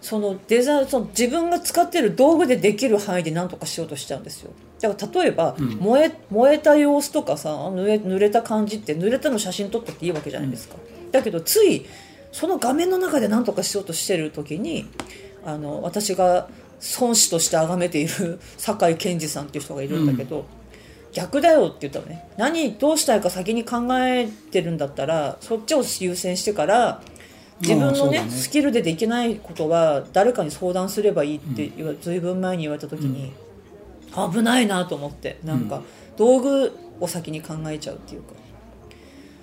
[0.00, 4.52] そのデザインその自分が使ってる道具でできる範囲で何とかしようとしちゃうんですよ
[4.82, 10.74] だから例えば、燃え燃えた様子とかさ濡れ濡れた感じって濡れたの写真撮ったっていいわけじゃないですか、
[11.12, 11.86] だけどつい
[12.32, 14.86] その画面の中で何とかしようとしてる時に
[15.44, 16.48] あの私が
[17.00, 20.44] 孫子として崇めている 酒井健二さんっていう人がいるんだけど、
[21.12, 22.26] 逆だよって言ったのね。
[22.36, 27.02] 何どうしたいか先に考えてるんだったらそっちを優先してから
[27.60, 28.30] 自分のね,、ね。
[28.30, 33.32] スキルでできないことは誰かに相談すればいいって言わ、ずいぶん前に言われた時に、
[34.14, 35.82] 危ないなと思ってなんか、
[36.16, 38.34] 道具を先に考えちゃうっていうか。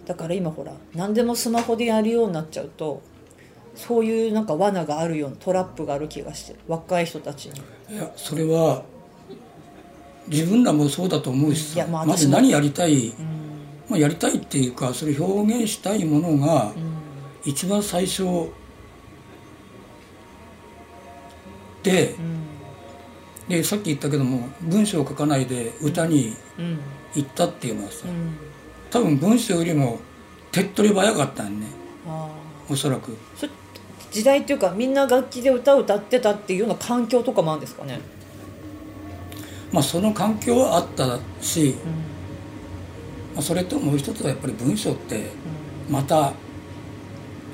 [0.06, 3.04] だから今ほら何でもスマホでやるようになっちゃうと
[3.76, 7.62] そういうなんか罠があるようなトラップがある気がしてる若い人たちに。
[7.92, 8.82] いやそれは
[10.28, 13.26] 自分らもそうだと思うしいやさままず何やりたい、うん。
[13.88, 16.74] まあ、やりたいっていうかそれを表現したいものが
[17.46, 18.50] 一番最初
[21.84, 22.49] でうん
[23.50, 26.80] でさっき言ったけども文章を書かないで歌にうん。
[27.16, 28.38] 行ったっていうのはさうん。
[28.92, 30.00] 多分文章よりも
[30.52, 31.66] 手っ取り早かったんね。
[32.08, 32.30] あ
[32.70, 33.18] おそらく。
[34.12, 38.00] 時代っていうかみんな楽器で歌を歌ってたっていうような環境とかもあるんですかね？
[39.72, 41.76] まあその環境はあったし、うん。
[43.36, 45.30] まあ、それともう一つはやっぱり文章って
[45.90, 46.34] また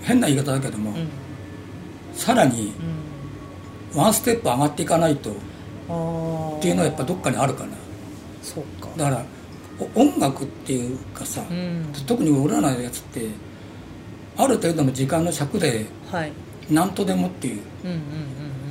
[0.02, 1.08] 変な言い方だけども、うんうん。
[2.14, 2.74] さらに
[3.94, 4.00] うん。
[4.00, 5.32] ワンステップ上がっていかないと
[5.86, 7.70] っていうのはやっぱどっかにあるかな。
[8.42, 8.90] そうか。
[8.98, 9.26] だから
[9.80, 11.94] お音楽っていうかさ、うん。
[12.06, 13.28] 特に俺らのやつって
[14.38, 16.32] ある程度の時間の尺ではい。
[16.70, 17.62] 何とでもっていう。
[17.84, 18.02] うんうんうん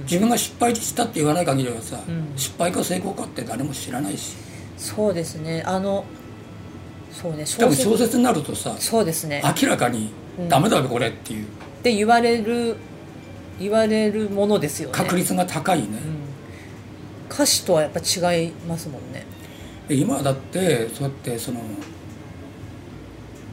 [0.04, 2.36] 自分が失敗したって言わない限りはさ、うん。
[2.36, 4.36] 失敗か成功かって誰も知らないし。
[4.76, 5.62] そうですね。
[5.64, 6.04] あの
[7.10, 9.42] そうね多分小説になるとさそうですね。
[9.62, 10.48] 明らかにうん。
[10.50, 11.44] ダメだべこれっていう。
[11.44, 11.48] っ
[11.82, 12.76] て言われる
[13.58, 14.94] 言われるものですよね。
[14.94, 16.13] 確率が高いね、うん、
[17.30, 19.26] 歌詞とはやっぱ違いますもんね。
[19.88, 21.60] で今だってそうやってその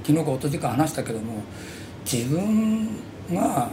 [0.03, 1.43] 昨日か一昨日か話したけども
[2.05, 2.87] 自分
[3.31, 3.69] が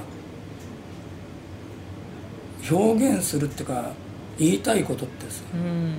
[2.71, 3.93] 表現するっていうか
[4.39, 5.95] 言いたいことってさうん。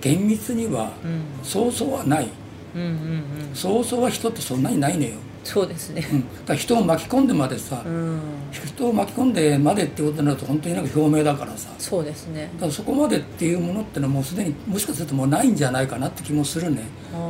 [0.00, 1.22] 厳密にはうん。
[1.42, 2.28] そうそうはない。
[2.74, 3.54] うんうんうん。
[3.54, 5.16] そうそうは人ってそんなにないのよ、
[5.48, 6.06] そうですね。
[6.12, 8.20] うん、だ人を巻き込んでまでさ、うん。
[8.52, 11.70] 人を巻き込んでまでってことになると本当になんか表明だからさ。
[11.78, 12.50] そうですね。
[12.56, 16.82] だからそこまでっていうものってのはもうすでにもしかするともうないんじゃないかなって気もするね。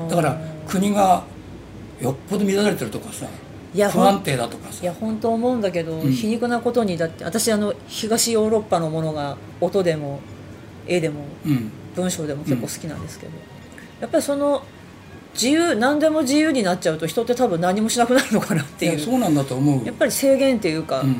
[0.08, 1.22] だから国が
[2.00, 3.26] よっぽど乱れてるとかさ
[3.74, 4.82] いや不安定だとかさ。
[4.82, 6.12] いや本当思うんだけど、うん。
[6.12, 10.20] 皮肉なことにだって私あの東ヨーロッパのものが音でも
[10.86, 11.70] 絵でもうん。
[11.96, 13.32] 文章でも結構好きなんですけど、
[14.00, 14.62] やっぱりその
[15.40, 18.98] 自由何でも自由になっちゃうと人って多分何もしなくなるのかなっていう。
[18.98, 19.86] そうなんだと思う。
[19.86, 21.08] やっぱり制限っていうか、うん。
[21.08, 21.16] うん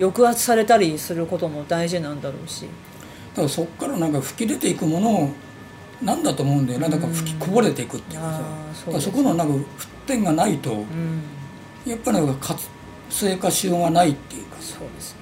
[0.00, 2.62] 抑圧されたりすることも大事なんだろうし。
[2.62, 5.28] だからそこからなんか吹き出ていくものを
[6.00, 6.88] なんだと思うんだよな。
[6.88, 8.40] んだか吹きこぼれていくっていうか
[8.72, 8.98] さ。
[8.98, 9.64] そこのなんか沸
[10.06, 11.22] 点がないとうん。
[11.84, 12.66] やっぱりなんか活
[13.10, 14.78] 性化しようがないっていうかさ。
[14.78, 15.18] そうですね。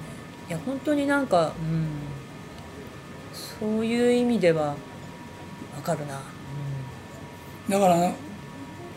[0.49, 1.87] いや本当になんか、うん、
[3.33, 4.75] そういう意味ではわ
[5.83, 6.21] かるな、
[7.69, 8.11] だから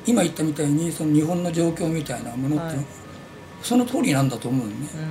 [0.06, 2.86] 今言ったみたいにその日本の状況みたいなものって、はい。
[3.62, 4.88] その通りなんだと思うよね。
[4.94, 5.00] うん。
[5.00, 5.10] うん、い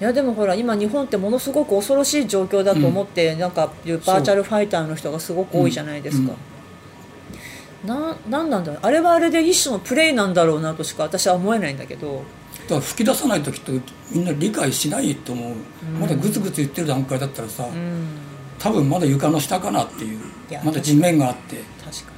[0.00, 6.32] やでもほら今日本ってものすごく恐ろしい状況だと思って、なんかいうバーチャルファイターの人がすごく多いじゃないですか、
[7.84, 8.80] ななんなんだろう。
[8.82, 12.22] あれはあれで一種のプレイなんだろうなとしか私は思えないんだけど。
[12.64, 13.80] だから吹き出さない時って
[14.10, 15.54] みんな理解しないと思う、
[16.00, 18.08] まだグツグツ言ってる段階だったらさ、うん。
[18.58, 20.18] 多分まだ床の下かなっていう。
[20.64, 21.56] まだ地面があって。
[21.84, 22.12] 確か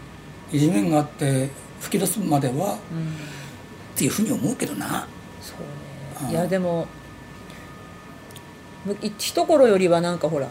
[0.51, 2.77] 地面があって吹き出すまではに、うん、っ
[3.97, 5.07] ていうふうに思うけどな。
[5.41, 6.33] そううんね。
[6.33, 6.87] いやでも
[8.85, 10.49] む一頃よりはなんかほら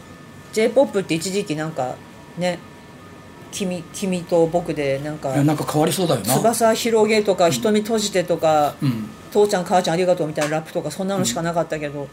[0.52, 1.96] j p o p って一時期なんか
[2.36, 2.58] ね
[3.50, 6.26] 君君と僕でなんかなんか変わりそうだよな。
[6.26, 9.08] 翼広げとか瞳閉じてとか、うん。
[9.30, 12.08] 父ちゃん母ちゃんありがとうみたいなラップとかそんなのしかなかったけど、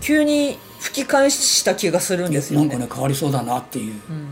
[0.00, 2.68] 急に吹き返した気がするんですよね。
[2.68, 3.94] なんかね変わりそうだなっていう。
[4.08, 4.28] うん、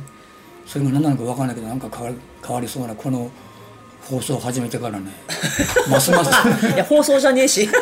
[0.67, 3.31] それが何なのか分かんないけどなんか変わり変わりそうなこの
[4.11, 5.13] 放送を始めてからね。
[5.89, 6.67] ますます。
[6.67, 7.69] いや放送じゃねえし。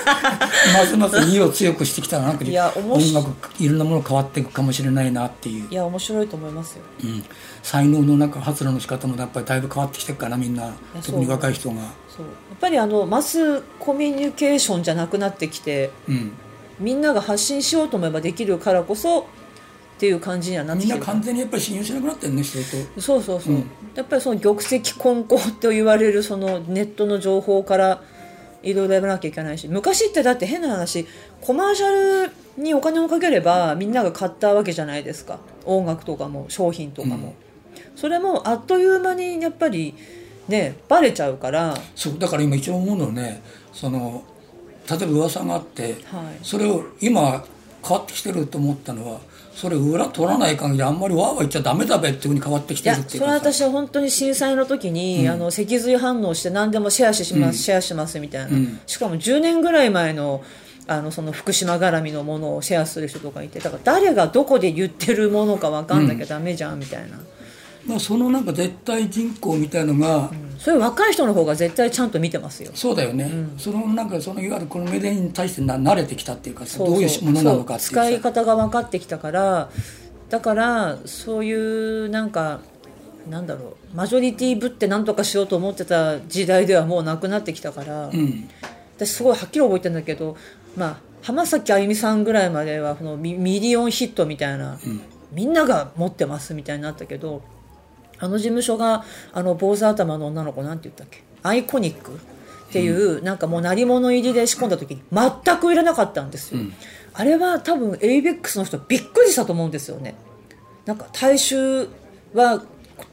[0.75, 2.45] ますます意を強くしてきたらなんか。
[2.45, 5.69] いや面音楽いろんなもの変わっていくかもしれないなっていう。
[5.71, 6.83] い、や面白いと思いますよ。
[7.03, 7.25] うん、
[7.63, 10.71] 才能のなんか発露の仕方もやっぱりだいぶ変わってきてるかなみんな。
[11.03, 11.77] 特に若い人が。
[12.15, 12.27] そう。
[12.27, 16.33] やっぱりあのマスコミュニケーションじゃなくなってきてうん。
[16.79, 19.27] みんなが発信しようと思えばできるからこそ
[19.99, 21.01] っていう感じにはなってきてる。
[21.01, 23.01] みんな完全にやっぱり信用しなくなってるね人と。
[23.01, 23.71] そうそうそう、うん。
[23.97, 28.01] やっぱりその玉石混交と言われるそのネットの情報から
[28.63, 31.07] いろいろやらなきゃいけないし昔ってだって変な話
[31.41, 35.41] コマーシャルにお金をかければみんなが買ったわけじゃないですか。
[35.65, 37.35] 音楽とかも商品とかも、
[37.97, 39.95] それもあっという間にやっぱり
[40.47, 43.43] ねバレちゃうから、はい、そうだから今一番思うのはね
[43.73, 44.23] その
[44.89, 45.97] 例えば噂があって
[46.43, 47.45] それを今
[47.87, 49.21] 変わってきてると思ったのは
[49.59, 55.33] それ裏取らない限りあんまりわーわー言っちゃダメだべっていうふうに変わってきてるっていうかそれは私は本当に震災の時に、うん。
[55.33, 57.53] あの脊髄反応して何でもシェアします、うん。
[57.55, 58.79] シェアしますみたいな、うん。
[58.87, 60.45] しかも10年ぐらい前の
[60.87, 67.19] あのその福島絡みのものをシェアする人とかいてだから誰がどこで言ってるものか分かんなきゃダメじゃんみたいな、
[67.89, 72.71] まあ、そのなんか絶対人口みたいのが、そういう若い人の方が絶対ちゃんと見てますよ。
[72.75, 79.71] そうだよね、そのなんかそのいわゆるこのメディアに対してな慣れてきたっていうかどういうものなのかっていう使い方が分かってきたから
[80.29, 82.61] だからそういうなんか
[83.29, 88.49] なんだろうマジョリティぶって何とかしようと思ってた時代ではもうなくなってきたから、うん。
[88.97, 90.37] 私すごいはっきり覚えてるんだけど、
[90.77, 95.01] まあ、浜崎あゆみさんぐらいまではこのミミリオンヒットみたいな、うん。
[95.33, 97.43] みんなが持ってますみたいになったけど
[98.19, 101.23] あの事務所があの坊主頭の女の子なんて言ったっけ？
[101.43, 106.73] アイコニックっていう、なんかもう鳴り物入りで仕込んだ時に全く売れなかったんですよ、うん。
[107.15, 110.15] あれは多分 ABEX の人びっくりしたと思うんですよね。
[110.85, 111.89] なんか大衆
[112.35, 112.63] は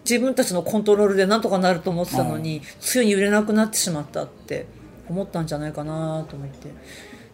[0.03, 4.65] 自分たちのコントロールでなんとかなると思ってたのに、ついに売れなくなってしまったって
[5.07, 6.69] 思ったんじゃないかなと思って。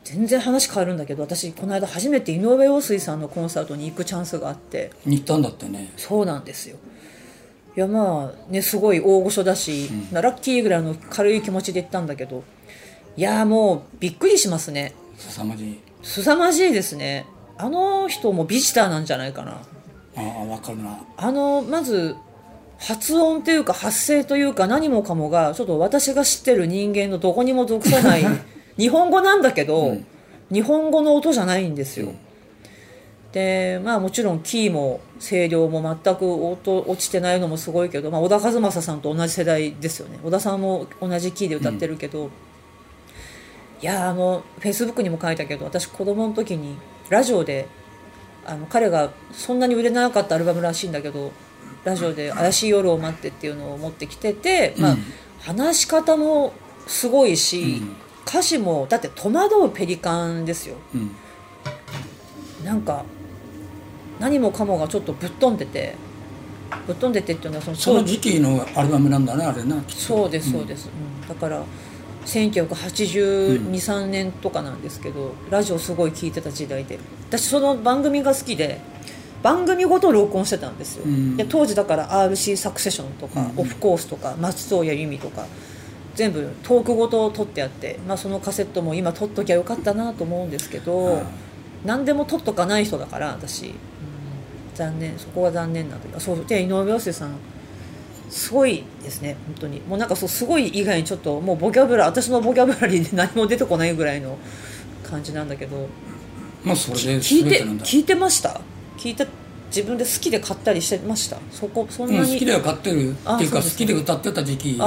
[0.03, 4.91] 全然話変わるんだけど私この間初めて井上陽水さんのコンサートに行くチャンスがあって。
[5.05, 5.93] 行ったんだってね。
[5.95, 6.77] そうなんですよ
[7.75, 12.43] いやまあねすごい大御所だし、ラッキーぐらいの軽い気持ちで行ったんだけど
[13.15, 14.93] いやもうびっくりしますね。
[15.17, 15.79] 凄まじい。
[16.03, 17.25] 凄まじいですね。
[17.57, 19.51] あの人もビジターなんじゃないかな。
[19.51, 19.57] あ
[20.17, 20.99] あ分かるな。
[21.17, 22.15] あのまず
[22.77, 28.25] 発音というか発声というか何もかもがちょっと私が知ってる人間のどこにも属さない
[28.77, 30.05] 日本語なんだけど、うん。
[30.51, 32.11] 日本語の音じゃないんですよ、
[33.31, 40.19] でまあもちろんキーも声量も全く音落ちてないのもすごいけど、まあ、小田和正さんと同じ世代ですよね。
[40.23, 42.31] 小田さんも同じキーで歌ってるけど、
[43.81, 46.75] いやあのフェイスブックにも書いたけど私子供の時に
[47.09, 47.67] ラジオで
[48.45, 51.31] あの彼がそんなに売れなかったアルバムらしいんだけど
[51.83, 55.03] ラジオで「怪しい夜を待って」っていうのを持ってきてて、まあうん。
[55.39, 56.53] 話し方も
[56.87, 57.95] すごいし、うん。
[58.27, 60.75] 歌詞もだって戸惑うペリカンですよ。
[60.93, 61.15] うん。
[62.63, 63.03] なんか
[64.21, 65.95] 何もかもがちょっとぶっ飛んでて
[66.87, 69.83] ぶっ飛んでてっていうのはそのその時期のアルバムなんだねあれな。
[69.89, 71.27] そうですそうです、うん。
[71.27, 71.63] だから
[72.25, 76.99] 1982、3年とかなんですけどラジオすごい聞いてた時代で。
[77.29, 78.79] 私その番組が好きで
[79.41, 81.37] 番組ごと録音してたんですよ、うん。
[81.37, 85.45] で当時だから RC サクセションとか、うんオフコースとか松任谷由実とか
[86.15, 91.23] 全部トークごと撮ってあって、まあ、そのカセットも今撮っときゃよかったなと思うんですけど、うん
[91.83, 93.73] 何でも撮っとかない人だから私、うん
[94.75, 97.35] 残念そこは残念なんだけどそうで井上陽水さん
[98.29, 99.81] すごいですね本当に。
[99.81, 104.37] もうなんかそうすごい以外にちょっともうボキャブラ私のボキャブラリーで 何も出てこないぐらいの
[105.03, 105.87] 感じなんだけど
[106.63, 108.61] まあそれで聞いて聞いてました？
[108.97, 109.27] 聞いて
[109.67, 111.37] 自分で好きで買ったりしてました？
[111.51, 113.11] そこそんうんなに、好きでは買ってる。
[113.11, 114.77] っていうか好きで歌ってた時期。
[114.79, 114.83] あ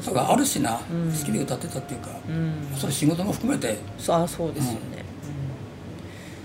[0.00, 0.76] あとかあるしな、ん。
[0.76, 2.78] 好きで歌ってたっていうか、うん。
[2.78, 3.76] それ仕事も含めて。
[3.98, 4.78] そうあそうですよね、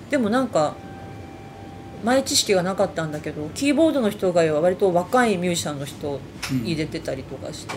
[0.04, 0.10] うん。
[0.12, 0.76] でもなんか
[2.04, 6.20] 前知識がなかったんだけどキーボードの人が割と若いミュージシャンの人
[6.64, 7.76] 入れてたりとかして、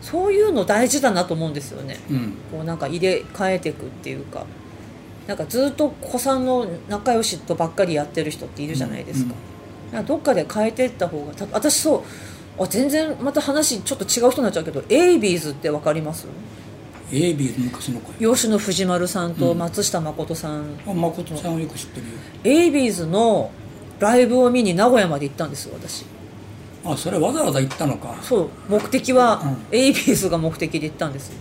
[0.00, 1.98] そういうの大事だなと思うんですよね。
[2.10, 2.34] うん。
[2.50, 4.46] こうなんか入れ替えていくっていうか。
[5.24, 9.34] なんかずっと子さんの仲良しとばっかりやってる人っているじゃないですか,、
[9.92, 12.04] なんかどっかで変えていった方がた私そ
[12.58, 16.26] うあ全然また話ちょっと違う人になっちゃうけどエイビーズって分かります？
[17.12, 22.12] エイビーズ昔の声芳野藤丸さんと松下誠さん、あ誠さんはよく知ってるよ。
[22.42, 23.52] AB'Sの
[24.02, 26.04] ライブを見に名古屋まで行ったんですよ私。
[26.84, 28.16] あそれわざわざ行ったのか。
[28.22, 28.50] そう。
[28.68, 31.28] 目的は、う AB'Sが目的で行ったんです。
[31.28, 31.38] よ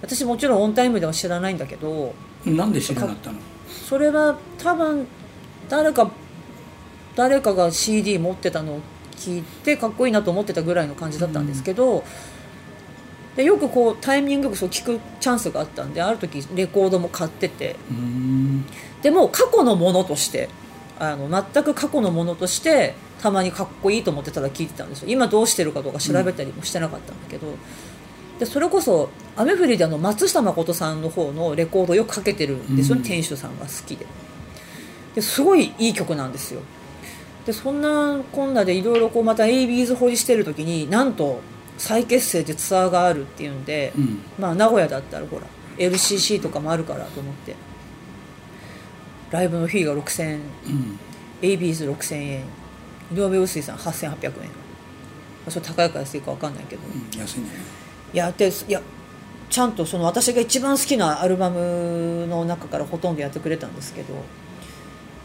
[0.00, 2.14] 私もちろんオンタイムでは知らないんだけど
[2.44, 3.38] なんで知らなかったの？
[3.88, 5.06] それは多分
[5.68, 6.10] 誰か
[7.16, 8.80] 誰かが CD 持ってたのを
[9.16, 12.04] 聞いてかっこいいなと思ってたぐらいの感じだったんですけど、
[13.34, 17.76] でよくこうタイミングよくそう聞くチャンスがあったんである時レコードも買ってて。
[19.02, 20.48] でも過去のものとして
[20.98, 25.08] あの全く過去のものとしてたまにかっこいいと思ってただ聞いてたんですよ。
[25.08, 27.46] 今どうしてるかとか調べたりもしてなかったんだけど、
[28.38, 34.06] でそれこそ雨降りであの松下誠さんの方のレコードをよくかけてるんですよ、うん店主さんが好きで。
[35.14, 36.60] ですごいいい曲なんですよ。
[37.46, 41.40] でそんなこんなでいろいろこうまた ABs 掘りしてる時になんと
[41.76, 44.22] 再結成でツアーがあるっていうんで、うん。
[44.38, 45.46] まあ名古屋だったらほら
[45.78, 47.56] LCC とかもあるからと思って
[49.34, 50.34] ライブのフィーが6000円。
[50.34, 50.98] うん。
[51.42, 52.44] ABs6000 円。
[53.12, 54.32] 井上陽水さん8800円。
[54.32, 54.34] ま
[55.48, 57.46] あそれ高いか安いか分かんないけど、うん安いね。
[58.12, 58.80] いやでいや
[59.50, 64.14] ちゃんとその私が一番好きなアルバムの中からほとんどやってくれたんですけど。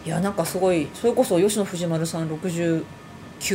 [0.05, 2.83] いやなんかすごいそれこそ吉野藤丸さん69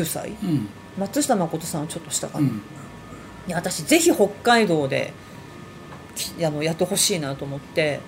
[0.04, 0.30] 歳。
[0.30, 0.68] うん。
[0.96, 2.62] 松下誠さんはちょっと下かな、うん。
[3.48, 5.12] いや私ぜひ北海道で
[6.14, 7.98] きあのやってほしいなと思って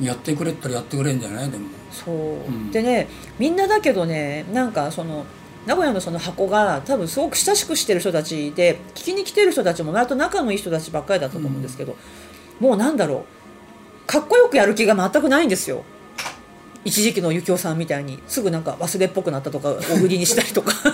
[0.00, 1.50] やってくれったらやってくれんじゃない？
[1.50, 1.66] でも。
[1.90, 2.70] そう、ん。
[2.70, 3.08] でね
[3.38, 5.24] みんなだけどねなんかその
[5.66, 11.96] 名古屋のその箱が多分すごく親しくしてる人たちで聞きに来てる人たちも割と仲のいい人たちばっかりだったと思うんですけど、
[12.60, 13.24] もうなんだろ
[14.04, 14.06] う。
[14.06, 15.84] かっこよくやる気が全くないんですよ。
[16.84, 18.22] 一時期の幸男さんみたいに。
[18.26, 20.72] すぐなんか忘れっぽくなったとか大振りにしたりとか。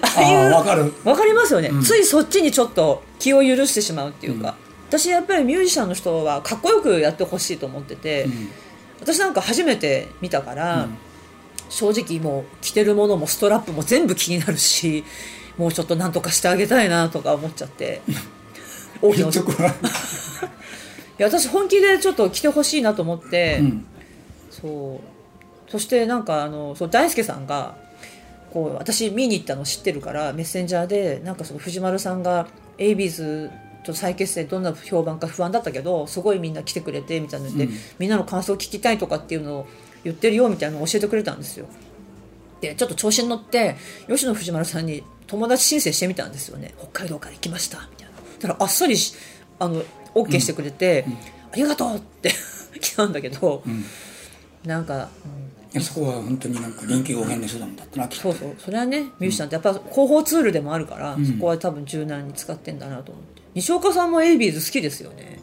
[0.00, 1.82] ああいうわかりますよね、うん。
[1.82, 4.56] ついそっちにちょっと気を許してしまうっていうか、
[4.88, 8.48] 私やっぱりミュージシャンの人はかっこよくやってほしいと思ってて、うん。
[9.00, 10.96] 私なんか初めて見たから、うん。
[11.68, 15.02] 正直もう着てるものもストラップも全部気になるし
[15.58, 18.02] もうちょっとなんとかしてあげたいなとか思っちゃって。
[19.02, 19.32] 大きない
[21.18, 23.86] や私本気でちょっと着てほしいなと思って、うん。
[24.50, 25.70] そう。
[25.70, 27.76] そしてなんかあのそう大輔さんが
[28.52, 32.46] こう私見に行ったの知ってるからメッセンジャーでなんかその藤丸さんが
[32.78, 33.50] ABs
[33.86, 37.72] と再結成どんな評判か不安だったけどすごいみんな来てくれてみたいなので、うん。
[37.98, 39.66] みんなの感想を聞きたいとかっていうのを
[40.04, 41.66] 言ってるよみたいなのを教えてくれたんですよ。
[42.60, 43.76] でちょっと調子に乗って
[44.08, 46.74] 吉野藤丸さんに友達申請してみたんですよね。
[46.78, 48.12] 北海道から行きましたみたいな。
[48.40, 49.14] だからあっさりし
[49.58, 49.82] あの
[50.14, 51.04] OK してくれて、
[51.52, 52.32] ありがとうって
[52.80, 53.84] 来たんだけど、うん。
[54.64, 55.08] なんか、
[55.74, 55.80] うん。
[55.80, 58.54] そこは本当になんか臨機応変な手段だったなそうそう。
[58.58, 61.26] それはねミュージシャンってやっぱ広報ツールでもあるから、ん。
[61.26, 65.38] そこは多分柔軟に使ってんだなと思って西岡さんもエイビーズ好きですよね。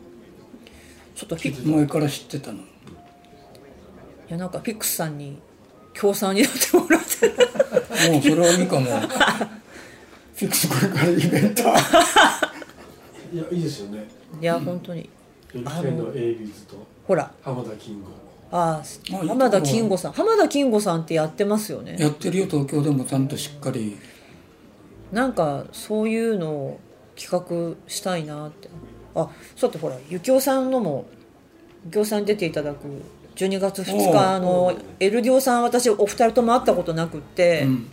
[1.15, 2.59] ちょっとフィッ前から知ってたの。
[2.59, 2.61] い
[4.29, 5.39] やなんかフィックスさんに
[5.95, 7.27] 協賛になってもらって
[8.11, 8.85] もうそれはいいかも。
[8.85, 11.63] フィックスこれからイベント。
[11.63, 11.65] い
[13.37, 14.07] やいいですよね。
[14.39, 15.09] いや本当に。
[15.55, 17.31] エビケンのエイビーズとほら。
[17.41, 18.11] 浜田キング
[18.51, 20.11] ああ浜田金吾さん。
[20.11, 21.95] 浜田金吾さんってやってますよね。
[21.97, 23.97] やってるよ東京でもちゃんとしっかり。
[25.11, 26.79] なんかそういうのを
[27.15, 28.69] 企画したいなって。
[29.15, 31.05] あそうだってほらゆきおさんのも
[31.85, 32.87] ゆきおさんに出ていただく
[33.35, 37.89] 12月2おう日あのエルディオさん私お二人とも会ったことなくって、うん。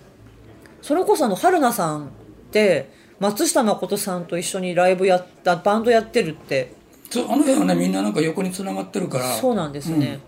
[0.82, 2.08] それこそあの春菜さんっ
[2.52, 6.72] て松下誠さんと一緒にライブやったバンドやってるって。
[7.10, 9.34] そうあの辺はねみんななんか横につながってるから。
[9.36, 10.20] そうなんですね、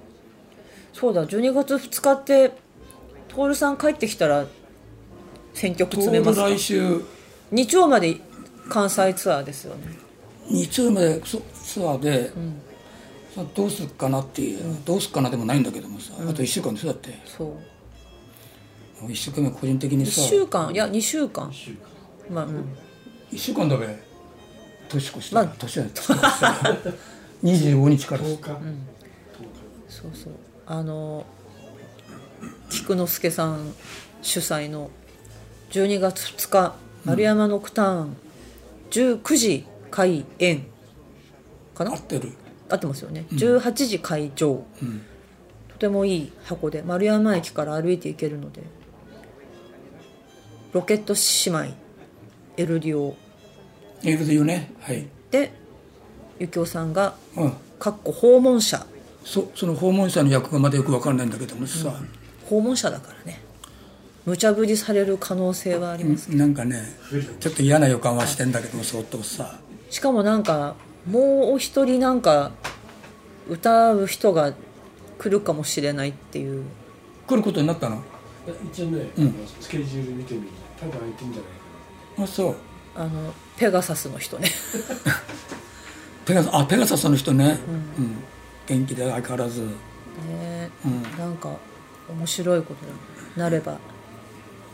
[0.92, 2.50] そうだ12月2日って
[3.28, 4.44] 徹さん帰ってきたら
[5.54, 6.48] 選曲詰めますか？
[6.48, 7.00] 来週。
[7.50, 8.20] 日曜まで
[8.68, 9.98] 関西ツアーですよね。
[10.48, 12.32] 日曜までそツアーで、
[13.34, 17.18] さどうするかなっていう、どうするかなでもないんだけどもさ、あと1週間でしょだって。
[17.24, 17.44] そ
[19.02, 19.06] う。
[19.06, 20.72] 1週間目個人的に1さ週間？
[20.72, 21.48] いや2週間。
[21.50, 21.78] 1週間。
[22.30, 22.76] まあうん。
[23.32, 23.86] 1週間だべ。
[24.88, 25.84] 年越しまあだ年だ
[27.42, 28.22] 25日から。
[28.22, 28.56] 10日、10
[29.88, 30.32] そうそう。
[30.66, 31.24] あの
[32.70, 33.74] 菊之助さん
[34.22, 34.90] 主催の
[35.70, 36.74] 12月2日
[37.04, 38.16] 丸山ノクターン
[38.92, 40.66] 19時開演
[41.74, 41.92] かな？
[41.92, 42.32] 合ってる。
[42.68, 43.26] 合ってますよね。
[43.32, 45.02] 18時開場、うん。
[45.68, 48.62] とてもいい箱で丸山駅から歩いて行けるので
[50.72, 51.76] ロケット姉妹
[52.56, 53.16] エルディオ。
[54.02, 54.72] いるで言うね。
[54.80, 55.52] はい、で
[56.38, 58.86] ゆきおさんがうん、かっこ訪問者。
[59.24, 61.92] そその訪問者の役がまだよく分かんないんだけどもさ、
[62.48, 63.40] 訪問者だからね
[64.24, 66.82] 無茶ぶりされる可能性はあります、なんかね
[67.40, 69.58] ちょっと嫌な予感はしてんだけども相当さ。
[69.90, 70.76] しかもなんか
[71.06, 72.52] もうお一人なんか
[73.48, 74.54] 歌う人が
[75.18, 76.64] 来るかもしれないっていう。
[77.26, 78.02] 来ることになったの？
[78.72, 79.34] 一応ね、うん。
[79.60, 80.48] スケジュール見てみる。
[80.80, 81.52] 多分空いてんじゃない
[82.16, 82.56] かあそう。
[82.94, 84.48] あのペガサスの人ね。
[86.26, 87.58] ペガサあペガサスの人ね、
[87.98, 88.16] うん。
[88.66, 90.70] 元気で相変わらず、ね。
[90.84, 91.56] うん、なんか
[92.08, 92.92] 面白いことに
[93.36, 93.78] なれば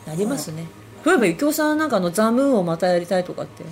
[0.08, 0.64] なりますね。
[1.04, 3.62] そういえばゆきおさんなんかあのザ・ムーンをまたやりたいとかって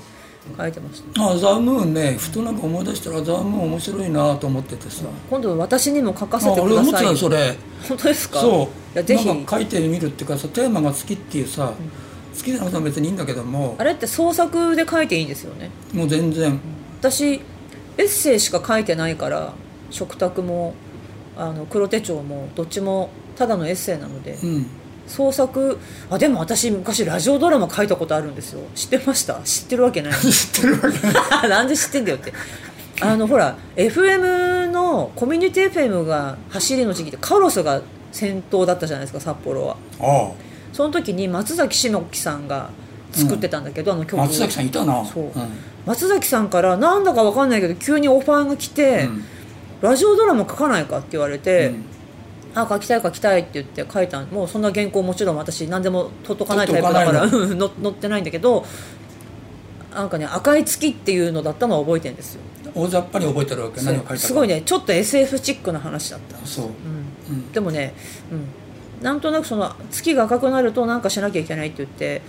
[0.56, 1.30] 書いてました。
[1.30, 7.56] あザ・ムーンねふとなんか思い出したらザ・ムーン面白いなと思っててさ、今度私にも書かあせてく俺思ってたそれ。
[7.88, 8.40] 本当ですか？
[8.40, 8.60] そう。
[8.62, 9.46] いやぜひ。
[9.50, 11.72] 書いてみるっていうかさテーマが好きっていうさ、
[12.36, 13.74] 好きなことは別にいいんだけども。
[13.78, 15.70] あれって創作で書いていいんですよね？
[15.92, 16.60] もう全然。
[17.00, 17.40] 私エ
[17.98, 19.52] ッセイしか書いてないから
[19.90, 20.74] 食卓も
[21.36, 24.38] あの黒手帳もどっちもただのエッセイなので。
[24.44, 24.66] うん
[25.07, 25.78] 創作。
[26.11, 28.61] あでも私昔ラジオドラマ書いたことあるんですよ。
[28.74, 29.35] 知ってました？
[29.45, 30.12] 知ってるわけない。
[30.20, 30.81] 知ってるわ
[31.43, 32.33] け なんで知ってんだよって。
[33.01, 39.77] あのほら FM のコミュニティ FM が走りの時期ってカロスが先頭だったじゃないですか札幌は。
[40.01, 40.31] あ
[40.73, 42.70] その時に松崎志のきさんが
[43.12, 45.05] 作ってたんだけど、あの曲松崎さんいたな。
[45.05, 45.24] そう。
[45.24, 45.33] ん。
[45.87, 49.24] 松崎さんからなんだか分かんないけど急にオファーが来て、うん。
[49.83, 51.85] ラジオドラマ書かないかって言われて、うん
[52.57, 57.57] あ書きたい書きたいって言って書いたもうそんな原稿もちろん私何でも取っとかないタイプだから載載
[57.91, 58.65] ってないんだけど
[59.95, 62.41] なんかね「赤い月」っていうのだったのは覚えてるんですよ。
[62.74, 63.81] 大雑把に覚えてるわけ。
[63.81, 64.19] 何を書いたか。
[64.19, 64.62] すごいね。
[64.62, 66.65] ちょっと SF チックな話だった、そう。
[66.66, 67.37] うん。
[67.37, 67.53] うん。
[67.53, 67.95] でもね、
[68.31, 68.35] う
[69.01, 72.20] ん、なんとなくその月が赤くなるとなんかしなきゃいけないって言って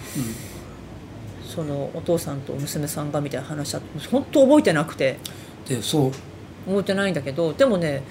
[1.46, 4.10] そのお父さんと娘さんがみたいな話だった。
[4.10, 5.18] 本当覚えてなくて。
[5.68, 6.12] でそう。
[6.66, 8.04] 覚えてないんだけどでもね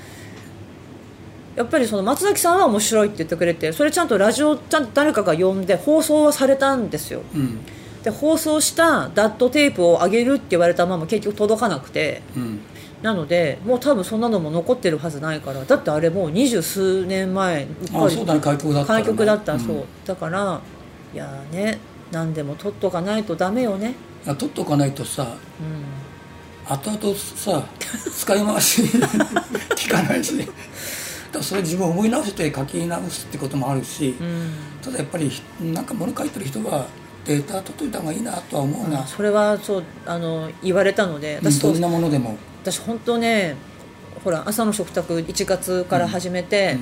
[1.57, 7.23] やっぱりその松崎さんは面白いって言ってくれてそれちゃんとラジオちゃんと誰かが呼んで放送はされたんですよ。
[7.35, 7.61] うん。
[8.03, 12.23] で放送したダットテープを上げるって言われたまま結局届かなくて。
[12.37, 12.61] うん。
[13.03, 15.65] なのでもう多分そんなのも残ってるはずないから。
[15.65, 18.41] だってあれもう二十数年前あそうだね。
[18.41, 19.05] 開局だったらね。
[19.05, 19.61] 開局だった、うん。
[19.61, 19.85] そう。
[20.05, 20.61] だから
[21.15, 21.79] いやーね
[22.11, 23.95] 何でも取っとかないとダメよね。
[24.25, 25.97] 取っとかないとさうん。
[26.69, 27.65] 後々さ
[28.13, 28.83] 使い回し
[29.77, 30.35] 聞かないし
[31.37, 34.53] らそれ自分を思い直して書き直すってこともあるし、うん。
[34.83, 35.31] ただやっぱり
[35.61, 36.87] なんか物書いてる人は
[37.25, 43.57] データ取っといた方がいいなとは思うな、それはそうあの言われたので私どんなものでも、私本当ね
[44.23, 46.79] ほら朝の食卓1月から始めて、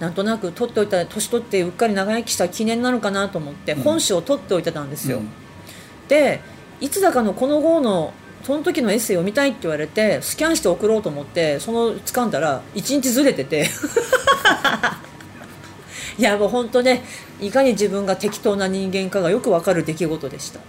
[0.00, 5.28] なんとなく取っておいた年取ってうっかり長生きした記念なのかなと思って、うん本誌を取っておいてたんですよ、うん
[6.08, 6.40] で
[6.80, 8.12] いつだかのこの号の
[8.42, 13.68] その時のエッセイを見たいって言われてスキャンして送ろうと思ってその掴んだら1日ずれてて。
[16.18, 17.02] いやもう本当ね
[17.40, 20.60] いかに自分が適当な人間かがよくわかる出来事でした。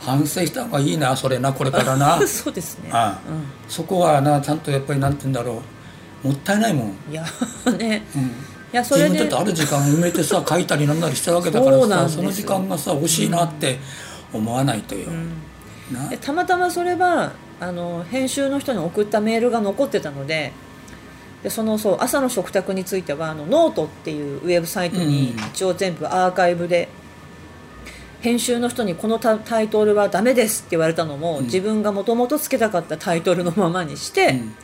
[0.00, 2.18] 反省した方がいいなそれなこれからな。
[2.26, 2.88] そうですね。
[2.90, 3.20] ああ。
[3.68, 5.62] そこはなちゃんとやっぱりなんて言うんだろ
[6.24, 6.28] う。
[6.28, 7.24] もったいないもん、うん、いや
[7.78, 8.02] ね。
[8.14, 8.26] うん、い
[8.72, 13.78] やそれで自分だってある時間埋めてさ 書いたりなんだりしたわけだからさその時間がさ欲しいなって
[14.32, 15.12] 思わないとよ、な
[16.08, 20.52] でたまたまそれはあの編集の人に送ったメールが残ってたので
[21.42, 25.48] でそのそう朝の食卓についてはあのノートっていうウェブサイトにうん。
[25.48, 26.88] 一応全部アーカイブで
[28.20, 31.44] 編集の人にこのタタイトルはダメですって言われたのも、うん。
[31.44, 34.54] 自分がもともとつけたかったタイトルのままにして、うん。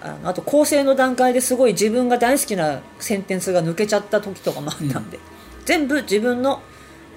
[0.00, 5.18] あのあと校正の段階ですごい自分が大好きなセンテンスが抜けちゃった時とかもあったんで、
[5.66, 6.62] 全部自分の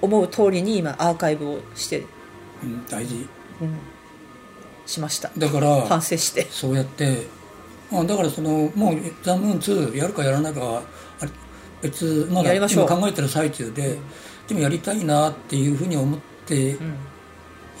[0.02, 2.04] 思う通りに今アーカイブをして、
[2.62, 3.26] うん大事
[3.60, 3.78] うん、
[4.86, 5.30] しました。
[5.36, 6.46] だから反省して。
[6.50, 7.26] そうやって、
[7.90, 10.82] まあ、だからそのもう「ザ・ムーン2」やるかやらないかは
[11.82, 13.98] 別まだ今考えてる最中で、
[14.46, 16.94] でもやりたいなっていうふうに思ってうん。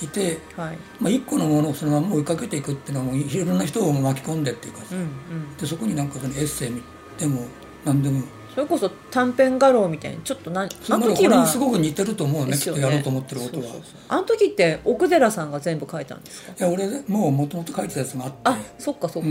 [0.00, 0.78] いて、はい。
[1.00, 6.82] まあ、一個のものをそのまま追いかけていくっていうのはもういろんな人を巻き込んでっていうかさ、うんうん、でそこになんかそのエッセイ
[7.18, 7.46] でも
[7.84, 8.22] 何でも
[8.58, 12.50] それこそ短編画廊みたいにちょっとなあその時はにすごく似てると思うね。
[12.50, 12.58] ね。
[12.58, 13.66] きっとやろうと思ってることは。
[14.08, 16.52] あの時って奥寺さんが全部書いたんですか？
[16.58, 18.36] いや俺もうもともと書いてたやつがあって。
[18.42, 19.28] あそっかそっか、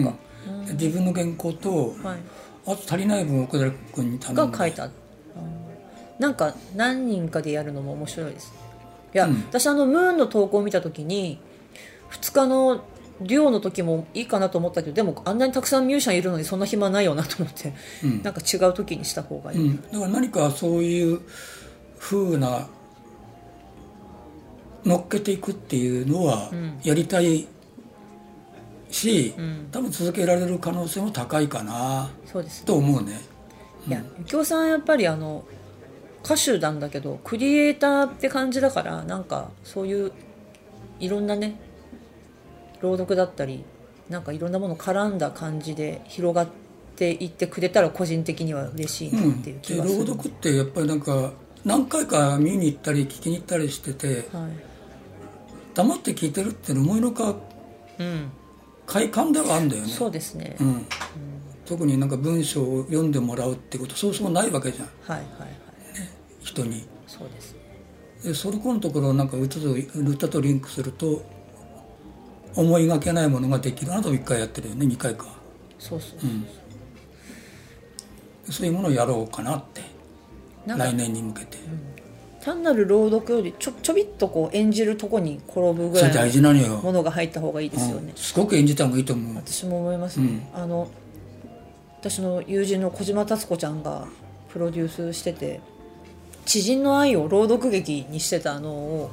[0.47, 0.65] うん。
[0.65, 2.19] で自分の原稿とはい、
[2.67, 4.57] あと足りない分奥田君に頼んで。
[4.57, 4.91] が書いた、うん。
[6.19, 8.53] なんか何人かでやるのも面白いです。
[9.13, 9.43] いや、うん。
[9.49, 11.37] 私あのムーンの投稿を見た時に
[12.11, 12.81] 2日の
[13.21, 17.73] 寮の時もいいかなと思ったけどでもあんなにたくさんミュージシャンいるのにそんな暇ないよなと思って、
[18.03, 18.23] うん。
[18.23, 21.21] なんか違う時にした方がいい、うん、だから何かそういう
[21.99, 22.67] 風な
[24.85, 26.79] 乗っけていくっていうのはん。
[26.83, 27.47] やりたい
[28.89, 29.67] し、ん。
[29.71, 33.19] 多分続けられる可能性も高いかなそうですと思うね。
[33.87, 35.45] いやゆきおさんやっぱりあの
[36.23, 40.11] 歌手なんだけどクリエイターって感じだからなんかそういう
[40.99, 41.55] いろんなね
[42.81, 43.63] 朗読だったり
[44.09, 46.47] なんかいろんなもの絡んだ感じで広がっ
[46.95, 51.33] ていってくれたら個人的には嬉しいなっていう気でがする、朗読ってやっぱりなんか
[51.65, 54.67] 何回か見に行ったり聞きに行ったりしててはい。
[55.73, 57.35] 黙って聞いてるっていうの思いのか
[57.99, 58.31] うん、
[58.85, 59.89] 快感ではあるんだよね。
[59.89, 60.85] そうですね、うん、
[61.65, 64.87] 特になんか文章を読んでもらうってことそうそうないわけじゃん。
[65.01, 65.49] はいはいはい。
[66.41, 66.87] 人に。
[67.07, 67.55] そうです。
[68.23, 71.23] でそれこのところなんか歌と歌とリンクすると
[72.55, 75.25] 思いがけないものができるあなたも1回やってるよね2回か。
[75.79, 76.19] そうそう、
[78.51, 79.81] そういうものをやろうかなって。
[80.65, 81.57] 来年に向けて。
[82.41, 86.69] 単なる朗読よりちょちょびっとこう演じるとこに転ぶぐらい大事なのよ。
[86.69, 88.15] のものが入った方がいいですよね、うん。
[88.15, 89.35] すごく演じた方がいいと思う。
[89.35, 90.89] 私も思いますね、あの
[91.99, 94.07] 私の友人の小島達子ちゃんが
[94.49, 95.59] プロデュースしてて
[96.45, 99.11] 知人の愛を朗読劇にしてたのを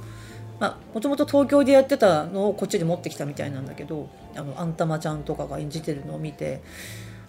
[0.60, 6.62] もともと東京でやってたのをこっちに持ってきたみたいなんだけどあのあんたまちゃんとかが演じてるのを見て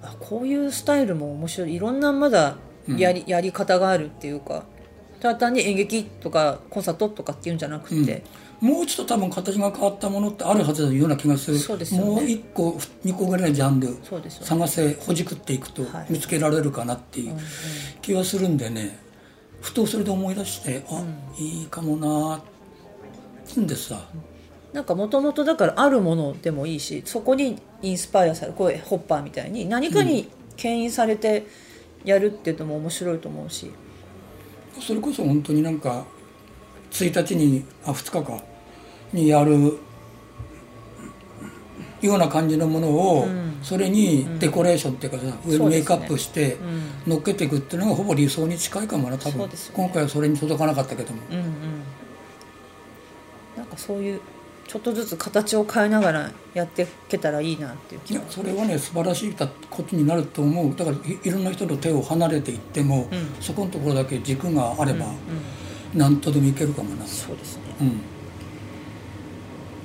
[0.01, 1.75] あこういうスタイルも面白い。
[1.75, 2.57] いろんなまだ
[2.87, 4.63] やり,、やり方があるっていうか
[5.19, 8.23] ただ単に演劇とかコンサートとかっていうんじゃなくて、
[8.59, 11.57] もうちょっと多分形が変わったものってあるはずだような気がする。
[11.57, 12.07] そうですよね。
[12.07, 12.71] もう1個
[13.03, 13.97] 2個ぐらいのジャンル
[14.29, 16.07] 探せほじくっていくとはい。
[16.09, 17.35] 見つけられるかなっていう
[18.01, 18.99] 気はするんでね。
[19.61, 21.03] ふとそれで思い出してあ、
[21.39, 22.54] いいかもなーって
[23.61, 23.67] ん。
[23.67, 24.07] でさ
[24.73, 31.47] なんかもともとだからあるものでもいいしそこにインスパイアされるこういうホッパーみたいに何かに牽引されて
[32.03, 33.71] やるっていうのも面白いと思うし、
[34.79, 36.05] それこそ本当になんか
[36.91, 38.43] 1日にあ2日か
[39.11, 39.79] にやる
[42.01, 43.27] ような感じのものを、
[43.63, 46.57] それにデコレーションっていうかさ、上にメイクアップして
[47.07, 49.55] 乗っけていくっていうのがほぼ理想に近いかもな多分、ね。
[49.73, 51.45] 今回はそれに届かなかったけども、うんうん
[53.75, 54.21] かそういう
[54.67, 58.21] ちょっとずつ形を変えながらやっていけたらいいなっていうい気が。
[58.21, 59.35] やそれはね素晴らしい
[59.69, 60.75] ことになると思う。
[60.75, 63.35] だからいいろんな人の手を離れていっても、うん。
[63.39, 65.15] そこのところだけ軸があれば、うん
[65.93, 67.05] 何とでもいけるかもな。
[67.05, 67.63] そうですね。
[67.81, 68.01] うん。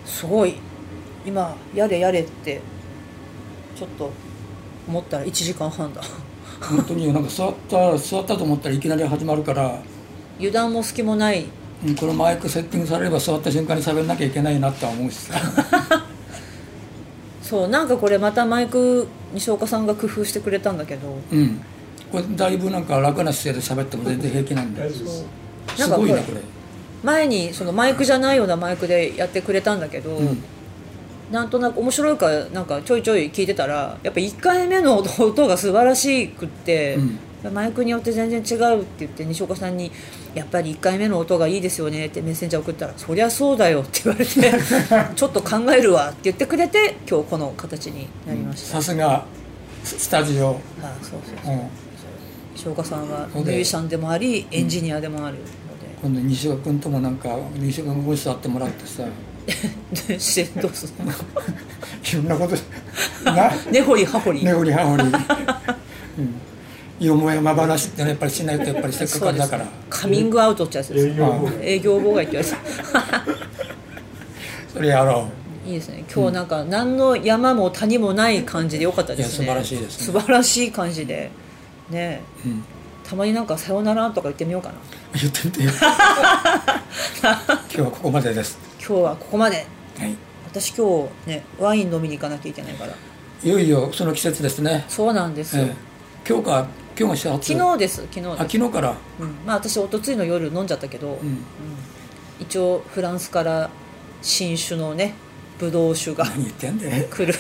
[0.05, 0.57] すごい。
[1.25, 2.61] 今やれやれって
[3.77, 4.11] ちょっと
[4.89, 6.03] 思ったら1時間半だ。
[6.61, 9.81] 本当になんか座った座ったと思ったらいきなり始まるから。
[10.39, 11.45] 油断も隙もない
[11.85, 15.35] うんこのマイクセッティングされれば座った瞬間に喋んなきゃいけないなって思うしさ。
[17.43, 21.19] そうなんかこれまたマイク西岡さんが工夫してくれたんだけど。
[21.33, 21.61] うん。
[22.13, 25.03] これだいぶなんか楽な姿勢で喋っても全然平気なんだよす。
[25.89, 26.41] ごいなこれ。
[27.03, 30.43] 前にそのマイクじゃないようなマイクでやってくれたんだけど、うん。
[31.31, 36.99] なんとなく面白いからなんかちょいちょい聞いてたらやっぱ1回目の音音が素晴らしくって、
[37.49, 39.91] マイクによって全然違うって言って西岡さんに
[40.35, 44.53] 「やっぱり1回目の音がいいですよね」ってメッセンジャー送ったら「そりゃそうだよ」って言われて
[45.17, 49.25] 「ちょっと考えるわ」って言ってくれて今日この形になりました、さすが
[49.83, 51.55] ススタジオ、あそうそうそう。
[51.55, 51.61] うん、
[52.55, 55.43] 西岡さんはミュージシャンでもありエンジニアでもあるの
[56.03, 59.05] 今度西岡君ともなんか西岡君ご一緒会ってもらってさ。
[60.07, 61.13] でしてどうするの？
[61.13, 65.03] いろんなことな根掘り葉掘り、根掘り葉掘り、
[66.19, 66.35] うん、
[67.01, 69.67] よもやま話ってのはやっぱりしないとやっぱりせっかくだから。
[69.89, 71.09] カミングアウトってやつです。
[71.09, 72.55] 営業妨害営業妨害ってやつ
[74.75, 75.27] それやろ
[75.67, 76.05] いいですね。
[76.15, 79.47] 今日なんか何の山も谷もない感じでよかったですね。
[79.47, 80.07] 素晴らしいですね。
[80.13, 81.31] 素晴らしい感じで。
[81.89, 82.21] ね。
[82.45, 82.63] う、うん、
[83.03, 84.75] たまになんか「さよなら」とか言ってみようかな。
[85.19, 85.71] 言ってみてよ。
[85.81, 85.89] 今
[87.69, 88.59] 日はここまでです。
[88.79, 89.65] 今日はここまで。
[89.99, 90.15] はい。
[90.47, 92.93] 私今日ねワイン飲みに行かなきゃいけないから。
[93.43, 95.75] いよいよその季節ですね、そうなんですよ、ええ。
[96.29, 96.67] 今日か
[97.01, 98.29] 今日が始発昨日です昨日です。
[98.33, 101.39] あ昨日から、うん、まあ私一昨日の夜飲んじゃったけど、うん、
[102.39, 103.71] 一応フランスから
[104.21, 105.15] 新酒のね
[105.59, 107.33] ブドウ酒が何言ってんで来る。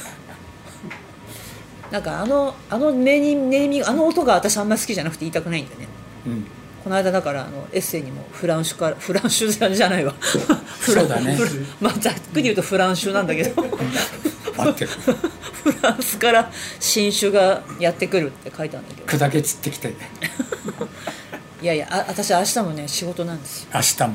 [1.91, 5.89] なんかあのあのネーミングあの音が私あんまり好きじゃなくて言いたくないんだよね。
[6.27, 6.47] うん。
[6.83, 10.15] この間だからあのエッセイにもフラン酒からフラン酒じゃないわ。
[10.19, 11.37] フラそうだね。
[11.83, 13.63] まあざっくり言うとフラン酒なんだけど
[14.57, 14.91] 合ってる。
[14.91, 19.25] フランスから新酒がやってくるって書いてあるんだけど。
[19.27, 19.95] 砕け散ってきて。
[21.63, 23.69] いやいやあ私明日もね仕事なんですよ。
[23.75, 24.15] 明日も。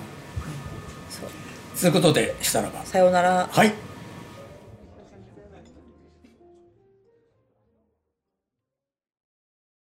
[1.09, 1.79] そう。
[1.79, 2.83] ということでしたらば。
[2.85, 3.49] さようなら。
[3.51, 3.84] はい